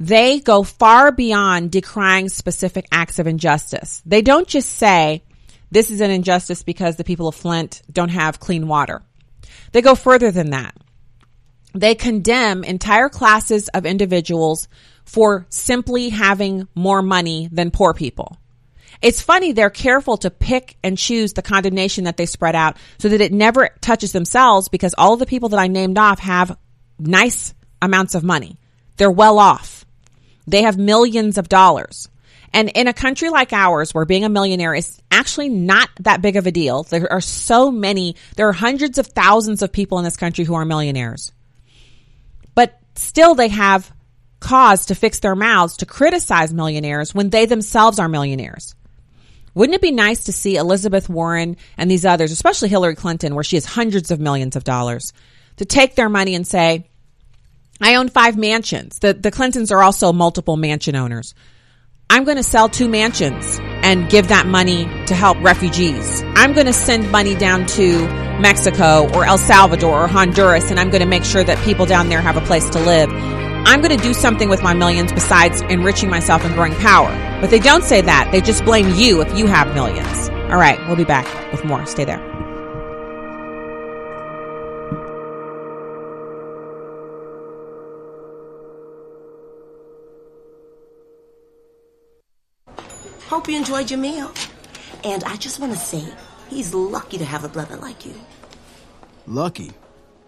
they 0.00 0.40
go 0.40 0.64
far 0.64 1.12
beyond 1.12 1.70
decrying 1.70 2.28
specific 2.28 2.88
acts 2.90 3.20
of 3.20 3.28
injustice. 3.28 4.02
They 4.04 4.20
don't 4.20 4.48
just 4.48 4.68
say, 4.68 5.22
this 5.74 5.90
is 5.90 6.00
an 6.00 6.10
injustice 6.12 6.62
because 6.62 6.96
the 6.96 7.04
people 7.04 7.26
of 7.26 7.34
Flint 7.34 7.82
don't 7.92 8.08
have 8.08 8.38
clean 8.38 8.68
water. 8.68 9.02
They 9.72 9.82
go 9.82 9.96
further 9.96 10.30
than 10.30 10.50
that. 10.50 10.76
They 11.74 11.96
condemn 11.96 12.62
entire 12.62 13.08
classes 13.08 13.66
of 13.68 13.84
individuals 13.84 14.68
for 15.04 15.46
simply 15.48 16.10
having 16.10 16.68
more 16.76 17.02
money 17.02 17.48
than 17.50 17.72
poor 17.72 17.92
people. 17.92 18.38
It's 19.02 19.20
funny 19.20 19.50
they're 19.50 19.68
careful 19.68 20.16
to 20.18 20.30
pick 20.30 20.76
and 20.84 20.96
choose 20.96 21.32
the 21.32 21.42
condemnation 21.42 22.04
that 22.04 22.16
they 22.16 22.26
spread 22.26 22.54
out 22.54 22.76
so 22.98 23.08
that 23.08 23.20
it 23.20 23.32
never 23.32 23.70
touches 23.80 24.12
themselves 24.12 24.68
because 24.68 24.94
all 24.96 25.14
of 25.14 25.18
the 25.18 25.26
people 25.26 25.48
that 25.48 25.60
I 25.60 25.66
named 25.66 25.98
off 25.98 26.20
have 26.20 26.56
nice 27.00 27.52
amounts 27.82 28.14
of 28.14 28.22
money. 28.22 28.60
They're 28.96 29.10
well 29.10 29.40
off. 29.40 29.84
They 30.46 30.62
have 30.62 30.78
millions 30.78 31.36
of 31.36 31.48
dollars. 31.48 32.08
And 32.54 32.70
in 32.72 32.86
a 32.86 32.92
country 32.92 33.30
like 33.30 33.52
ours, 33.52 33.92
where 33.92 34.04
being 34.04 34.24
a 34.24 34.28
millionaire 34.28 34.74
is 34.74 35.02
actually 35.10 35.48
not 35.48 35.90
that 36.00 36.22
big 36.22 36.36
of 36.36 36.46
a 36.46 36.52
deal, 36.52 36.84
there 36.84 37.12
are 37.12 37.20
so 37.20 37.72
many, 37.72 38.14
there 38.36 38.48
are 38.48 38.52
hundreds 38.52 38.98
of 38.98 39.08
thousands 39.08 39.60
of 39.60 39.72
people 39.72 39.98
in 39.98 40.04
this 40.04 40.16
country 40.16 40.44
who 40.44 40.54
are 40.54 40.64
millionaires. 40.64 41.32
But 42.54 42.78
still 42.94 43.34
they 43.34 43.48
have 43.48 43.92
cause 44.38 44.86
to 44.86 44.94
fix 44.94 45.18
their 45.18 45.34
mouths 45.34 45.78
to 45.78 45.86
criticize 45.86 46.54
millionaires 46.54 47.12
when 47.12 47.28
they 47.28 47.46
themselves 47.46 47.98
are 47.98 48.08
millionaires. 48.08 48.76
Wouldn't 49.54 49.74
it 49.74 49.82
be 49.82 49.90
nice 49.90 50.24
to 50.24 50.32
see 50.32 50.54
Elizabeth 50.54 51.08
Warren 51.08 51.56
and 51.76 51.90
these 51.90 52.04
others, 52.04 52.30
especially 52.30 52.68
Hillary 52.68 52.94
Clinton, 52.94 53.34
where 53.34 53.44
she 53.44 53.56
has 53.56 53.64
hundreds 53.64 54.12
of 54.12 54.20
millions 54.20 54.54
of 54.54 54.62
dollars, 54.62 55.12
to 55.56 55.64
take 55.64 55.96
their 55.96 56.08
money 56.08 56.36
and 56.36 56.46
say, 56.46 56.88
I 57.80 57.96
own 57.96 58.10
five 58.10 58.36
mansions. 58.36 59.00
The, 59.00 59.12
the 59.12 59.32
Clintons 59.32 59.72
are 59.72 59.82
also 59.82 60.12
multiple 60.12 60.56
mansion 60.56 60.94
owners. 60.94 61.34
I'm 62.10 62.24
going 62.24 62.36
to 62.36 62.42
sell 62.42 62.68
two 62.68 62.88
mansions 62.88 63.58
and 63.82 64.08
give 64.08 64.28
that 64.28 64.46
money 64.46 64.84
to 65.06 65.14
help 65.14 65.38
refugees. 65.40 66.22
I'm 66.36 66.52
going 66.52 66.66
to 66.66 66.72
send 66.72 67.10
money 67.10 67.34
down 67.34 67.66
to 67.66 68.06
Mexico 68.40 69.10
or 69.14 69.24
El 69.24 69.38
Salvador 69.38 70.04
or 70.04 70.06
Honduras 70.06 70.70
and 70.70 70.78
I'm 70.78 70.90
going 70.90 71.02
to 71.02 71.08
make 71.08 71.24
sure 71.24 71.44
that 71.44 71.62
people 71.64 71.86
down 71.86 72.08
there 72.08 72.20
have 72.20 72.36
a 72.36 72.40
place 72.42 72.68
to 72.70 72.80
live. 72.80 73.10
I'm 73.66 73.80
going 73.80 73.96
to 73.96 74.02
do 74.02 74.12
something 74.12 74.48
with 74.48 74.62
my 74.62 74.74
millions 74.74 75.12
besides 75.12 75.62
enriching 75.62 76.10
myself 76.10 76.44
and 76.44 76.54
growing 76.54 76.74
power. 76.74 77.10
But 77.40 77.50
they 77.50 77.58
don't 77.58 77.84
say 77.84 78.00
that. 78.02 78.30
They 78.30 78.40
just 78.40 78.64
blame 78.64 78.94
you 78.94 79.20
if 79.22 79.36
you 79.36 79.46
have 79.46 79.74
millions. 79.74 80.28
All 80.50 80.58
right, 80.58 80.78
we'll 80.86 80.96
be 80.96 81.04
back 81.04 81.26
with 81.52 81.64
more. 81.64 81.86
Stay 81.86 82.04
there. 82.04 82.33
Hope 93.44 93.50
you 93.50 93.58
enjoyed 93.58 93.90
your 93.90 94.00
meal. 94.00 94.32
And 95.04 95.22
I 95.24 95.36
just 95.36 95.60
want 95.60 95.72
to 95.72 95.78
say, 95.78 96.02
he's 96.48 96.72
lucky 96.72 97.18
to 97.18 97.26
have 97.26 97.44
a 97.44 97.48
brother 97.50 97.76
like 97.76 98.06
you. 98.06 98.14
Lucky? 99.26 99.70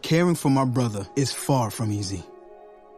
Caring 0.03 0.35
for 0.35 0.51
my 0.51 0.67
brother 0.67 1.07
is 1.17 1.33
far 1.33 1.71
from 1.71 1.91
easy. 1.91 2.23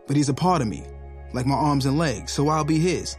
But 0.08 0.16
he's 0.16 0.28
a 0.28 0.34
part 0.34 0.60
of 0.60 0.66
me, 0.66 0.84
like 1.32 1.46
my 1.46 1.54
arms 1.54 1.86
and 1.86 1.98
legs, 1.98 2.32
so 2.32 2.48
I'll 2.48 2.64
be 2.64 2.80
his. 2.80 3.16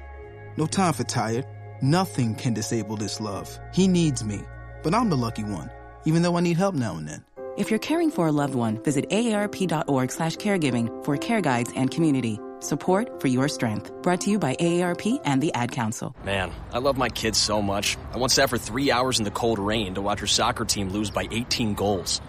No 0.57 0.65
time 0.65 0.91
for 0.91 1.05
tired. 1.05 1.45
Nothing 1.81 2.35
can 2.35 2.53
disable 2.53 2.97
this 2.97 3.21
love. 3.21 3.47
He 3.73 3.87
needs 3.87 4.25
me, 4.25 4.41
but 4.83 4.93
I'm 4.93 5.09
the 5.09 5.15
lucky 5.15 5.45
one, 5.45 5.71
even 6.03 6.21
though 6.21 6.35
I 6.35 6.41
need 6.41 6.57
help 6.57 6.75
now 6.75 6.97
and 6.97 7.07
then. 7.07 7.23
If 7.55 7.69
you're 7.69 7.79
caring 7.79 8.11
for 8.11 8.27
a 8.27 8.33
loved 8.33 8.55
one, 8.55 8.77
visit 8.83 9.09
aarp.org 9.09 10.11
slash 10.11 10.35
caregiving 10.35 10.89
for 11.05 11.15
care 11.15 11.39
guides 11.39 11.71
and 11.77 11.89
community. 11.89 12.41
Support 12.61 13.19
for 13.19 13.27
your 13.29 13.47
strength. 13.47 13.91
Brought 14.01 14.21
to 14.21 14.31
you 14.31 14.37
by 14.37 14.55
AARP 14.55 15.21
and 15.25 15.41
the 15.41 15.53
Ad 15.53 15.71
Council. 15.71 16.15
Man, 16.23 16.51
I 16.71 16.77
love 16.77 16.97
my 16.97 17.09
kids 17.09 17.39
so 17.39 17.61
much. 17.61 17.97
I 18.13 18.17
once 18.17 18.35
sat 18.35 18.49
for 18.49 18.57
three 18.57 18.91
hours 18.91 19.17
in 19.17 19.25
the 19.25 19.31
cold 19.31 19.59
rain 19.59 19.95
to 19.95 20.01
watch 20.01 20.19
her 20.19 20.27
soccer 20.27 20.65
team 20.65 20.89
lose 20.89 21.09
by 21.09 21.27
18 21.31 21.73
goals. 21.73 22.21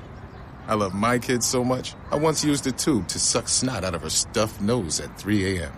I 0.67 0.75
love 0.75 0.95
my 0.95 1.19
kids 1.19 1.49
so 1.49 1.65
much, 1.65 1.95
I 2.13 2.17
once 2.17 2.45
used 2.45 2.65
a 2.67 2.73
tube 2.73 3.09
to 3.09 3.19
suck 3.19 3.49
snot 3.49 3.83
out 3.83 3.95
of 3.97 4.03
her 4.03 4.11
stuffed 4.11 4.61
nose 4.61 5.01
at 5.01 5.19
3 5.19 5.59
a.m. 5.59 5.73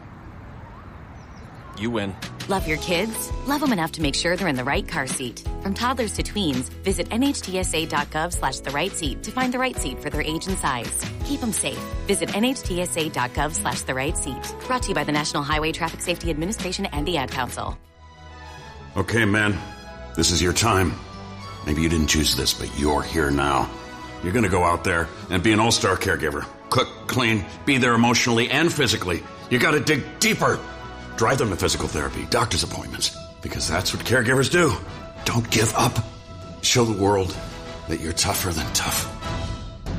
You 1.79 1.91
win. 1.91 2.15
Love 2.49 2.67
your 2.67 2.79
kids? 2.79 3.31
Love 3.47 3.61
them 3.61 3.73
enough 3.73 3.93
to 3.93 4.03
make 4.03 4.15
sure 4.15 4.37
they're 4.37 4.49
in 4.49 4.57
the 4.57 4.65
right 4.65 4.87
car 4.87 5.07
seat. 5.07 5.47
From 5.63 5.75
toddlers 5.75 6.13
to 6.15 6.23
tweens, 6.23 6.71
visit 6.85 7.09
nhtsa.gov 7.11 8.33
slash 8.33 8.59
the 8.61 8.71
right 8.71 8.91
seat 8.93 9.23
to 9.23 9.31
find 9.31 9.55
the 9.55 9.59
right 9.59 9.77
seat 9.77 10.01
for 10.01 10.11
their 10.11 10.23
age 10.23 10.47
and 10.49 10.59
size. 10.59 11.05
Keep 11.25 11.41
them 11.41 11.53
safe. 11.53 11.79
Visit 12.07 12.31
nhtsa.gov 12.31 13.53
slash 13.55 13.83
the 13.83 13.95
right 13.95 14.17
seat. 14.17 14.55
Brought 14.67 14.83
to 14.83 14.89
you 14.89 14.95
by 14.95 15.05
the 15.05 15.13
National 15.13 15.43
Highway 15.43 15.73
Traffic 15.73 16.01
Safety 16.01 16.31
Administration 16.31 16.87
and 16.87 17.07
the 17.07 17.17
Ad 17.17 17.31
Council. 17.31 17.79
Okay, 18.97 19.25
man. 19.25 19.57
this 20.17 20.31
is 20.31 20.43
your 20.43 20.53
time. 20.53 20.93
Maybe 21.65 21.81
you 21.83 21.89
didn't 21.89 22.09
choose 22.09 22.35
this, 22.37 22.53
but 22.53 22.77
you're 22.79 23.03
here 23.03 23.31
now. 23.31 23.71
You're 24.23 24.33
gonna 24.33 24.49
go 24.49 24.65
out 24.65 24.85
there 24.85 25.09
and 25.31 25.43
be 25.43 25.53
an 25.53 25.61
all-star 25.61 25.97
caregiver. 25.97 26.45
Cook, 26.71 26.89
clean, 27.07 27.45
be 27.65 27.79
there 27.79 27.95
emotionally 27.95 28.51
and 28.51 28.73
physically. 28.73 29.23
You 29.51 29.59
gotta 29.59 29.81
dig 29.81 30.03
deeper. 30.19 30.59
Drive 31.23 31.39
them 31.39 31.51
to 31.51 31.57
physical 31.57 31.87
therapy, 31.87 32.27
doctor's 32.31 32.65
appointments, 32.65 33.17
because 33.43 33.69
that's 33.69 33.95
what 33.95 34.05
caregivers 34.05 34.51
do. 34.51 34.73
Don't 35.25 35.49
give 35.53 35.73
up. 35.77 35.97
Show 36.63 36.85
the 36.85 37.01
world 37.01 37.37
that 37.87 38.01
you're 38.01 38.13
tougher 38.13 38.51
than 38.51 38.67
tough. 38.73 39.05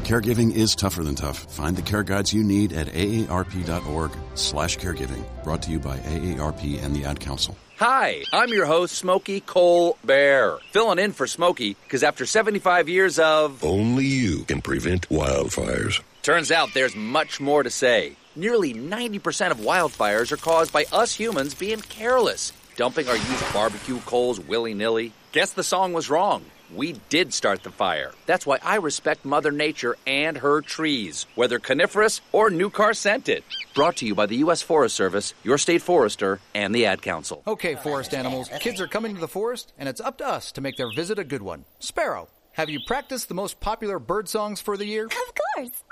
Caregiving 0.03 0.53
is 0.53 0.75
tougher 0.75 1.01
than 1.01 1.15
tough. 1.15 1.49
Find 1.49 1.77
the 1.77 1.81
care 1.81 2.03
guides 2.03 2.33
you 2.33 2.43
need 2.43 2.73
at 2.73 2.87
aarp.org 2.87 4.11
slash 4.35 4.77
caregiving. 4.77 5.23
Brought 5.45 5.61
to 5.61 5.71
you 5.71 5.79
by 5.79 5.97
AARP 5.99 6.83
and 6.83 6.93
the 6.93 7.05
Ad 7.05 7.21
Council. 7.21 7.55
Hi, 7.77 8.25
I'm 8.33 8.49
your 8.49 8.65
host, 8.65 8.95
Smokey 8.95 9.39
Cole 9.39 9.97
Bear. 10.03 10.57
Filling 10.71 10.99
in 10.99 11.13
for 11.13 11.25
Smokey 11.25 11.77
because 11.85 12.03
after 12.03 12.25
75 12.25 12.89
years 12.89 13.17
of. 13.17 13.63
Only 13.63 14.03
you 14.03 14.43
can 14.43 14.61
prevent 14.61 15.07
wildfires. 15.07 16.01
Turns 16.21 16.51
out 16.51 16.73
there's 16.73 16.97
much 16.97 17.39
more 17.39 17.63
to 17.63 17.69
say. 17.69 18.17
Nearly 18.35 18.73
90% 18.73 19.51
of 19.51 19.59
wildfires 19.59 20.31
are 20.31 20.37
caused 20.37 20.73
by 20.73 20.85
us 20.91 21.13
humans 21.13 21.53
being 21.53 21.81
careless, 21.81 22.51
dumping 22.75 23.07
our 23.07 23.15
used 23.15 23.53
barbecue 23.53 23.99
coals 23.99 24.39
willy 24.39 24.73
nilly. 24.73 25.13
Guess 25.33 25.51
the 25.51 25.63
song 25.63 25.93
was 25.93 26.09
wrong. 26.09 26.43
We 26.73 26.93
did 27.09 27.31
start 27.31 27.61
the 27.61 27.69
fire. 27.69 28.11
That's 28.25 28.47
why 28.47 28.57
I 28.63 28.77
respect 28.77 29.23
Mother 29.23 29.51
Nature 29.51 29.95
and 30.07 30.37
her 30.39 30.61
trees, 30.61 31.27
whether 31.35 31.59
coniferous 31.59 32.21
or 32.31 32.49
new 32.49 32.71
car 32.71 32.95
scented. 32.95 33.43
Brought 33.75 33.97
to 33.97 34.07
you 34.07 34.15
by 34.15 34.25
the 34.25 34.37
U.S. 34.37 34.63
Forest 34.63 34.95
Service, 34.95 35.35
your 35.43 35.59
state 35.59 35.83
forester, 35.83 36.39
and 36.55 36.73
the 36.73 36.87
Ad 36.87 37.03
Council. 37.03 37.43
Okay, 37.45 37.75
forest 37.75 38.15
animals, 38.15 38.49
kids 38.59 38.81
are 38.81 38.87
coming 38.87 39.13
to 39.13 39.21
the 39.21 39.27
forest, 39.27 39.73
and 39.77 39.87
it's 39.87 40.01
up 40.01 40.17
to 40.17 40.27
us 40.27 40.51
to 40.53 40.61
make 40.61 40.77
their 40.77 40.91
visit 40.95 41.19
a 41.19 41.23
good 41.23 41.43
one. 41.43 41.65
Sparrow, 41.77 42.27
have 42.53 42.71
you 42.71 42.79
practiced 42.87 43.27
the 43.27 43.35
most 43.35 43.59
popular 43.59 43.99
bird 43.99 44.27
songs 44.27 44.59
for 44.59 44.75
the 44.75 44.85
year? 44.87 45.05
Of 45.05 45.11
course. 45.11 45.83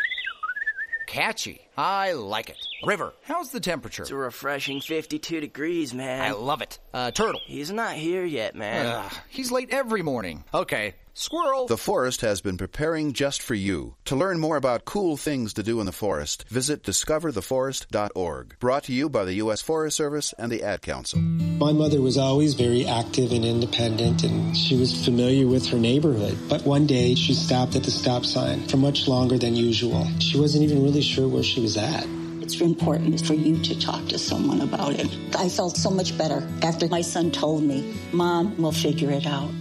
Catchy. 1.11 1.59
I 1.77 2.13
like 2.13 2.49
it. 2.49 2.55
River, 2.85 3.13
how's 3.23 3.49
the 3.51 3.59
temperature? 3.59 4.03
It's 4.03 4.11
a 4.11 4.15
refreshing 4.15 4.79
52 4.79 5.41
degrees, 5.41 5.93
man. 5.93 6.21
I 6.21 6.31
love 6.31 6.61
it. 6.61 6.79
Uh, 6.93 7.11
Turtle. 7.11 7.41
He's 7.43 7.69
not 7.69 7.95
here 7.95 8.23
yet, 8.23 8.55
man. 8.55 9.09
He's 9.27 9.51
late 9.51 9.71
every 9.71 10.03
morning. 10.03 10.45
Okay. 10.53 10.95
Squirrel. 11.13 11.67
The 11.67 11.77
forest 11.77 12.21
has 12.21 12.41
been 12.41 12.57
preparing 12.57 13.13
just 13.13 13.41
for 13.41 13.53
you. 13.53 13.95
To 14.05 14.15
learn 14.15 14.39
more 14.39 14.55
about 14.55 14.85
cool 14.85 15.17
things 15.17 15.53
to 15.53 15.63
do 15.63 15.79
in 15.79 15.85
the 15.85 15.91
forest, 15.91 16.45
visit 16.47 16.83
discovertheforest.org. 16.83 18.55
Brought 18.59 18.83
to 18.85 18.93
you 18.93 19.09
by 19.09 19.25
the 19.25 19.33
U.S. 19.35 19.61
Forest 19.61 19.97
Service 19.97 20.33
and 20.37 20.51
the 20.51 20.63
Ad 20.63 20.81
Council. 20.81 21.19
My 21.19 21.73
mother 21.73 22.01
was 22.01 22.17
always 22.17 22.53
very 22.53 22.87
active 22.87 23.33
and 23.33 23.43
independent, 23.43 24.23
and 24.23 24.55
she 24.55 24.77
was 24.77 25.05
familiar 25.05 25.47
with 25.47 25.67
her 25.67 25.77
neighborhood. 25.77 26.37
But 26.49 26.63
one 26.63 26.87
day, 26.87 27.15
she 27.15 27.33
stopped 27.33 27.75
at 27.75 27.83
the 27.83 27.91
stop 27.91 28.25
sign 28.25 28.67
for 28.67 28.77
much 28.77 29.07
longer 29.07 29.37
than 29.37 29.55
usual. 29.55 30.07
She 30.19 30.39
wasn't 30.39 30.63
even 30.63 30.83
really 30.83 31.01
sure 31.01 31.27
where 31.27 31.43
she 31.43 31.59
was 31.59 31.77
at. 31.77 32.05
It's 32.41 32.59
important 32.59 33.25
for 33.25 33.33
you 33.33 33.61
to 33.63 33.79
talk 33.79 34.07
to 34.07 34.17
someone 34.17 34.61
about 34.61 34.93
it. 34.93 35.09
I 35.37 35.49
felt 35.49 35.77
so 35.77 35.89
much 35.89 36.17
better 36.17 36.47
after 36.61 36.87
my 36.87 37.01
son 37.01 37.31
told 37.31 37.63
me, 37.63 37.95
Mom, 38.11 38.57
we'll 38.57 38.71
figure 38.71 39.11
it 39.11 39.25
out. 39.25 39.51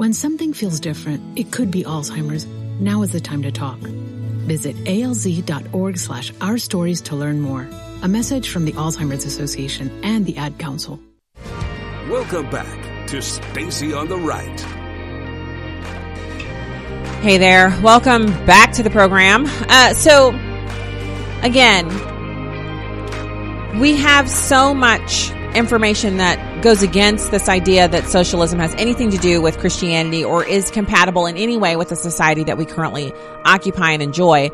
When 0.00 0.14
something 0.14 0.54
feels 0.54 0.80
different, 0.80 1.38
it 1.38 1.52
could 1.52 1.70
be 1.70 1.84
Alzheimer's. 1.84 2.46
Now 2.80 3.02
is 3.02 3.12
the 3.12 3.20
time 3.20 3.42
to 3.42 3.52
talk. 3.52 3.78
Visit 3.80 4.74
alz.org 4.84 5.98
slash 5.98 6.32
our 6.40 6.56
stories 6.56 7.02
to 7.02 7.16
learn 7.16 7.42
more. 7.42 7.68
A 8.00 8.08
message 8.08 8.48
from 8.48 8.64
the 8.64 8.72
Alzheimer's 8.72 9.26
Association 9.26 9.90
and 10.02 10.24
the 10.24 10.38
Ad 10.38 10.58
Council. 10.58 10.98
Welcome 12.08 12.48
back 12.48 13.08
to 13.08 13.20
Stacy 13.20 13.92
on 13.92 14.08
the 14.08 14.16
Right. 14.16 14.60
Hey 17.20 17.36
there. 17.36 17.68
Welcome 17.82 18.28
back 18.46 18.72
to 18.76 18.82
the 18.82 18.88
program. 18.88 19.44
Uh, 19.68 19.92
so, 19.92 20.30
again, 21.42 21.88
we 23.78 23.96
have 23.96 24.30
so 24.30 24.72
much 24.72 25.30
information 25.56 26.18
that 26.18 26.62
goes 26.62 26.82
against 26.82 27.30
this 27.30 27.48
idea 27.48 27.88
that 27.88 28.04
socialism 28.06 28.58
has 28.58 28.74
anything 28.74 29.10
to 29.10 29.18
do 29.18 29.42
with 29.42 29.58
Christianity 29.58 30.24
or 30.24 30.44
is 30.44 30.70
compatible 30.70 31.26
in 31.26 31.36
any 31.36 31.56
way 31.56 31.76
with 31.76 31.88
the 31.88 31.96
society 31.96 32.44
that 32.44 32.58
we 32.58 32.64
currently 32.64 33.12
occupy 33.44 33.92
and 33.92 34.02
enjoy. 34.02 34.50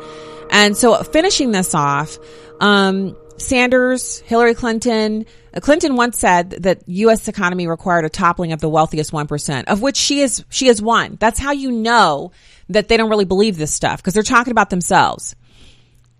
And 0.49 0.75
so 0.75 1.01
finishing 1.03 1.51
this 1.51 1.75
off, 1.75 2.17
um, 2.59 3.15
Sanders, 3.37 4.19
Hillary 4.21 4.55
Clinton, 4.55 5.25
uh, 5.53 5.59
Clinton 5.59 5.95
once 5.95 6.17
said 6.17 6.49
that 6.51 6.81
U.S. 6.87 7.27
economy 7.27 7.67
required 7.67 8.05
a 8.05 8.09
toppling 8.09 8.51
of 8.51 8.59
the 8.59 8.69
wealthiest 8.69 9.11
1%, 9.11 9.65
of 9.65 9.81
which 9.81 9.95
she 9.95 10.21
is, 10.21 10.43
she 10.49 10.67
is 10.67 10.81
one. 10.81 11.17
That's 11.19 11.39
how 11.39 11.51
you 11.51 11.71
know 11.71 12.31
that 12.69 12.87
they 12.87 12.97
don't 12.97 13.09
really 13.09 13.25
believe 13.25 13.57
this 13.57 13.73
stuff 13.73 14.01
because 14.01 14.13
they're 14.13 14.23
talking 14.23 14.51
about 14.51 14.69
themselves. 14.69 15.35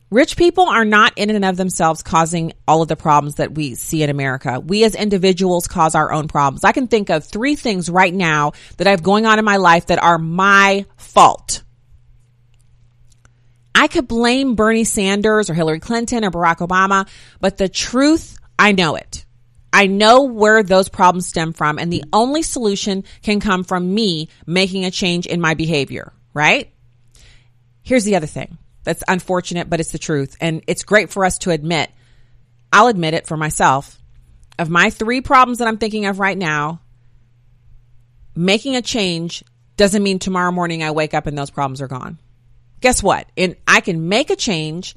Rich 0.10 0.38
people 0.38 0.70
are 0.70 0.86
not 0.86 1.18
in 1.18 1.30
and 1.30 1.44
of 1.44 1.58
themselves 1.58 2.02
causing 2.02 2.54
all 2.66 2.82
of 2.82 2.88
the 2.88 2.96
problems 2.96 3.36
that 3.36 3.54
we 3.54 3.76
see 3.76 4.04
in 4.04 4.10
America. 4.10 4.62
We 4.62 4.86
as 4.86 4.96
individuals 4.96 5.68
cause 5.68 5.96
our 5.96 6.14
own 6.14 6.30
problems. 6.30 6.64
I 6.64 6.72
can 6.72 6.88
think 6.88 7.10
of 7.10 7.26
three 7.26 7.56
things 7.56 7.90
right 7.90 8.14
now 8.14 8.54
that 8.78 8.88
I 8.88 8.92
have 8.92 9.04
going 9.04 9.26
on 9.26 9.38
in 9.38 9.44
my 9.44 9.58
life 9.58 9.88
that 9.88 10.02
are 10.02 10.18
my 10.18 10.86
fault. 10.96 11.64
I 13.76 13.88
could 13.88 14.08
blame 14.08 14.56
Bernie 14.56 14.86
Sanders 14.86 15.50
or 15.50 15.54
Hillary 15.54 15.82
Clinton 15.82 16.24
or 16.24 16.32
Barack 16.32 16.66
Obama, 16.66 17.08
but 17.42 17.58
the 17.58 17.70
truth, 17.70 18.38
I 18.58 18.72
know 18.72 18.96
it. 18.96 19.26
I 19.74 19.88
know 19.88 20.24
where 20.24 20.64
those 20.64 20.88
problems 20.88 21.28
stem 21.28 21.52
from 21.52 21.78
and 21.78 21.92
the 21.92 22.06
only 22.14 22.44
solution 22.44 23.04
can 23.22 23.42
come 23.42 23.66
from 23.66 23.94
me 23.94 24.30
making 24.46 24.86
a 24.86 24.92
change 24.92 25.28
in 25.28 25.42
my 25.42 25.54
behavior, 25.54 26.14
right? 26.34 26.74
Here's 27.84 28.06
the 28.06 28.16
other 28.16 28.26
thing. 28.26 28.58
That's 28.88 29.04
unfortunate, 29.06 29.70
but 29.70 29.82
it's 29.82 29.92
the 29.92 30.00
truth. 30.00 30.38
And 30.40 30.64
it's 30.66 30.84
great 30.84 31.10
for 31.10 31.26
us 31.26 31.40
to 31.40 31.52
admit 31.52 31.92
I'll 32.72 32.88
admit 32.88 33.14
it 33.14 33.28
for 33.28 33.36
myself. 33.36 34.02
Of 34.58 34.70
my 34.70 34.92
three 34.92 35.20
problems 35.20 35.58
that 35.58 35.68
I'm 35.68 35.78
thinking 35.78 36.06
of 36.06 36.22
right 36.22 36.38
now, 36.38 36.80
making 38.34 38.78
a 38.78 38.82
change 38.82 39.44
doesn't 39.76 40.02
mean 40.02 40.20
tomorrow 40.20 40.54
morning 40.54 40.84
I 40.84 40.92
wake 40.92 41.14
up 41.14 41.28
and 41.28 41.38
those 41.38 41.50
problems 41.50 41.82
are 41.82 41.90
gone. 41.90 42.18
Guess 42.80 43.04
what? 43.04 43.28
And 43.36 43.58
I 43.68 43.82
can 43.82 44.08
make 44.08 44.30
a 44.30 44.38
change, 44.38 44.96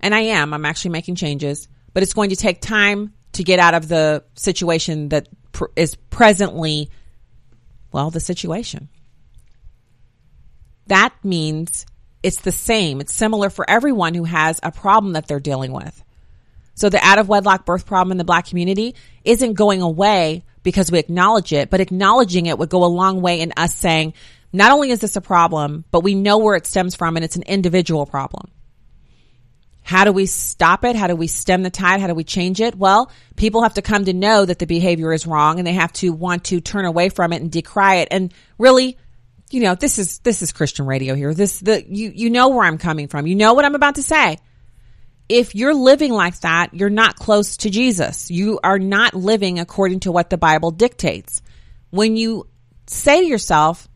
and 0.00 0.14
I 0.14 0.20
am. 0.20 0.52
I'm 0.52 0.66
actually 0.66 0.90
making 0.90 1.14
changes, 1.14 1.66
but 1.94 2.02
it's 2.02 2.12
going 2.12 2.30
to 2.30 2.36
take 2.36 2.60
time 2.60 3.14
to 3.32 3.42
get 3.42 3.58
out 3.58 3.72
of 3.72 3.88
the 3.88 4.22
situation 4.34 5.08
that 5.08 5.28
pr- 5.52 5.72
is 5.76 5.94
presently, 5.94 6.90
well, 7.90 8.10
the 8.10 8.20
situation. 8.20 8.90
That 10.88 11.14
means 11.24 11.86
it's 12.22 12.40
the 12.40 12.52
same. 12.52 13.00
It's 13.00 13.14
similar 13.14 13.50
for 13.50 13.68
everyone 13.68 14.14
who 14.14 14.24
has 14.24 14.60
a 14.62 14.72
problem 14.72 15.14
that 15.14 15.26
they're 15.26 15.40
dealing 15.40 15.72
with. 15.72 16.04
So 16.74 16.88
the 16.88 17.04
out 17.04 17.18
of 17.18 17.28
wedlock 17.28 17.66
birth 17.66 17.86
problem 17.86 18.12
in 18.12 18.18
the 18.18 18.24
black 18.24 18.46
community 18.46 18.94
isn't 19.24 19.54
going 19.54 19.82
away 19.82 20.44
because 20.62 20.90
we 20.90 20.98
acknowledge 20.98 21.52
it, 21.52 21.70
but 21.70 21.80
acknowledging 21.80 22.46
it 22.46 22.58
would 22.58 22.70
go 22.70 22.84
a 22.84 22.86
long 22.86 23.20
way 23.20 23.40
in 23.40 23.52
us 23.56 23.74
saying, 23.74 24.14
not 24.52 24.72
only 24.72 24.90
is 24.90 25.00
this 25.00 25.16
a 25.16 25.20
problem, 25.20 25.84
but 25.90 26.02
we 26.02 26.14
know 26.14 26.38
where 26.38 26.56
it 26.56 26.66
stems 26.66 26.94
from 26.94 27.16
and 27.16 27.24
it's 27.24 27.36
an 27.36 27.42
individual 27.42 28.06
problem. 28.06 28.50
How 29.82 30.04
do 30.04 30.12
we 30.12 30.26
stop 30.26 30.84
it? 30.84 30.96
How 30.96 31.06
do 31.06 31.16
we 31.16 31.26
stem 31.26 31.62
the 31.62 31.70
tide? 31.70 32.00
How 32.00 32.06
do 32.06 32.14
we 32.14 32.24
change 32.24 32.60
it? 32.60 32.76
Well, 32.76 33.10
people 33.36 33.62
have 33.62 33.74
to 33.74 33.82
come 33.82 34.04
to 34.04 34.12
know 34.12 34.44
that 34.44 34.58
the 34.58 34.66
behavior 34.66 35.12
is 35.12 35.26
wrong 35.26 35.58
and 35.58 35.66
they 35.66 35.72
have 35.72 35.92
to 35.94 36.12
want 36.12 36.44
to 36.44 36.60
turn 36.60 36.84
away 36.84 37.08
from 37.08 37.32
it 37.32 37.42
and 37.42 37.50
decry 37.50 37.96
it. 37.96 38.08
And 38.10 38.32
really, 38.58 38.98
you 39.50 39.60
know, 39.62 39.74
this 39.74 39.98
is, 39.98 40.18
this 40.20 40.42
is 40.42 40.52
Christian 40.52 40.86
radio 40.86 41.14
here. 41.14 41.34
This, 41.34 41.60
the, 41.60 41.84
you, 41.86 42.12
you 42.14 42.30
know 42.30 42.48
where 42.48 42.64
I'm 42.64 42.78
coming 42.78 43.08
from. 43.08 43.26
You 43.26 43.34
know 43.34 43.54
what 43.54 43.64
I'm 43.64 43.74
about 43.74 43.96
to 43.96 44.02
say. 44.02 44.38
If 45.28 45.54
you're 45.54 45.74
living 45.74 46.12
like 46.12 46.40
that, 46.40 46.74
you're 46.74 46.90
not 46.90 47.16
close 47.16 47.58
to 47.58 47.70
Jesus. 47.70 48.30
You 48.30 48.58
are 48.62 48.78
not 48.78 49.14
living 49.14 49.58
according 49.58 50.00
to 50.00 50.12
what 50.12 50.30
the 50.30 50.38
Bible 50.38 50.70
dictates. 50.70 51.42
When 51.90 52.16
you 52.16 52.48
say 52.86 53.20
to 53.20 53.26
yourself, 53.26 53.88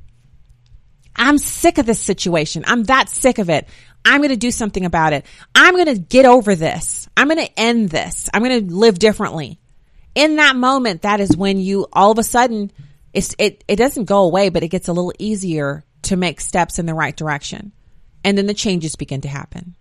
I'm 1.17 1.39
sick 1.39 1.79
of 1.79 1.87
this 1.87 2.01
situation. 2.01 2.65
I'm 2.67 2.85
that 2.85 3.09
sick 3.09 3.39
of 3.39 3.51
it. 3.51 3.69
I'm 4.05 4.21
going 4.21 4.31
to 4.31 4.37
do 4.37 4.51
something 4.51 4.85
about 4.85 5.13
it. 5.13 5.25
I'm 5.55 5.75
going 5.75 5.95
to 5.95 5.99
get 5.99 6.27
over 6.27 6.55
this. 6.55 7.09
I'm 7.17 7.29
going 7.29 7.45
to 7.45 7.59
end 7.59 7.89
this. 7.89 8.29
I'm 8.33 8.43
going 8.43 8.69
to 8.69 8.75
live 8.75 8.99
differently. 8.99 9.59
In 10.15 10.37
that 10.37 10.57
moment, 10.57 11.03
that 11.03 11.21
is 11.21 11.37
when 11.37 11.59
you 11.59 11.87
all 11.93 12.11
of 12.11 12.19
a 12.19 12.23
sudden 12.23 12.71
it's, 13.15 13.35
it, 13.39 13.65
it 13.69 13.77
doesn't 13.77 14.05
go 14.05 14.25
away, 14.25 14.49
but 14.51 14.63
it 14.63 14.69
gets 14.69 14.89
a 14.89 14.93
little 14.93 15.13
easier 15.19 15.85
to 16.03 16.17
make 16.17 16.41
steps 16.41 16.79
in 16.79 16.87
the 16.87 16.95
right 16.95 17.17
direction. 17.17 17.73
And 18.23 18.37
then 18.37 18.47
the 18.47 18.55
changes 18.55 18.97
begin 18.97 19.23
to 19.23 19.29
happen. 19.29 19.77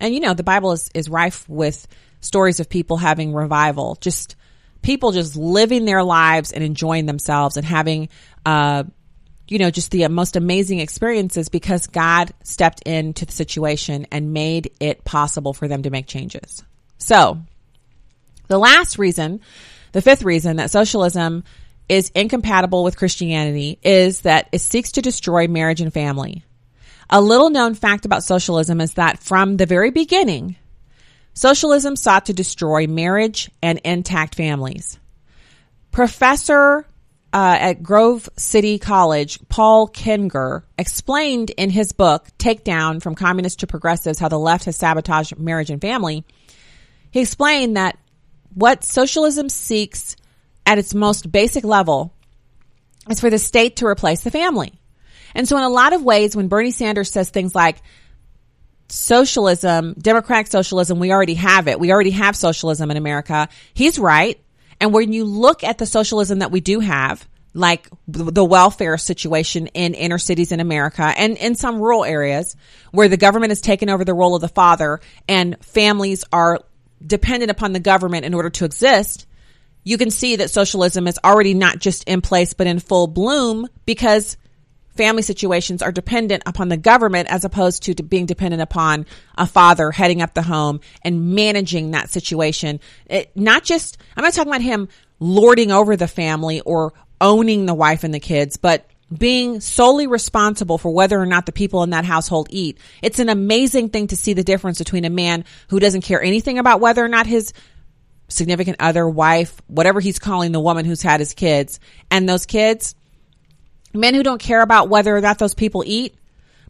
And 0.00 0.14
you 0.14 0.20
know, 0.20 0.34
the 0.34 0.44
Bible 0.44 0.72
is, 0.72 0.90
is 0.94 1.08
rife 1.08 1.48
with 1.48 1.88
stories 2.20 2.60
of 2.60 2.68
people 2.68 2.96
having 2.96 3.32
revival, 3.32 3.96
just 4.00 4.36
people 4.82 5.12
just 5.12 5.36
living 5.36 5.84
their 5.84 6.04
lives 6.04 6.52
and 6.52 6.62
enjoying 6.62 7.06
themselves 7.06 7.56
and 7.56 7.66
having, 7.66 8.08
uh, 8.46 8.84
you 9.48 9.58
know, 9.58 9.70
just 9.70 9.90
the 9.90 10.06
most 10.08 10.36
amazing 10.36 10.78
experiences 10.78 11.48
because 11.48 11.86
God 11.86 12.32
stepped 12.44 12.82
into 12.82 13.24
the 13.24 13.32
situation 13.32 14.06
and 14.12 14.32
made 14.32 14.72
it 14.78 15.04
possible 15.04 15.54
for 15.54 15.68
them 15.68 15.82
to 15.82 15.90
make 15.90 16.06
changes. 16.06 16.62
So 16.98 17.38
the 18.48 18.58
last 18.58 18.98
reason, 18.98 19.40
the 19.92 20.02
fifth 20.02 20.22
reason 20.22 20.56
that 20.56 20.70
socialism 20.70 21.44
is 21.88 22.10
incompatible 22.14 22.84
with 22.84 22.96
Christianity 22.96 23.78
is 23.82 24.22
that 24.22 24.48
it 24.52 24.60
seeks 24.60 24.92
to 24.92 25.02
destroy 25.02 25.48
marriage 25.48 25.80
and 25.80 25.92
family. 25.92 26.44
A 27.10 27.20
little 27.20 27.50
known 27.50 27.74
fact 27.74 28.04
about 28.04 28.24
socialism 28.24 28.80
is 28.80 28.94
that 28.94 29.18
from 29.18 29.56
the 29.56 29.66
very 29.66 29.90
beginning, 29.90 30.56
socialism 31.32 31.96
sought 31.96 32.26
to 32.26 32.34
destroy 32.34 32.86
marriage 32.86 33.50
and 33.62 33.80
intact 33.84 34.34
families. 34.34 34.98
Professor 35.90 36.86
uh, 37.32 37.56
at 37.60 37.82
Grove 37.82 38.28
City 38.36 38.78
College, 38.78 39.38
Paul 39.48 39.88
Kengor, 39.88 40.62
explained 40.78 41.50
in 41.50 41.70
his 41.70 41.92
book, 41.92 42.26
Takedown 42.38 43.02
From 43.02 43.14
Communists 43.14 43.56
to 43.56 43.66
Progressives 43.66 44.18
How 44.18 44.28
the 44.28 44.38
Left 44.38 44.64
Has 44.66 44.76
Sabotaged 44.76 45.38
Marriage 45.38 45.70
and 45.70 45.80
Family. 45.80 46.24
He 47.10 47.20
explained 47.20 47.76
that 47.76 47.98
what 48.54 48.84
socialism 48.84 49.48
seeks 49.48 50.16
at 50.68 50.78
its 50.78 50.94
most 50.94 51.32
basic 51.32 51.64
level 51.64 52.14
is 53.08 53.20
for 53.20 53.30
the 53.30 53.38
state 53.38 53.76
to 53.76 53.86
replace 53.86 54.20
the 54.20 54.30
family. 54.30 54.78
And 55.34 55.48
so, 55.48 55.56
in 55.56 55.62
a 55.62 55.68
lot 55.68 55.94
of 55.94 56.04
ways, 56.04 56.36
when 56.36 56.48
Bernie 56.48 56.70
Sanders 56.70 57.10
says 57.10 57.30
things 57.30 57.54
like, 57.54 57.82
socialism, 58.90 59.94
democratic 59.98 60.46
socialism, 60.46 60.98
we 60.98 61.12
already 61.12 61.34
have 61.34 61.68
it. 61.68 61.80
We 61.80 61.92
already 61.92 62.10
have 62.10 62.36
socialism 62.36 62.90
in 62.90 62.96
America. 62.96 63.48
He's 63.74 63.98
right. 63.98 64.40
And 64.80 64.94
when 64.94 65.12
you 65.12 65.24
look 65.24 65.64
at 65.64 65.78
the 65.78 65.86
socialism 65.86 66.40
that 66.40 66.50
we 66.50 66.60
do 66.60 66.80
have, 66.80 67.26
like 67.54 67.88
the 68.06 68.44
welfare 68.44 68.96
situation 68.98 69.68
in 69.68 69.94
inner 69.94 70.18
cities 70.18 70.52
in 70.52 70.60
America 70.60 71.02
and 71.02 71.36
in 71.36 71.54
some 71.54 71.80
rural 71.80 72.04
areas 72.04 72.56
where 72.92 73.08
the 73.08 73.16
government 73.16 73.50
has 73.50 73.60
taken 73.60 73.88
over 73.88 74.04
the 74.04 74.14
role 74.14 74.34
of 74.34 74.40
the 74.40 74.48
father 74.48 75.00
and 75.28 75.56
families 75.64 76.24
are 76.32 76.60
dependent 77.04 77.50
upon 77.50 77.72
the 77.72 77.80
government 77.80 78.24
in 78.24 78.34
order 78.34 78.50
to 78.50 78.64
exist, 78.64 79.26
you 79.88 79.96
can 79.96 80.10
see 80.10 80.36
that 80.36 80.50
socialism 80.50 81.06
is 81.08 81.18
already 81.24 81.54
not 81.54 81.78
just 81.78 82.04
in 82.04 82.20
place, 82.20 82.52
but 82.52 82.66
in 82.66 82.78
full 82.78 83.06
bloom 83.06 83.66
because 83.86 84.36
family 84.98 85.22
situations 85.22 85.80
are 85.80 85.90
dependent 85.90 86.42
upon 86.44 86.68
the 86.68 86.76
government 86.76 87.26
as 87.30 87.42
opposed 87.46 87.84
to 87.84 87.94
being 87.94 88.26
dependent 88.26 88.60
upon 88.60 89.06
a 89.38 89.46
father 89.46 89.90
heading 89.90 90.20
up 90.20 90.34
the 90.34 90.42
home 90.42 90.80
and 91.00 91.34
managing 91.34 91.92
that 91.92 92.10
situation. 92.10 92.80
It, 93.06 93.34
not 93.34 93.64
just, 93.64 93.96
I'm 94.14 94.24
not 94.24 94.34
talking 94.34 94.52
about 94.52 94.60
him 94.60 94.90
lording 95.20 95.72
over 95.72 95.96
the 95.96 96.06
family 96.06 96.60
or 96.60 96.92
owning 97.18 97.64
the 97.64 97.72
wife 97.72 98.04
and 98.04 98.12
the 98.12 98.20
kids, 98.20 98.58
but 98.58 98.84
being 99.16 99.58
solely 99.60 100.06
responsible 100.06 100.76
for 100.76 100.90
whether 100.90 101.18
or 101.18 101.24
not 101.24 101.46
the 101.46 101.52
people 101.52 101.82
in 101.82 101.90
that 101.90 102.04
household 102.04 102.48
eat. 102.50 102.76
It's 103.00 103.20
an 103.20 103.30
amazing 103.30 103.88
thing 103.88 104.08
to 104.08 104.16
see 104.16 104.34
the 104.34 104.44
difference 104.44 104.76
between 104.76 105.06
a 105.06 105.10
man 105.10 105.46
who 105.68 105.80
doesn't 105.80 106.02
care 106.02 106.22
anything 106.22 106.58
about 106.58 106.80
whether 106.80 107.02
or 107.02 107.08
not 107.08 107.26
his 107.26 107.54
significant 108.28 108.76
other, 108.80 109.08
wife, 109.08 109.60
whatever 109.66 110.00
he's 110.00 110.18
calling 110.18 110.52
the 110.52 110.60
woman 110.60 110.84
who's 110.84 111.02
had 111.02 111.20
his 111.20 111.34
kids, 111.34 111.80
and 112.10 112.28
those 112.28 112.46
kids 112.46 112.94
Men 113.94 114.14
who 114.14 114.22
don't 114.22 114.40
care 114.40 114.62
about 114.62 114.88
whether 114.88 115.16
or 115.16 115.20
not 115.20 115.38
those 115.38 115.54
people 115.54 115.82
eat 115.86 116.14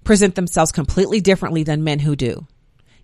present 0.04 0.34
themselves 0.34 0.72
completely 0.72 1.20
differently 1.20 1.64
than 1.64 1.84
men 1.84 1.98
who 1.98 2.16
do. 2.16 2.46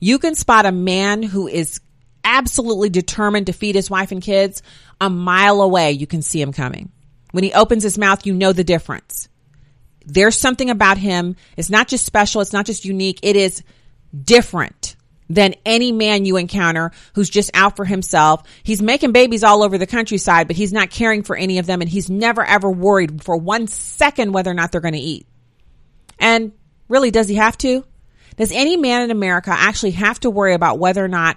You 0.00 0.18
can 0.18 0.34
spot 0.34 0.66
a 0.66 0.72
man 0.72 1.22
who 1.22 1.48
is 1.48 1.80
absolutely 2.24 2.88
determined 2.88 3.46
to 3.46 3.52
feed 3.52 3.74
his 3.74 3.90
wife 3.90 4.12
and 4.12 4.22
kids 4.22 4.62
a 5.00 5.10
mile 5.10 5.60
away. 5.60 5.92
You 5.92 6.06
can 6.06 6.22
see 6.22 6.40
him 6.40 6.52
coming. 6.52 6.90
When 7.32 7.44
he 7.44 7.52
opens 7.52 7.82
his 7.82 7.98
mouth, 7.98 8.24
you 8.24 8.32
know 8.32 8.52
the 8.52 8.64
difference. 8.64 9.28
There's 10.06 10.38
something 10.38 10.70
about 10.70 10.98
him. 10.98 11.36
It's 11.56 11.70
not 11.70 11.88
just 11.88 12.06
special. 12.06 12.40
It's 12.40 12.52
not 12.52 12.66
just 12.66 12.84
unique. 12.84 13.20
It 13.22 13.36
is 13.36 13.62
different 14.18 14.93
than 15.28 15.54
any 15.64 15.92
man 15.92 16.24
you 16.24 16.36
encounter 16.36 16.90
who's 17.14 17.30
just 17.30 17.50
out 17.54 17.76
for 17.76 17.84
himself. 17.84 18.42
He's 18.62 18.82
making 18.82 19.12
babies 19.12 19.44
all 19.44 19.62
over 19.62 19.78
the 19.78 19.86
countryside, 19.86 20.46
but 20.46 20.56
he's 20.56 20.72
not 20.72 20.90
caring 20.90 21.22
for 21.22 21.36
any 21.36 21.58
of 21.58 21.66
them 21.66 21.80
and 21.80 21.90
he's 21.90 22.10
never 22.10 22.44
ever 22.44 22.70
worried 22.70 23.22
for 23.22 23.36
one 23.36 23.66
second 23.66 24.32
whether 24.32 24.50
or 24.50 24.54
not 24.54 24.72
they're 24.72 24.80
going 24.80 24.94
to 24.94 25.00
eat. 25.00 25.26
And 26.18 26.52
really, 26.88 27.10
does 27.10 27.28
he 27.28 27.36
have 27.36 27.56
to? 27.58 27.84
Does 28.36 28.52
any 28.52 28.76
man 28.76 29.02
in 29.02 29.10
America 29.10 29.50
actually 29.50 29.92
have 29.92 30.20
to 30.20 30.30
worry 30.30 30.54
about 30.54 30.78
whether 30.78 31.04
or 31.04 31.08
not 31.08 31.36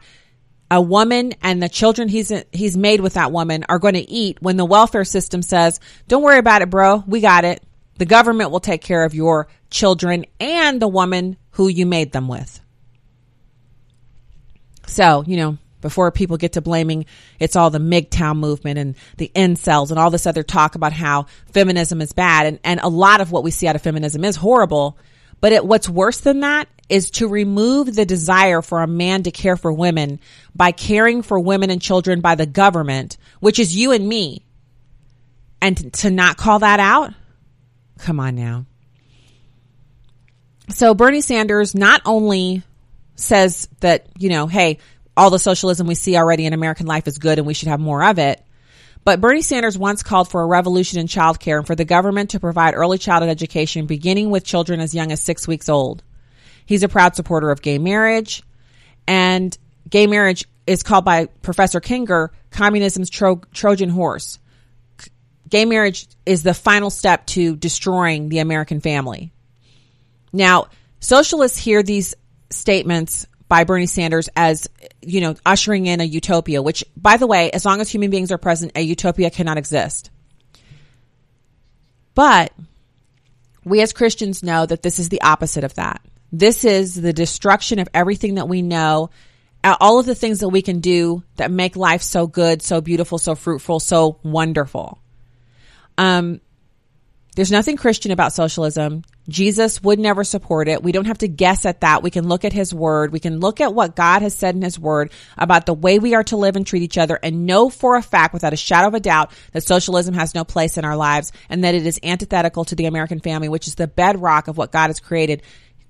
a 0.70 0.82
woman 0.82 1.34
and 1.42 1.64
the 1.64 1.70
children 1.70 2.10
he's 2.10 2.32
he's 2.52 2.76
made 2.76 3.00
with 3.00 3.14
that 3.14 3.32
woman 3.32 3.66
are 3.70 3.80
going 3.80 3.94
to 3.94 4.10
eat 4.10 4.42
when 4.42 4.58
the 4.58 4.66
welfare 4.66 5.06
system 5.06 5.42
says, 5.42 5.80
"Don't 6.08 6.24
worry 6.24 6.40
about 6.40 6.62
it, 6.62 6.70
bro. 6.70 7.04
We 7.08 7.22
got 7.22 7.46
it. 7.46 7.64
The 7.98 8.06
government 8.06 8.52
will 8.52 8.60
take 8.60 8.82
care 8.82 9.06
of 9.06 9.16
your 9.16 9.48
children 9.70 10.26
and 10.40 10.82
the 10.82 10.88
woman 10.88 11.38
who 11.52 11.68
you 11.68 11.86
made 11.86 12.12
them 12.12 12.28
with." 12.28 12.60
So, 14.88 15.24
you 15.28 15.38
know, 15.38 15.58
before 15.82 16.12
people 16.12 16.38
get 16.38 16.54
to 16.54 16.62
blaming 16.62 17.06
it's 17.40 17.56
all 17.56 17.70
the 17.70 17.80
MGTOW 17.80 18.36
movement 18.36 18.80
and 18.80 18.96
the 19.18 19.32
incels 19.36 19.92
and 19.92 20.00
all 20.00 20.10
this 20.10 20.26
other 20.26 20.44
talk 20.44 20.76
about 20.76 20.94
how 20.94 21.28
feminism 21.52 22.02
is 22.02 22.14
bad. 22.14 22.48
And, 22.48 22.60
and 22.64 22.80
a 22.80 22.90
lot 22.90 23.22
of 23.22 23.32
what 23.32 23.44
we 23.44 23.52
see 23.52 23.68
out 23.68 23.76
of 23.76 23.82
feminism 23.82 24.26
is 24.26 24.36
horrible. 24.36 24.98
But 25.40 25.54
it, 25.54 25.66
what's 25.66 25.88
worse 25.88 26.20
than 26.20 26.40
that 26.40 26.68
is 26.90 27.12
to 27.12 27.28
remove 27.28 27.94
the 27.94 28.06
desire 28.06 28.62
for 28.62 28.82
a 28.82 28.88
man 28.88 29.24
to 29.24 29.32
care 29.32 29.58
for 29.58 29.72
women 29.72 30.20
by 30.56 30.72
caring 30.72 31.22
for 31.22 31.40
women 31.40 31.70
and 31.70 31.82
children 31.82 32.22
by 32.22 32.36
the 32.36 32.46
government, 32.46 33.18
which 33.40 33.60
is 33.60 33.76
you 33.76 33.92
and 33.92 34.08
me. 34.08 34.44
And 35.62 35.94
to 35.96 36.10
not 36.10 36.38
call 36.38 36.60
that 36.60 36.80
out? 36.80 37.14
Come 38.00 38.20
on 38.20 38.36
now. 38.36 38.66
So 40.70 40.94
Bernie 40.94 41.22
Sanders 41.22 41.76
not 41.76 42.02
only 42.06 42.64
says 43.18 43.68
that, 43.82 44.08
you 44.18 44.30
know, 44.30 44.48
hey, 44.48 44.78
all 45.18 45.30
the 45.30 45.40
socialism 45.40 45.88
we 45.88 45.96
see 45.96 46.16
already 46.16 46.46
in 46.46 46.54
American 46.54 46.86
life 46.86 47.08
is 47.08 47.18
good 47.18 47.40
and 47.40 47.48
we 47.48 47.54
should 47.54 47.68
have 47.68 47.80
more 47.80 48.04
of 48.04 48.20
it. 48.20 48.44
But 49.04 49.22
Bernie 49.22 49.42
Sanders 49.42 49.78
once 49.78 50.04
called 50.04 50.30
for 50.30 50.42
a 50.42 50.46
revolution 50.46 51.00
in 51.00 51.08
childcare 51.08 51.58
and 51.58 51.68
for 51.68 51.76
the 51.76 51.86
government 51.86 52.32
to 52.32 52.40
provide 52.40 52.76
early 52.76 52.98
childhood 52.98 53.30
education 53.30 53.86
beginning 53.86 54.30
with 54.30 54.44
children 54.44 54.80
as 54.80 54.94
young 54.94 55.12
as 55.12 55.22
six 55.22 55.48
weeks 55.48 55.70
old. 55.70 56.04
He's 56.66 56.84
a 56.84 56.90
proud 56.90 57.16
supporter 57.16 57.50
of 57.50 57.62
gay 57.62 57.78
marriage 57.78 58.44
and 59.08 59.58
gay 59.90 60.08
marriage 60.08 60.46
is 60.68 60.84
called 60.84 61.06
by 61.06 61.26
Professor 61.42 61.80
Kengor 61.80 62.30
communism's 62.52 63.10
Tro- 63.10 63.42
Trojan 63.54 63.90
horse. 63.90 64.40
Gay 65.50 65.64
marriage 65.64 66.08
is 66.26 66.44
the 66.44 66.54
final 66.54 66.90
step 66.90 67.26
to 67.28 67.56
destroying 67.56 68.28
the 68.28 68.40
American 68.40 68.82
family. 68.82 69.32
Now, 70.34 70.68
socialists 71.00 71.58
hear 71.58 71.82
these 71.82 72.16
statements 72.50 73.28
by 73.48 73.64
Bernie 73.64 73.86
Sanders 73.86 74.30
as, 74.36 74.68
you 75.02 75.22
know, 75.22 75.36
ushering 75.46 75.86
in 75.86 76.02
a 76.02 76.04
utopia, 76.04 76.62
which, 76.62 76.84
by 76.96 77.18
the 77.18 77.28
way, 77.28 77.50
as 77.52 77.66
long 77.66 77.80
as 77.82 77.90
human 77.90 78.10
beings 78.10 78.32
are 78.32 78.38
present, 78.38 78.74
a 78.76 78.82
utopia 78.82 79.30
cannot 79.30 79.58
exist. 79.58 80.10
But 82.14 82.52
we 83.64 83.82
as 83.82 83.94
Christians 83.94 84.44
know 84.44 84.66
that 84.66 84.82
this 84.82 85.00
is 85.00 85.10
the 85.10 85.22
opposite 85.22 85.64
of 85.64 85.76
that. 85.76 86.02
This 86.32 86.66
is 86.66 86.96
the 86.96 87.14
destruction 87.14 87.80
of 87.80 87.88
everything 87.94 88.36
that 88.36 88.50
we 88.50 88.62
know, 88.62 89.12
all 89.64 90.00
of 90.00 90.06
the 90.06 90.16
things 90.16 90.40
that 90.40 90.50
we 90.50 90.62
can 90.62 90.80
do 90.80 91.24
that 91.36 91.52
make 91.52 91.76
life 91.76 92.02
so 92.02 92.28
good, 92.28 92.62
so 92.62 92.82
beautiful, 92.82 93.18
so 93.18 93.36
fruitful, 93.36 93.80
so 93.80 94.20
wonderful. 94.24 95.00
Um, 95.98 96.42
there's 97.38 97.52
nothing 97.52 97.78
Christian 97.78 98.12
about 98.12 98.34
socialism. 98.34 99.04
Jesus 99.30 99.84
would 99.84 100.00
never 100.00 100.24
support 100.24 100.68
it. 100.68 100.82
We 100.82 100.92
don't 100.92 101.06
have 101.06 101.20
to 101.20 101.28
guess 101.28 101.68
at 101.68 101.82
that. 101.82 102.02
We 102.02 102.10
can 102.10 102.28
look 102.28 102.46
at 102.46 102.52
his 102.52 102.74
word. 102.74 103.12
We 103.12 103.20
can 103.20 103.40
look 103.40 103.62
at 103.62 103.76
what 103.76 103.96
God 103.96 104.24
has 104.24 104.34
said 104.34 104.56
in 104.56 104.64
his 104.64 104.80
word 104.80 105.12
about 105.38 105.68
the 105.68 105.76
way 105.76 106.00
we 106.00 106.16
are 106.16 106.24
to 106.24 106.36
live 106.36 106.56
and 106.56 106.66
treat 106.66 106.82
each 106.82 106.98
other 106.98 107.20
and 107.22 107.46
know 107.46 107.70
for 107.70 107.96
a 107.96 108.02
fact 108.02 108.34
without 108.34 108.54
a 108.54 108.58
shadow 108.58 108.88
of 108.88 108.96
a 108.96 109.00
doubt 109.00 109.32
that 109.52 109.62
socialism 109.62 110.16
has 110.16 110.34
no 110.34 110.44
place 110.46 110.80
in 110.80 110.84
our 110.86 110.96
lives 110.96 111.32
and 111.48 111.64
that 111.64 111.76
it 111.76 111.86
is 111.86 112.00
antithetical 112.02 112.66
to 112.66 112.76
the 112.76 112.88
American 112.88 113.20
family, 113.20 113.50
which 113.50 113.68
is 113.68 113.76
the 113.76 113.88
bedrock 113.88 114.48
of 114.48 114.58
what 114.58 114.72
God 114.72 114.88
has 114.88 115.00
created. 115.00 115.44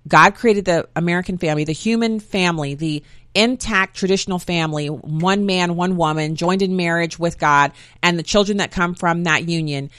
God 0.06 0.36
created 0.36 0.66
the 0.66 0.89
American 0.98 1.38
family, 1.38 1.64
the 1.64 1.72
human 1.72 2.20
family, 2.20 2.76
the 2.76 3.04
intact 3.34 3.95
traditional 3.95 4.38
family, 4.38 4.88
one 4.88 5.45
man, 5.45 5.78
one 5.78 5.95
woman, 5.95 6.36
joined 6.36 6.62
in 6.62 6.76
marriage 6.76 7.18
with 7.18 7.39
God, 7.39 7.72
and 8.04 8.20
the 8.20 8.24
children 8.24 8.58
that 8.58 8.72
come 8.72 8.95
from 8.95 9.24
that 9.24 9.48
union. 9.48 9.91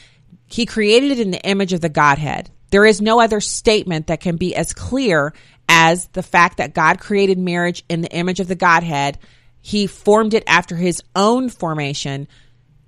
He 0.48 0.66
created 0.66 1.12
it 1.12 1.20
in 1.20 1.30
the 1.30 1.42
image 1.42 1.72
of 1.72 1.80
the 1.80 1.88
Godhead. 1.88 2.50
There 2.70 2.86
is 2.86 3.00
no 3.00 3.20
other 3.20 3.40
statement 3.40 4.08
that 4.08 4.20
can 4.20 4.36
be 4.36 4.54
as 4.54 4.72
clear 4.72 5.32
as 5.68 6.08
the 6.08 6.22
fact 6.22 6.56
that 6.56 6.74
God 6.74 6.98
created 6.98 7.38
marriage 7.38 7.84
in 7.88 8.00
the 8.00 8.12
image 8.12 8.40
of 8.40 8.48
the 8.48 8.54
Godhead. 8.54 9.18
He 9.60 9.86
formed 9.86 10.34
it 10.34 10.44
after 10.46 10.76
his 10.76 11.02
own 11.14 11.50
formation. 11.50 12.28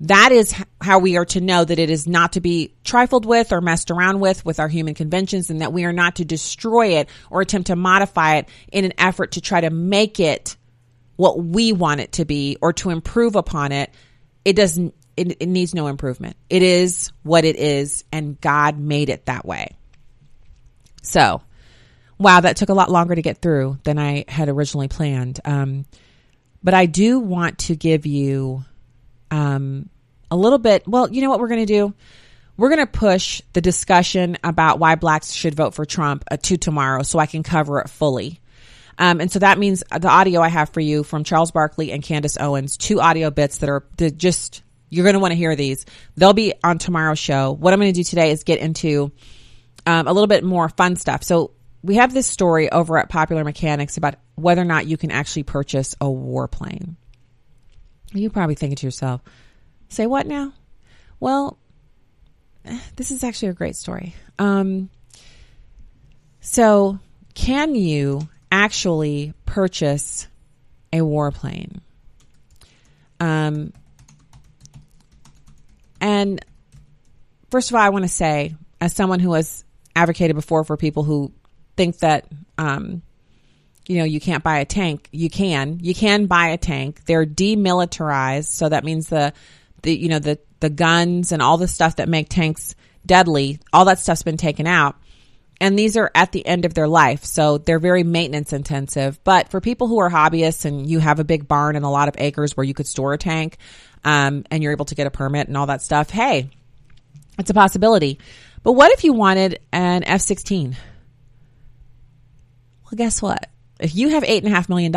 That 0.00 0.32
is 0.32 0.54
how 0.80 0.98
we 0.98 1.18
are 1.18 1.26
to 1.26 1.42
know 1.42 1.62
that 1.62 1.78
it 1.78 1.90
is 1.90 2.06
not 2.06 2.32
to 2.32 2.40
be 2.40 2.74
trifled 2.84 3.26
with 3.26 3.52
or 3.52 3.60
messed 3.60 3.90
around 3.90 4.20
with 4.20 4.44
with 4.46 4.58
our 4.58 4.68
human 4.68 4.94
conventions 4.94 5.50
and 5.50 5.60
that 5.60 5.74
we 5.74 5.84
are 5.84 5.92
not 5.92 6.16
to 6.16 6.24
destroy 6.24 6.98
it 6.98 7.08
or 7.28 7.42
attempt 7.42 7.66
to 7.66 7.76
modify 7.76 8.36
it 8.36 8.48
in 8.72 8.86
an 8.86 8.94
effort 8.96 9.32
to 9.32 9.42
try 9.42 9.60
to 9.60 9.70
make 9.70 10.18
it 10.18 10.56
what 11.16 11.42
we 11.42 11.72
want 11.72 12.00
it 12.00 12.12
to 12.12 12.24
be 12.24 12.56
or 12.62 12.72
to 12.72 12.88
improve 12.88 13.36
upon 13.36 13.72
it. 13.72 13.90
It 14.42 14.56
doesn't 14.56 14.94
it, 15.20 15.36
it 15.40 15.48
needs 15.48 15.74
no 15.74 15.86
improvement. 15.86 16.36
It 16.48 16.62
is 16.62 17.12
what 17.22 17.44
it 17.44 17.56
is, 17.56 18.04
and 18.10 18.40
God 18.40 18.78
made 18.78 19.10
it 19.10 19.26
that 19.26 19.44
way. 19.44 19.76
So, 21.02 21.42
wow, 22.18 22.40
that 22.40 22.56
took 22.56 22.70
a 22.70 22.74
lot 22.74 22.90
longer 22.90 23.14
to 23.14 23.20
get 23.20 23.42
through 23.42 23.78
than 23.84 23.98
I 23.98 24.24
had 24.28 24.48
originally 24.48 24.88
planned. 24.88 25.38
Um, 25.44 25.84
but 26.62 26.72
I 26.72 26.86
do 26.86 27.20
want 27.20 27.58
to 27.58 27.76
give 27.76 28.06
you 28.06 28.64
um, 29.30 29.90
a 30.30 30.36
little 30.36 30.58
bit. 30.58 30.88
Well, 30.88 31.10
you 31.10 31.20
know 31.20 31.28
what 31.28 31.38
we're 31.38 31.48
going 31.48 31.66
to 31.66 31.72
do? 31.72 31.94
We're 32.56 32.70
going 32.70 32.86
to 32.86 32.98
push 32.98 33.42
the 33.52 33.60
discussion 33.60 34.38
about 34.42 34.78
why 34.78 34.94
blacks 34.94 35.32
should 35.32 35.54
vote 35.54 35.74
for 35.74 35.84
Trump 35.84 36.24
uh, 36.30 36.38
to 36.38 36.56
tomorrow 36.56 37.02
so 37.02 37.18
I 37.18 37.26
can 37.26 37.42
cover 37.42 37.80
it 37.80 37.90
fully. 37.90 38.40
Um, 38.98 39.20
and 39.20 39.30
so 39.32 39.38
that 39.38 39.58
means 39.58 39.82
the 39.90 40.08
audio 40.08 40.40
I 40.40 40.48
have 40.48 40.70
for 40.70 40.80
you 40.80 41.04
from 41.04 41.24
Charles 41.24 41.50
Barkley 41.50 41.90
and 41.92 42.02
Candace 42.02 42.36
Owens, 42.38 42.76
two 42.76 43.00
audio 43.00 43.30
bits 43.30 43.58
that 43.58 43.70
are 43.70 43.84
just 44.16 44.62
you're 44.90 45.04
going 45.04 45.14
to 45.14 45.20
want 45.20 45.32
to 45.32 45.36
hear 45.36 45.56
these. 45.56 45.86
They'll 46.16 46.32
be 46.32 46.52
on 46.62 46.78
tomorrow's 46.78 47.18
show. 47.18 47.52
What 47.52 47.72
I'm 47.72 47.80
going 47.80 47.92
to 47.92 47.98
do 47.98 48.04
today 48.04 48.32
is 48.32 48.44
get 48.44 48.58
into 48.58 49.12
um, 49.86 50.06
a 50.06 50.12
little 50.12 50.26
bit 50.26 50.44
more 50.44 50.68
fun 50.68 50.96
stuff. 50.96 51.22
So 51.22 51.52
we 51.82 51.94
have 51.94 52.12
this 52.12 52.26
story 52.26 52.70
over 52.70 52.98
at 52.98 53.08
Popular 53.08 53.44
Mechanics 53.44 53.96
about 53.96 54.16
whether 54.34 54.60
or 54.60 54.66
not 54.66 54.86
you 54.86 54.96
can 54.96 55.10
actually 55.10 55.44
purchase 55.44 55.94
a 56.00 56.06
warplane. 56.06 56.96
You're 58.12 58.30
probably 58.30 58.56
thinking 58.56 58.76
to 58.76 58.86
yourself, 58.86 59.22
say 59.88 60.06
what 60.06 60.26
now? 60.26 60.52
Well, 61.20 61.58
this 62.96 63.10
is 63.10 63.24
actually 63.24 63.48
a 63.48 63.54
great 63.54 63.76
story. 63.76 64.14
Um, 64.38 64.90
so, 66.40 66.98
can 67.34 67.74
you 67.74 68.28
actually 68.50 69.34
purchase 69.46 70.26
a 70.92 70.98
warplane? 70.98 71.80
Um, 73.20 73.72
and 76.00 76.44
first 77.50 77.70
of 77.70 77.76
all, 77.76 77.82
I 77.82 77.90
want 77.90 78.04
to 78.04 78.08
say, 78.08 78.54
as 78.80 78.94
someone 78.94 79.20
who 79.20 79.34
has 79.34 79.64
advocated 79.94 80.36
before 80.36 80.64
for 80.64 80.76
people 80.76 81.02
who 81.02 81.32
think 81.76 81.98
that, 81.98 82.26
um, 82.58 83.02
you 83.86 83.98
know, 83.98 84.04
you 84.04 84.20
can't 84.20 84.44
buy 84.44 84.58
a 84.58 84.64
tank, 84.64 85.08
you 85.12 85.28
can. 85.28 85.78
You 85.80 85.94
can 85.94 86.26
buy 86.26 86.48
a 86.48 86.56
tank. 86.56 87.04
They're 87.04 87.26
demilitarized, 87.26 88.48
so 88.48 88.68
that 88.68 88.84
means 88.84 89.08
the, 89.08 89.32
the 89.82 89.96
you 89.96 90.08
know, 90.08 90.18
the 90.18 90.38
the 90.60 90.70
guns 90.70 91.32
and 91.32 91.42
all 91.42 91.56
the 91.56 91.66
stuff 91.66 91.96
that 91.96 92.08
make 92.08 92.28
tanks 92.28 92.74
deadly, 93.04 93.58
all 93.72 93.86
that 93.86 93.98
stuff's 93.98 94.22
been 94.22 94.36
taken 94.36 94.66
out. 94.66 94.96
And 95.62 95.78
these 95.78 95.98
are 95.98 96.10
at 96.14 96.32
the 96.32 96.46
end 96.46 96.64
of 96.64 96.72
their 96.72 96.88
life, 96.88 97.24
so 97.24 97.58
they're 97.58 97.78
very 97.78 98.02
maintenance 98.02 98.54
intensive. 98.54 99.22
But 99.24 99.50
for 99.50 99.60
people 99.60 99.88
who 99.88 99.98
are 99.98 100.08
hobbyists 100.08 100.64
and 100.64 100.88
you 100.88 101.00
have 101.00 101.18
a 101.18 101.24
big 101.24 101.46
barn 101.46 101.76
and 101.76 101.84
a 101.84 101.90
lot 101.90 102.08
of 102.08 102.14
acres 102.16 102.56
where 102.56 102.64
you 102.64 102.72
could 102.72 102.86
store 102.86 103.12
a 103.12 103.18
tank, 103.18 103.58
um, 104.04 104.44
and 104.50 104.62
you're 104.62 104.72
able 104.72 104.86
to 104.86 104.94
get 104.94 105.06
a 105.06 105.10
permit 105.10 105.48
and 105.48 105.56
all 105.56 105.66
that 105.66 105.82
stuff, 105.82 106.10
hey, 106.10 106.50
it's 107.38 107.50
a 107.50 107.54
possibility. 107.54 108.18
But 108.62 108.72
what 108.72 108.92
if 108.92 109.04
you 109.04 109.12
wanted 109.12 109.60
an 109.72 110.04
F 110.04 110.20
16? 110.20 110.76
Well, 112.84 112.96
guess 112.96 113.22
what? 113.22 113.48
If 113.78 113.94
you 113.94 114.10
have 114.10 114.22
$8.5 114.22 114.68
million, 114.68 114.92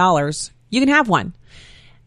you 0.70 0.82
can 0.82 0.90
have 0.90 1.08
one. 1.08 1.34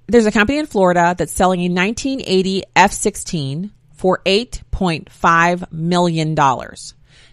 There's 0.09 0.27
a 0.27 0.33
company 0.33 0.59
in 0.59 0.67
Florida 0.67 1.15
that's 1.17 1.33
selling 1.33 1.61
a 1.61 1.69
1980 1.69 2.65
F 2.75 2.93
16 2.93 3.73
for 3.95 4.21
$8.5 4.25 5.73
million. 5.73 6.37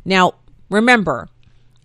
Now, 0.06 0.34
remember, 0.70 1.28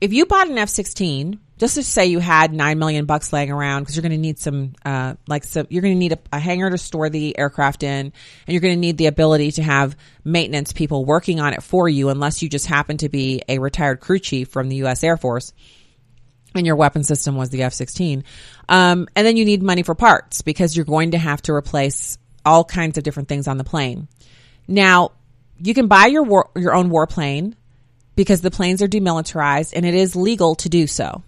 if 0.00 0.12
you 0.12 0.26
bought 0.26 0.48
an 0.48 0.58
F 0.58 0.68
16 0.68 1.40
just 1.58 1.74
to 1.74 1.82
say 1.82 2.06
you 2.06 2.20
had 2.20 2.52
nine 2.52 2.78
million 2.78 3.04
bucks 3.04 3.32
laying 3.32 3.50
around 3.50 3.82
because 3.82 3.96
you're 3.96 4.02
going 4.02 4.12
to 4.12 4.18
need 4.18 4.38
some, 4.38 4.74
uh, 4.84 5.14
like 5.26 5.44
some, 5.44 5.66
you're 5.70 5.82
going 5.82 5.94
to 5.94 5.98
need 5.98 6.12
a, 6.12 6.18
a, 6.32 6.38
hangar 6.38 6.70
to 6.70 6.78
store 6.78 7.10
the 7.10 7.36
aircraft 7.36 7.82
in, 7.82 7.90
and 8.06 8.12
you're 8.46 8.60
going 8.60 8.74
to 8.74 8.80
need 8.80 8.96
the 8.96 9.06
ability 9.06 9.52
to 9.52 9.62
have 9.62 9.96
maintenance 10.24 10.72
people 10.72 11.04
working 11.04 11.40
on 11.40 11.52
it 11.52 11.62
for 11.62 11.88
you, 11.88 12.08
unless 12.08 12.42
you 12.42 12.48
just 12.48 12.66
happen 12.66 12.96
to 12.98 13.08
be 13.08 13.42
a 13.48 13.58
retired 13.58 14.00
crew 14.00 14.18
chief 14.18 14.48
from 14.48 14.68
the 14.68 14.76
U.S. 14.76 15.02
Air 15.02 15.16
Force, 15.16 15.52
and 16.54 16.64
your 16.64 16.76
weapon 16.76 17.02
system 17.02 17.36
was 17.36 17.50
the 17.50 17.64
F-16. 17.64 18.22
Um, 18.68 19.08
and 19.14 19.26
then 19.26 19.36
you 19.36 19.44
need 19.44 19.62
money 19.62 19.82
for 19.82 19.94
parts 19.94 20.42
because 20.42 20.76
you're 20.76 20.84
going 20.84 21.10
to 21.10 21.18
have 21.18 21.42
to 21.42 21.52
replace 21.52 22.18
all 22.44 22.64
kinds 22.64 22.96
of 22.98 23.04
different 23.04 23.28
things 23.28 23.48
on 23.48 23.58
the 23.58 23.64
plane. 23.64 24.08
Now, 24.66 25.12
you 25.60 25.74
can 25.74 25.88
buy 25.88 26.06
your 26.06 26.22
war, 26.22 26.50
your 26.56 26.74
own 26.74 26.90
warplane 26.90 27.54
because 28.14 28.40
the 28.40 28.50
planes 28.50 28.82
are 28.82 28.88
demilitarized 28.88 29.72
and 29.74 29.84
it 29.84 29.94
is 29.94 30.16
legal 30.16 30.54
to 30.56 30.68
do 30.68 30.86
so. 30.86 31.22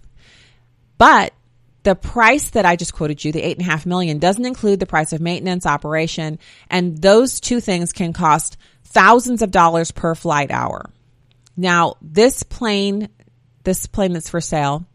But 1.01 1.33
the 1.81 1.95
price 1.95 2.51
that 2.51 2.63
I 2.63 2.75
just 2.75 2.93
quoted 2.93 3.25
you, 3.25 3.31
the 3.31 3.41
eight 3.41 3.57
and 3.57 3.65
a 3.65 3.71
half 3.71 3.87
million, 3.87 4.19
doesn't 4.19 4.45
include 4.45 4.79
the 4.79 4.85
price 4.85 5.13
of 5.13 5.19
maintenance, 5.19 5.65
operation, 5.65 6.37
and 6.69 6.95
those 7.01 7.39
two 7.39 7.59
things 7.59 7.91
can 7.91 8.13
cost 8.13 8.55
thousands 8.83 9.41
of 9.41 9.49
dollars 9.49 9.89
per 9.89 10.13
flight 10.13 10.51
hour. 10.51 10.91
Now, 11.57 11.95
this 12.03 12.43
plane, 12.43 13.09
this 13.63 13.87
plane 13.87 14.13
that's 14.13 14.29
for 14.29 14.41
sale, 14.41 14.85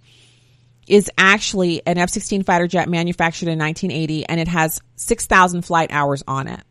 is 0.86 1.10
actually 1.18 1.84
an 1.84 1.98
F 1.98 2.10
16 2.10 2.44
fighter 2.44 2.68
jet 2.68 2.88
manufactured 2.88 3.48
in 3.48 3.58
1980 3.58 4.28
and 4.28 4.38
it 4.38 4.46
has 4.46 4.80
6,000 4.94 5.62
flight 5.62 5.90
hours 5.90 6.22
on 6.28 6.46
it. 6.46 6.62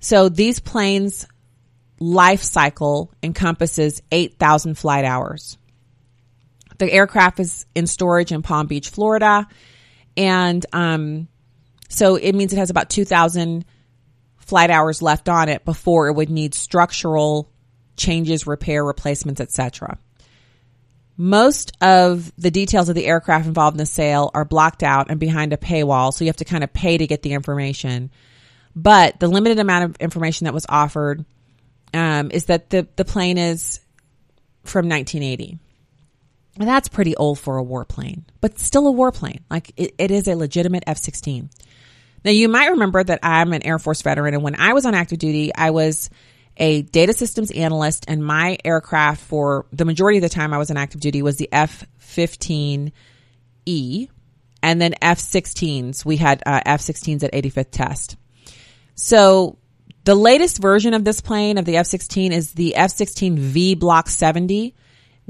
So 0.00 0.28
these 0.28 0.58
planes' 0.58 1.24
life 2.00 2.42
cycle 2.42 3.12
encompasses 3.22 4.02
8,000 4.10 4.76
flight 4.76 5.04
hours. 5.04 5.56
The 6.80 6.90
aircraft 6.90 7.38
is 7.40 7.66
in 7.74 7.86
storage 7.86 8.32
in 8.32 8.40
Palm 8.40 8.66
Beach, 8.66 8.88
Florida. 8.88 9.46
And 10.16 10.64
um, 10.72 11.28
so 11.90 12.16
it 12.16 12.34
means 12.34 12.54
it 12.54 12.56
has 12.56 12.70
about 12.70 12.88
2,000 12.88 13.66
flight 14.38 14.70
hours 14.70 15.02
left 15.02 15.28
on 15.28 15.50
it 15.50 15.66
before 15.66 16.08
it 16.08 16.14
would 16.14 16.30
need 16.30 16.54
structural 16.54 17.52
changes, 17.98 18.46
repair, 18.46 18.82
replacements, 18.82 19.42
etc. 19.42 19.98
Most 21.18 21.76
of 21.82 22.32
the 22.38 22.50
details 22.50 22.88
of 22.88 22.94
the 22.94 23.04
aircraft 23.04 23.46
involved 23.46 23.74
in 23.74 23.78
the 23.78 23.84
sale 23.84 24.30
are 24.32 24.46
blocked 24.46 24.82
out 24.82 25.10
and 25.10 25.20
behind 25.20 25.52
a 25.52 25.58
paywall, 25.58 26.14
so 26.14 26.24
you 26.24 26.30
have 26.30 26.36
to 26.36 26.46
kind 26.46 26.64
of 26.64 26.72
pay 26.72 26.96
to 26.96 27.06
get 27.06 27.20
the 27.22 27.34
information. 27.34 28.10
But 28.74 29.20
the 29.20 29.28
limited 29.28 29.58
amount 29.58 29.84
of 29.84 29.96
information 30.00 30.46
that 30.46 30.54
was 30.54 30.64
offered 30.66 31.26
um, 31.92 32.30
is 32.30 32.46
that 32.46 32.70
the, 32.70 32.88
the 32.96 33.04
plane 33.04 33.36
is 33.36 33.80
from 34.64 34.88
1980 34.88 35.58
that's 36.68 36.88
pretty 36.88 37.16
old 37.16 37.38
for 37.38 37.58
a 37.58 37.64
warplane, 37.64 38.24
but 38.40 38.58
still 38.58 38.86
a 38.88 38.92
warplane. 38.92 39.40
Like 39.50 39.72
it, 39.76 39.94
it 39.98 40.10
is 40.10 40.28
a 40.28 40.34
legitimate 40.34 40.84
F 40.86 40.98
16. 40.98 41.48
Now, 42.24 42.30
you 42.32 42.48
might 42.48 42.72
remember 42.72 43.02
that 43.02 43.20
I'm 43.22 43.52
an 43.54 43.64
Air 43.64 43.78
Force 43.78 44.02
veteran, 44.02 44.34
and 44.34 44.42
when 44.42 44.60
I 44.60 44.74
was 44.74 44.84
on 44.84 44.94
active 44.94 45.18
duty, 45.18 45.54
I 45.54 45.70
was 45.70 46.10
a 46.58 46.82
data 46.82 47.14
systems 47.14 47.50
analyst, 47.50 48.04
and 48.08 48.24
my 48.24 48.58
aircraft 48.64 49.22
for 49.22 49.64
the 49.72 49.86
majority 49.86 50.18
of 50.18 50.22
the 50.22 50.28
time 50.28 50.52
I 50.52 50.58
was 50.58 50.70
on 50.70 50.76
active 50.76 51.00
duty 51.00 51.22
was 51.22 51.38
the 51.38 51.48
F 51.50 51.86
15E, 52.00 52.92
and 54.62 54.82
then 54.82 54.94
F 55.00 55.18
16s. 55.18 56.04
We 56.04 56.18
had 56.18 56.42
uh, 56.44 56.60
F 56.66 56.82
16s 56.82 57.24
at 57.24 57.32
85th 57.32 57.70
Test. 57.70 58.16
So, 58.94 59.56
the 60.04 60.14
latest 60.14 60.60
version 60.60 60.92
of 60.92 61.04
this 61.04 61.22
plane, 61.22 61.56
of 61.56 61.64
the 61.64 61.78
F 61.78 61.86
16, 61.86 62.32
is 62.32 62.52
the 62.52 62.76
F 62.76 62.90
16V 62.90 63.78
Block 63.78 64.10
70 64.10 64.74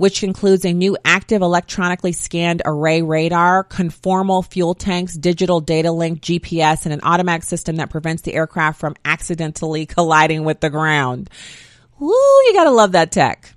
which 0.01 0.23
includes 0.23 0.65
a 0.65 0.73
new 0.73 0.97
active 1.05 1.43
electronically 1.43 2.13
scanned 2.13 2.63
array 2.65 3.03
radar, 3.03 3.63
conformal 3.63 4.43
fuel 4.43 4.75
tanks, 4.75 5.15
digital 5.15 5.61
data 5.61 5.93
link, 5.93 6.23
GPS, 6.23 6.87
and 6.87 6.95
an 6.95 7.01
automatic 7.03 7.43
system 7.43 7.77
that 7.77 7.91
prevents 7.91 8.23
the 8.23 8.33
aircraft 8.33 8.81
from 8.81 8.97
accidentally 9.05 9.85
colliding 9.95 10.43
with 10.43 10.59
the 10.61 10.71
ground. 10.71 11.29
Woo, 11.99 12.09
you 12.09 12.53
gotta 12.55 12.71
love 12.71 12.93
that 12.93 13.13
tech. 13.13 13.53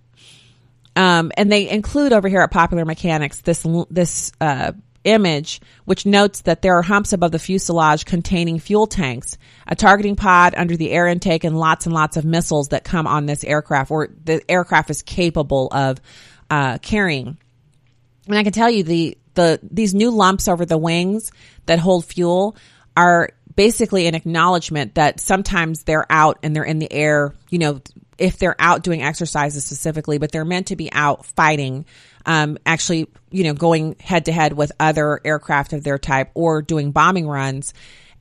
Um, 0.97 1.31
and 1.37 1.49
they 1.49 1.69
include 1.69 2.11
over 2.11 2.27
here 2.27 2.41
at 2.41 2.51
Popular 2.51 2.83
Mechanics 2.83 3.39
this, 3.39 3.65
this, 3.89 4.33
uh, 4.41 4.73
image, 5.05 5.61
which 5.85 6.05
notes 6.05 6.41
that 6.41 6.61
there 6.61 6.77
are 6.77 6.81
humps 6.81 7.13
above 7.13 7.31
the 7.31 7.39
fuselage 7.39 8.05
containing 8.05 8.59
fuel 8.59 8.87
tanks, 8.87 9.37
a 9.67 9.75
targeting 9.75 10.15
pod 10.15 10.53
under 10.57 10.75
the 10.75 10.91
air 10.91 11.07
intake, 11.07 11.43
and 11.43 11.57
lots 11.57 11.85
and 11.85 11.93
lots 11.93 12.17
of 12.17 12.25
missiles 12.25 12.69
that 12.69 12.83
come 12.83 13.07
on 13.07 13.25
this 13.25 13.43
aircraft, 13.43 13.91
or 13.91 14.09
the 14.23 14.41
aircraft 14.49 14.89
is 14.89 15.01
capable 15.01 15.67
of 15.71 15.99
uh, 16.49 16.77
carrying. 16.79 17.37
And 18.27 18.37
I 18.37 18.43
can 18.43 18.53
tell 18.53 18.69
you 18.69 18.83
the 18.83 19.17
the 19.33 19.59
these 19.63 19.93
new 19.93 20.11
lumps 20.11 20.47
over 20.47 20.65
the 20.65 20.77
wings 20.77 21.31
that 21.65 21.79
hold 21.79 22.05
fuel 22.05 22.55
are 22.95 23.29
basically 23.55 24.07
an 24.07 24.15
acknowledgement 24.15 24.95
that 24.95 25.19
sometimes 25.19 25.83
they're 25.83 26.05
out 26.09 26.39
and 26.43 26.55
they're 26.55 26.63
in 26.63 26.79
the 26.79 26.91
air. 26.91 27.33
You 27.49 27.59
know, 27.59 27.81
if 28.17 28.37
they're 28.37 28.55
out 28.59 28.83
doing 28.83 29.01
exercises 29.01 29.65
specifically, 29.65 30.17
but 30.17 30.31
they're 30.31 30.45
meant 30.45 30.67
to 30.67 30.75
be 30.75 30.91
out 30.91 31.25
fighting. 31.25 31.85
Um, 32.25 32.57
actually, 32.65 33.09
you 33.31 33.43
know, 33.43 33.53
going 33.53 33.95
head 33.99 34.25
to 34.25 34.31
head 34.31 34.53
with 34.53 34.71
other 34.79 35.19
aircraft 35.25 35.73
of 35.73 35.83
their 35.83 35.97
type 35.97 36.31
or 36.33 36.61
doing 36.61 36.91
bombing 36.91 37.27
runs. 37.27 37.73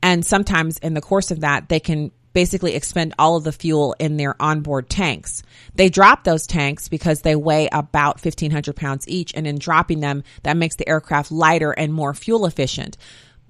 And 0.03 0.27
sometimes 0.27 0.79
in 0.79 0.95
the 0.95 1.01
course 1.01 1.31
of 1.31 1.41
that, 1.41 1.69
they 1.69 1.79
can 1.79 2.11
basically 2.33 2.75
expend 2.75 3.15
all 3.19 3.37
of 3.37 3.45
the 3.45 3.53
fuel 3.53 3.95
in 3.99 4.17
their 4.17 4.41
onboard 4.41 4.89
tanks. 4.89 5.43
They 5.75 5.89
drop 5.89 6.25
those 6.25 6.47
tanks 6.47 6.89
because 6.89 7.21
they 7.21 7.37
weigh 7.37 7.69
about 7.71 8.25
1500 8.25 8.75
pounds 8.75 9.09
each. 9.09 9.33
And 9.35 9.47
in 9.47 9.59
dropping 9.59 10.01
them, 10.01 10.25
that 10.43 10.57
makes 10.57 10.77
the 10.77 10.89
aircraft 10.89 11.31
lighter 11.31 11.73
and 11.73 11.93
more 11.93 12.15
fuel 12.15 12.47
efficient. 12.47 12.97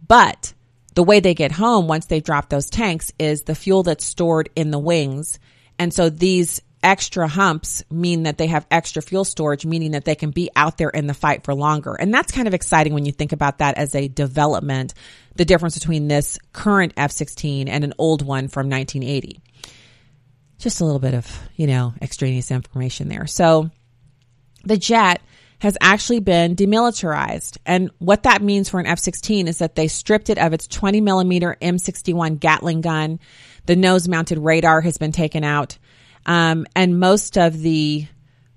But 0.07 0.55
the 0.95 1.03
way 1.03 1.21
they 1.21 1.35
get 1.35 1.53
home 1.53 1.87
once 1.87 2.07
they 2.07 2.21
drop 2.21 2.49
those 2.49 2.71
tanks 2.71 3.13
is 3.19 3.43
the 3.43 3.55
fuel 3.55 3.83
that's 3.83 4.05
stored 4.05 4.51
in 4.57 4.71
the 4.71 4.79
wings. 4.79 5.39
And 5.79 5.93
so 5.93 6.11
these 6.11 6.61
extra 6.83 7.29
humps 7.29 7.83
mean 7.91 8.25
that 8.25 8.39
they 8.39 8.49
have 8.49 8.67
extra 8.71 9.03
fuel 9.03 9.25
storage, 9.25 9.65
meaning 9.65 9.93
that 9.93 10.05
they 10.05 10.15
can 10.15 10.31
be 10.31 10.51
out 10.57 10.79
there 10.79 10.89
in 10.89 11.07
the 11.07 11.15
fight 11.15 11.45
for 11.45 11.55
longer. 11.55 11.95
And 11.95 12.13
that's 12.13 12.33
kind 12.33 12.49
of 12.49 12.55
exciting 12.55 12.95
when 12.95 13.07
you 13.07 13.13
think 13.13 13.33
about 13.33 13.59
that 13.59 13.79
as 13.79 13.95
a 13.95 14.09
development, 14.09 14.95
the 15.37 15.45
difference 15.45 15.79
between 15.79 16.09
this 16.09 16.39
current 16.53 16.93
F-16 16.97 17.69
and 17.69 17.85
an 17.85 17.95
old 17.99 18.23
one 18.23 18.49
from 18.49 18.69
1980. 18.69 19.41
Just 20.59 20.81
a 20.81 20.85
little 20.85 21.01
bit 21.01 21.15
of, 21.15 21.49
you 21.57 21.67
know, 21.67 21.95
extraneous 22.01 22.51
information 22.51 23.09
there. 23.09 23.27
So 23.27 23.71
the 24.65 24.77
jet 24.77 25.21
has 25.59 25.79
actually 25.81 26.19
been 26.19 26.57
demilitarized. 26.57 27.57
And 27.65 27.91
what 27.99 28.25
that 28.25 28.43
means 28.43 28.69
for 28.69 28.81
an 28.81 28.87
F-16 28.87 29.47
is 29.47 29.59
that 29.59 29.77
they 29.77 29.87
stripped 29.87 30.29
it 30.29 30.39
of 30.39 30.53
its 30.53 30.67
20 30.67 31.01
millimeter 31.01 31.57
M61 31.63 32.41
Gatling 32.41 32.81
gun. 32.81 33.21
The 33.67 33.77
nose 33.77 34.09
mounted 34.09 34.39
radar 34.39 34.81
has 34.81 34.99
been 34.99 35.13
taken 35.13 35.45
out. 35.45 35.79
Um, 36.27 36.67
and 36.77 37.01
most 37.01 37.37
of 37.37 37.59
the 37.59 38.07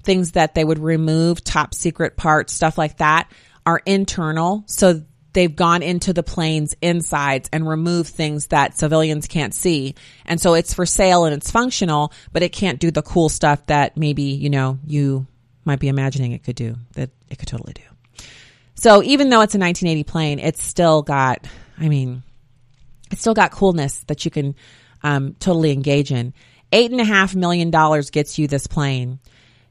things 0.04 0.34
that 0.34 0.54
they 0.54 0.64
would 0.64 0.80
remove, 0.80 1.44
top 1.44 1.74
secret 1.74 2.16
parts, 2.16 2.54
stuff 2.54 2.78
like 2.78 2.98
that, 2.98 3.30
are 3.66 3.82
internal. 3.86 4.64
So 4.68 5.04
they've 5.34 5.56
gone 5.56 5.84
into 5.84 6.14
the 6.14 6.24
plane's 6.24 6.76
insides 6.82 7.50
and 7.52 7.68
removed 7.68 8.10
things 8.10 8.48
that 8.48 8.78
civilians 8.78 9.28
can't 9.28 9.54
see. 9.54 9.96
And 10.26 10.40
so 10.40 10.54
it's 10.54 10.74
for 10.74 10.86
sale 10.86 11.26
and 11.26 11.36
it's 11.36 11.52
functional, 11.52 12.14
but 12.32 12.44
it 12.44 12.50
can't 12.50 12.80
do 12.80 12.90
the 12.90 13.02
cool 13.02 13.30
stuff 13.30 13.66
that 13.66 13.98
maybe, 13.98 14.24
you 14.24 14.50
know, 14.50 14.80
you 14.86 15.28
might 15.66 15.80
be 15.80 15.90
imagining 15.90 16.32
it 16.32 16.44
could 16.44 16.56
do, 16.56 16.78
that 16.94 17.10
it 17.30 17.38
could 17.38 17.50
totally 17.50 17.74
do. 17.74 17.82
So 18.76 19.04
even 19.04 19.30
though 19.30 19.42
it's 19.42 19.56
a 19.56 19.60
1980 19.60 20.04
plane, 20.04 20.40
it's 20.40 20.64
still 20.64 21.02
got, 21.02 21.46
I 21.78 21.90
mean, 21.90 22.24
it's 23.12 23.22
still 23.22 23.34
got 23.34 23.52
coolness 23.52 24.04
that 24.08 24.24
you 24.26 24.32
can 24.32 24.56
um, 25.04 25.36
totally 25.40 25.72
engage 25.72 26.12
in. 26.12 26.34
Eight 26.76 26.92
and 26.92 27.00
a 27.00 27.06
half 27.06 27.34
million 27.34 27.72
dollars 27.72 28.10
gets 28.10 28.38
you 28.38 28.50
this 28.50 28.68
plane. 28.68 29.20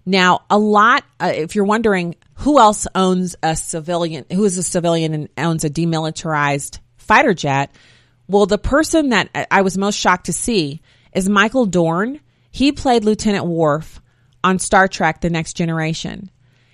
Now, 0.06 0.40
a 0.48 0.58
lot, 0.58 1.04
uh, 1.20 1.32
if 1.34 1.54
you're 1.54 1.66
wondering 1.66 2.16
who 2.36 2.58
else 2.58 2.86
owns 2.94 3.36
a 3.42 3.54
civilian, 3.56 4.24
who 4.32 4.42
is 4.44 4.56
a 4.56 4.62
civilian 4.62 5.12
and 5.12 5.28
owns 5.36 5.64
a 5.64 5.70
demilitarized 5.70 6.78
fighter 6.96 7.34
jet, 7.34 7.70
well, 8.26 8.46
the 8.46 8.56
person 8.56 9.10
that 9.10 9.28
I 9.50 9.60
was 9.60 9.76
most 9.76 9.98
shocked 9.98 10.26
to 10.26 10.32
see 10.32 10.80
is 11.12 11.28
Michael 11.28 11.66
Dorn. 11.66 12.20
He 12.50 12.72
played 12.72 13.04
Lieutenant 13.04 13.44
Worf 13.44 14.00
on 14.42 14.58
Star 14.58 14.88
Trek 14.88 15.20
The 15.20 15.28
Next 15.28 15.58
Generation. 15.58 16.30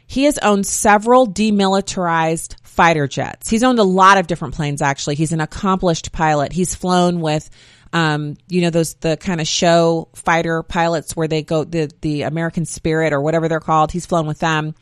He 0.07 0.25
has 0.25 0.39
owned 0.39 0.65
several 0.65 1.27
demilitarized 1.27 2.55
fighter 2.63 3.09
jets. 3.09 3.49
He's 3.49 3.65
owned 3.65 3.81
a 3.81 3.85
lot 3.85 4.19
of 4.19 4.29
different 4.29 4.55
planes, 4.55 4.81
actually. 4.81 5.17
He's 5.17 5.33
an 5.33 5.41
accomplished 5.41 6.13
pilot. 6.13 6.53
He's 6.53 6.73
flown 6.73 7.21
with 7.21 7.51
um, 7.93 8.37
you 8.49 8.63
know, 8.63 8.71
those, 8.71 8.95
the 8.95 9.17
kind 9.17 9.41
of 9.41 9.49
show 9.49 10.09
fighter 10.15 10.63
pilots 10.63 11.17
where 11.17 11.29
they 11.29 11.43
go, 11.43 11.65
the, 11.65 11.91
the 12.01 12.23
American 12.23 12.65
Spirit 12.65 13.13
or 13.13 13.21
whatever 13.21 13.49
they're 13.49 13.61
called. 13.61 13.91
He's 13.91 14.07
flown 14.07 14.27
with 14.27 14.39
them. 14.39 14.75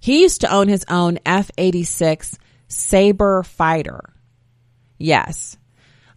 He 0.00 0.22
used 0.22 0.42
to 0.42 0.52
own 0.52 0.68
his 0.68 0.84
own 0.88 1.18
F 1.24 1.50
86 1.58 2.38
Sabre 2.68 3.42
fighter. 3.42 4.00
Yes. 4.98 5.56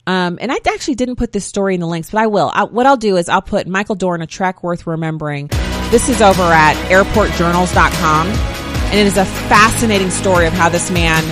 Um, 0.06 0.38
and 0.40 0.52
I 0.52 0.58
actually 0.68 0.96
didn't 0.96 1.18
put 1.18 1.32
this 1.34 1.46
story 1.46 1.74
in 1.74 1.82
the 1.82 1.88
links, 1.88 2.12
but 2.12 2.22
I 2.22 2.28
will. 2.28 2.50
I, 2.54 2.64
what 2.64 2.86
I'll 2.86 2.98
do 2.98 3.18
is 3.18 3.28
I'll 3.28 3.42
put 3.42 3.68
Michael 3.68 3.96
Dorn, 3.96 4.22
a 4.22 4.28
trek 4.28 4.64
worth 4.64 4.88
remembering. 4.88 5.48
This 5.90 6.08
is 6.08 6.22
over 6.22 6.44
at 6.44 6.76
airportjournals.com. 6.90 8.28
And 8.28 8.96
it 8.96 9.06
is 9.06 9.18
a 9.18 9.26
fascinating 9.26 10.10
story 10.12 10.48
of 10.48 10.54
how 10.54 10.70
this 10.70 10.90
man 10.90 11.24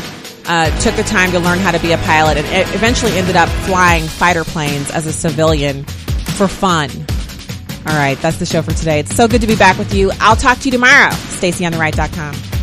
uh, 0.47 0.79
took 0.79 0.95
the 0.95 1.03
time 1.03 1.31
to 1.31 1.39
learn 1.39 1.59
how 1.59 1.71
to 1.71 1.79
be 1.79 1.91
a 1.91 1.97
pilot 1.99 2.37
and 2.37 2.75
eventually 2.75 3.13
ended 3.13 3.35
up 3.35 3.49
flying 3.49 4.07
fighter 4.07 4.43
planes 4.43 4.91
as 4.91 5.05
a 5.05 5.13
civilian 5.13 5.83
for 5.83 6.47
fun. 6.47 6.89
All 7.87 7.95
right, 7.95 8.17
that's 8.19 8.37
the 8.37 8.45
show 8.45 8.61
for 8.61 8.73
today. 8.73 8.99
It's 8.99 9.15
so 9.15 9.27
good 9.27 9.41
to 9.41 9.47
be 9.47 9.55
back 9.55 9.77
with 9.77 9.93
you. 9.93 10.11
I'll 10.19 10.35
talk 10.35 10.59
to 10.59 10.65
you 10.65 10.71
tomorrow. 10.71 11.11
StacyOnTheRight.com. 11.11 12.54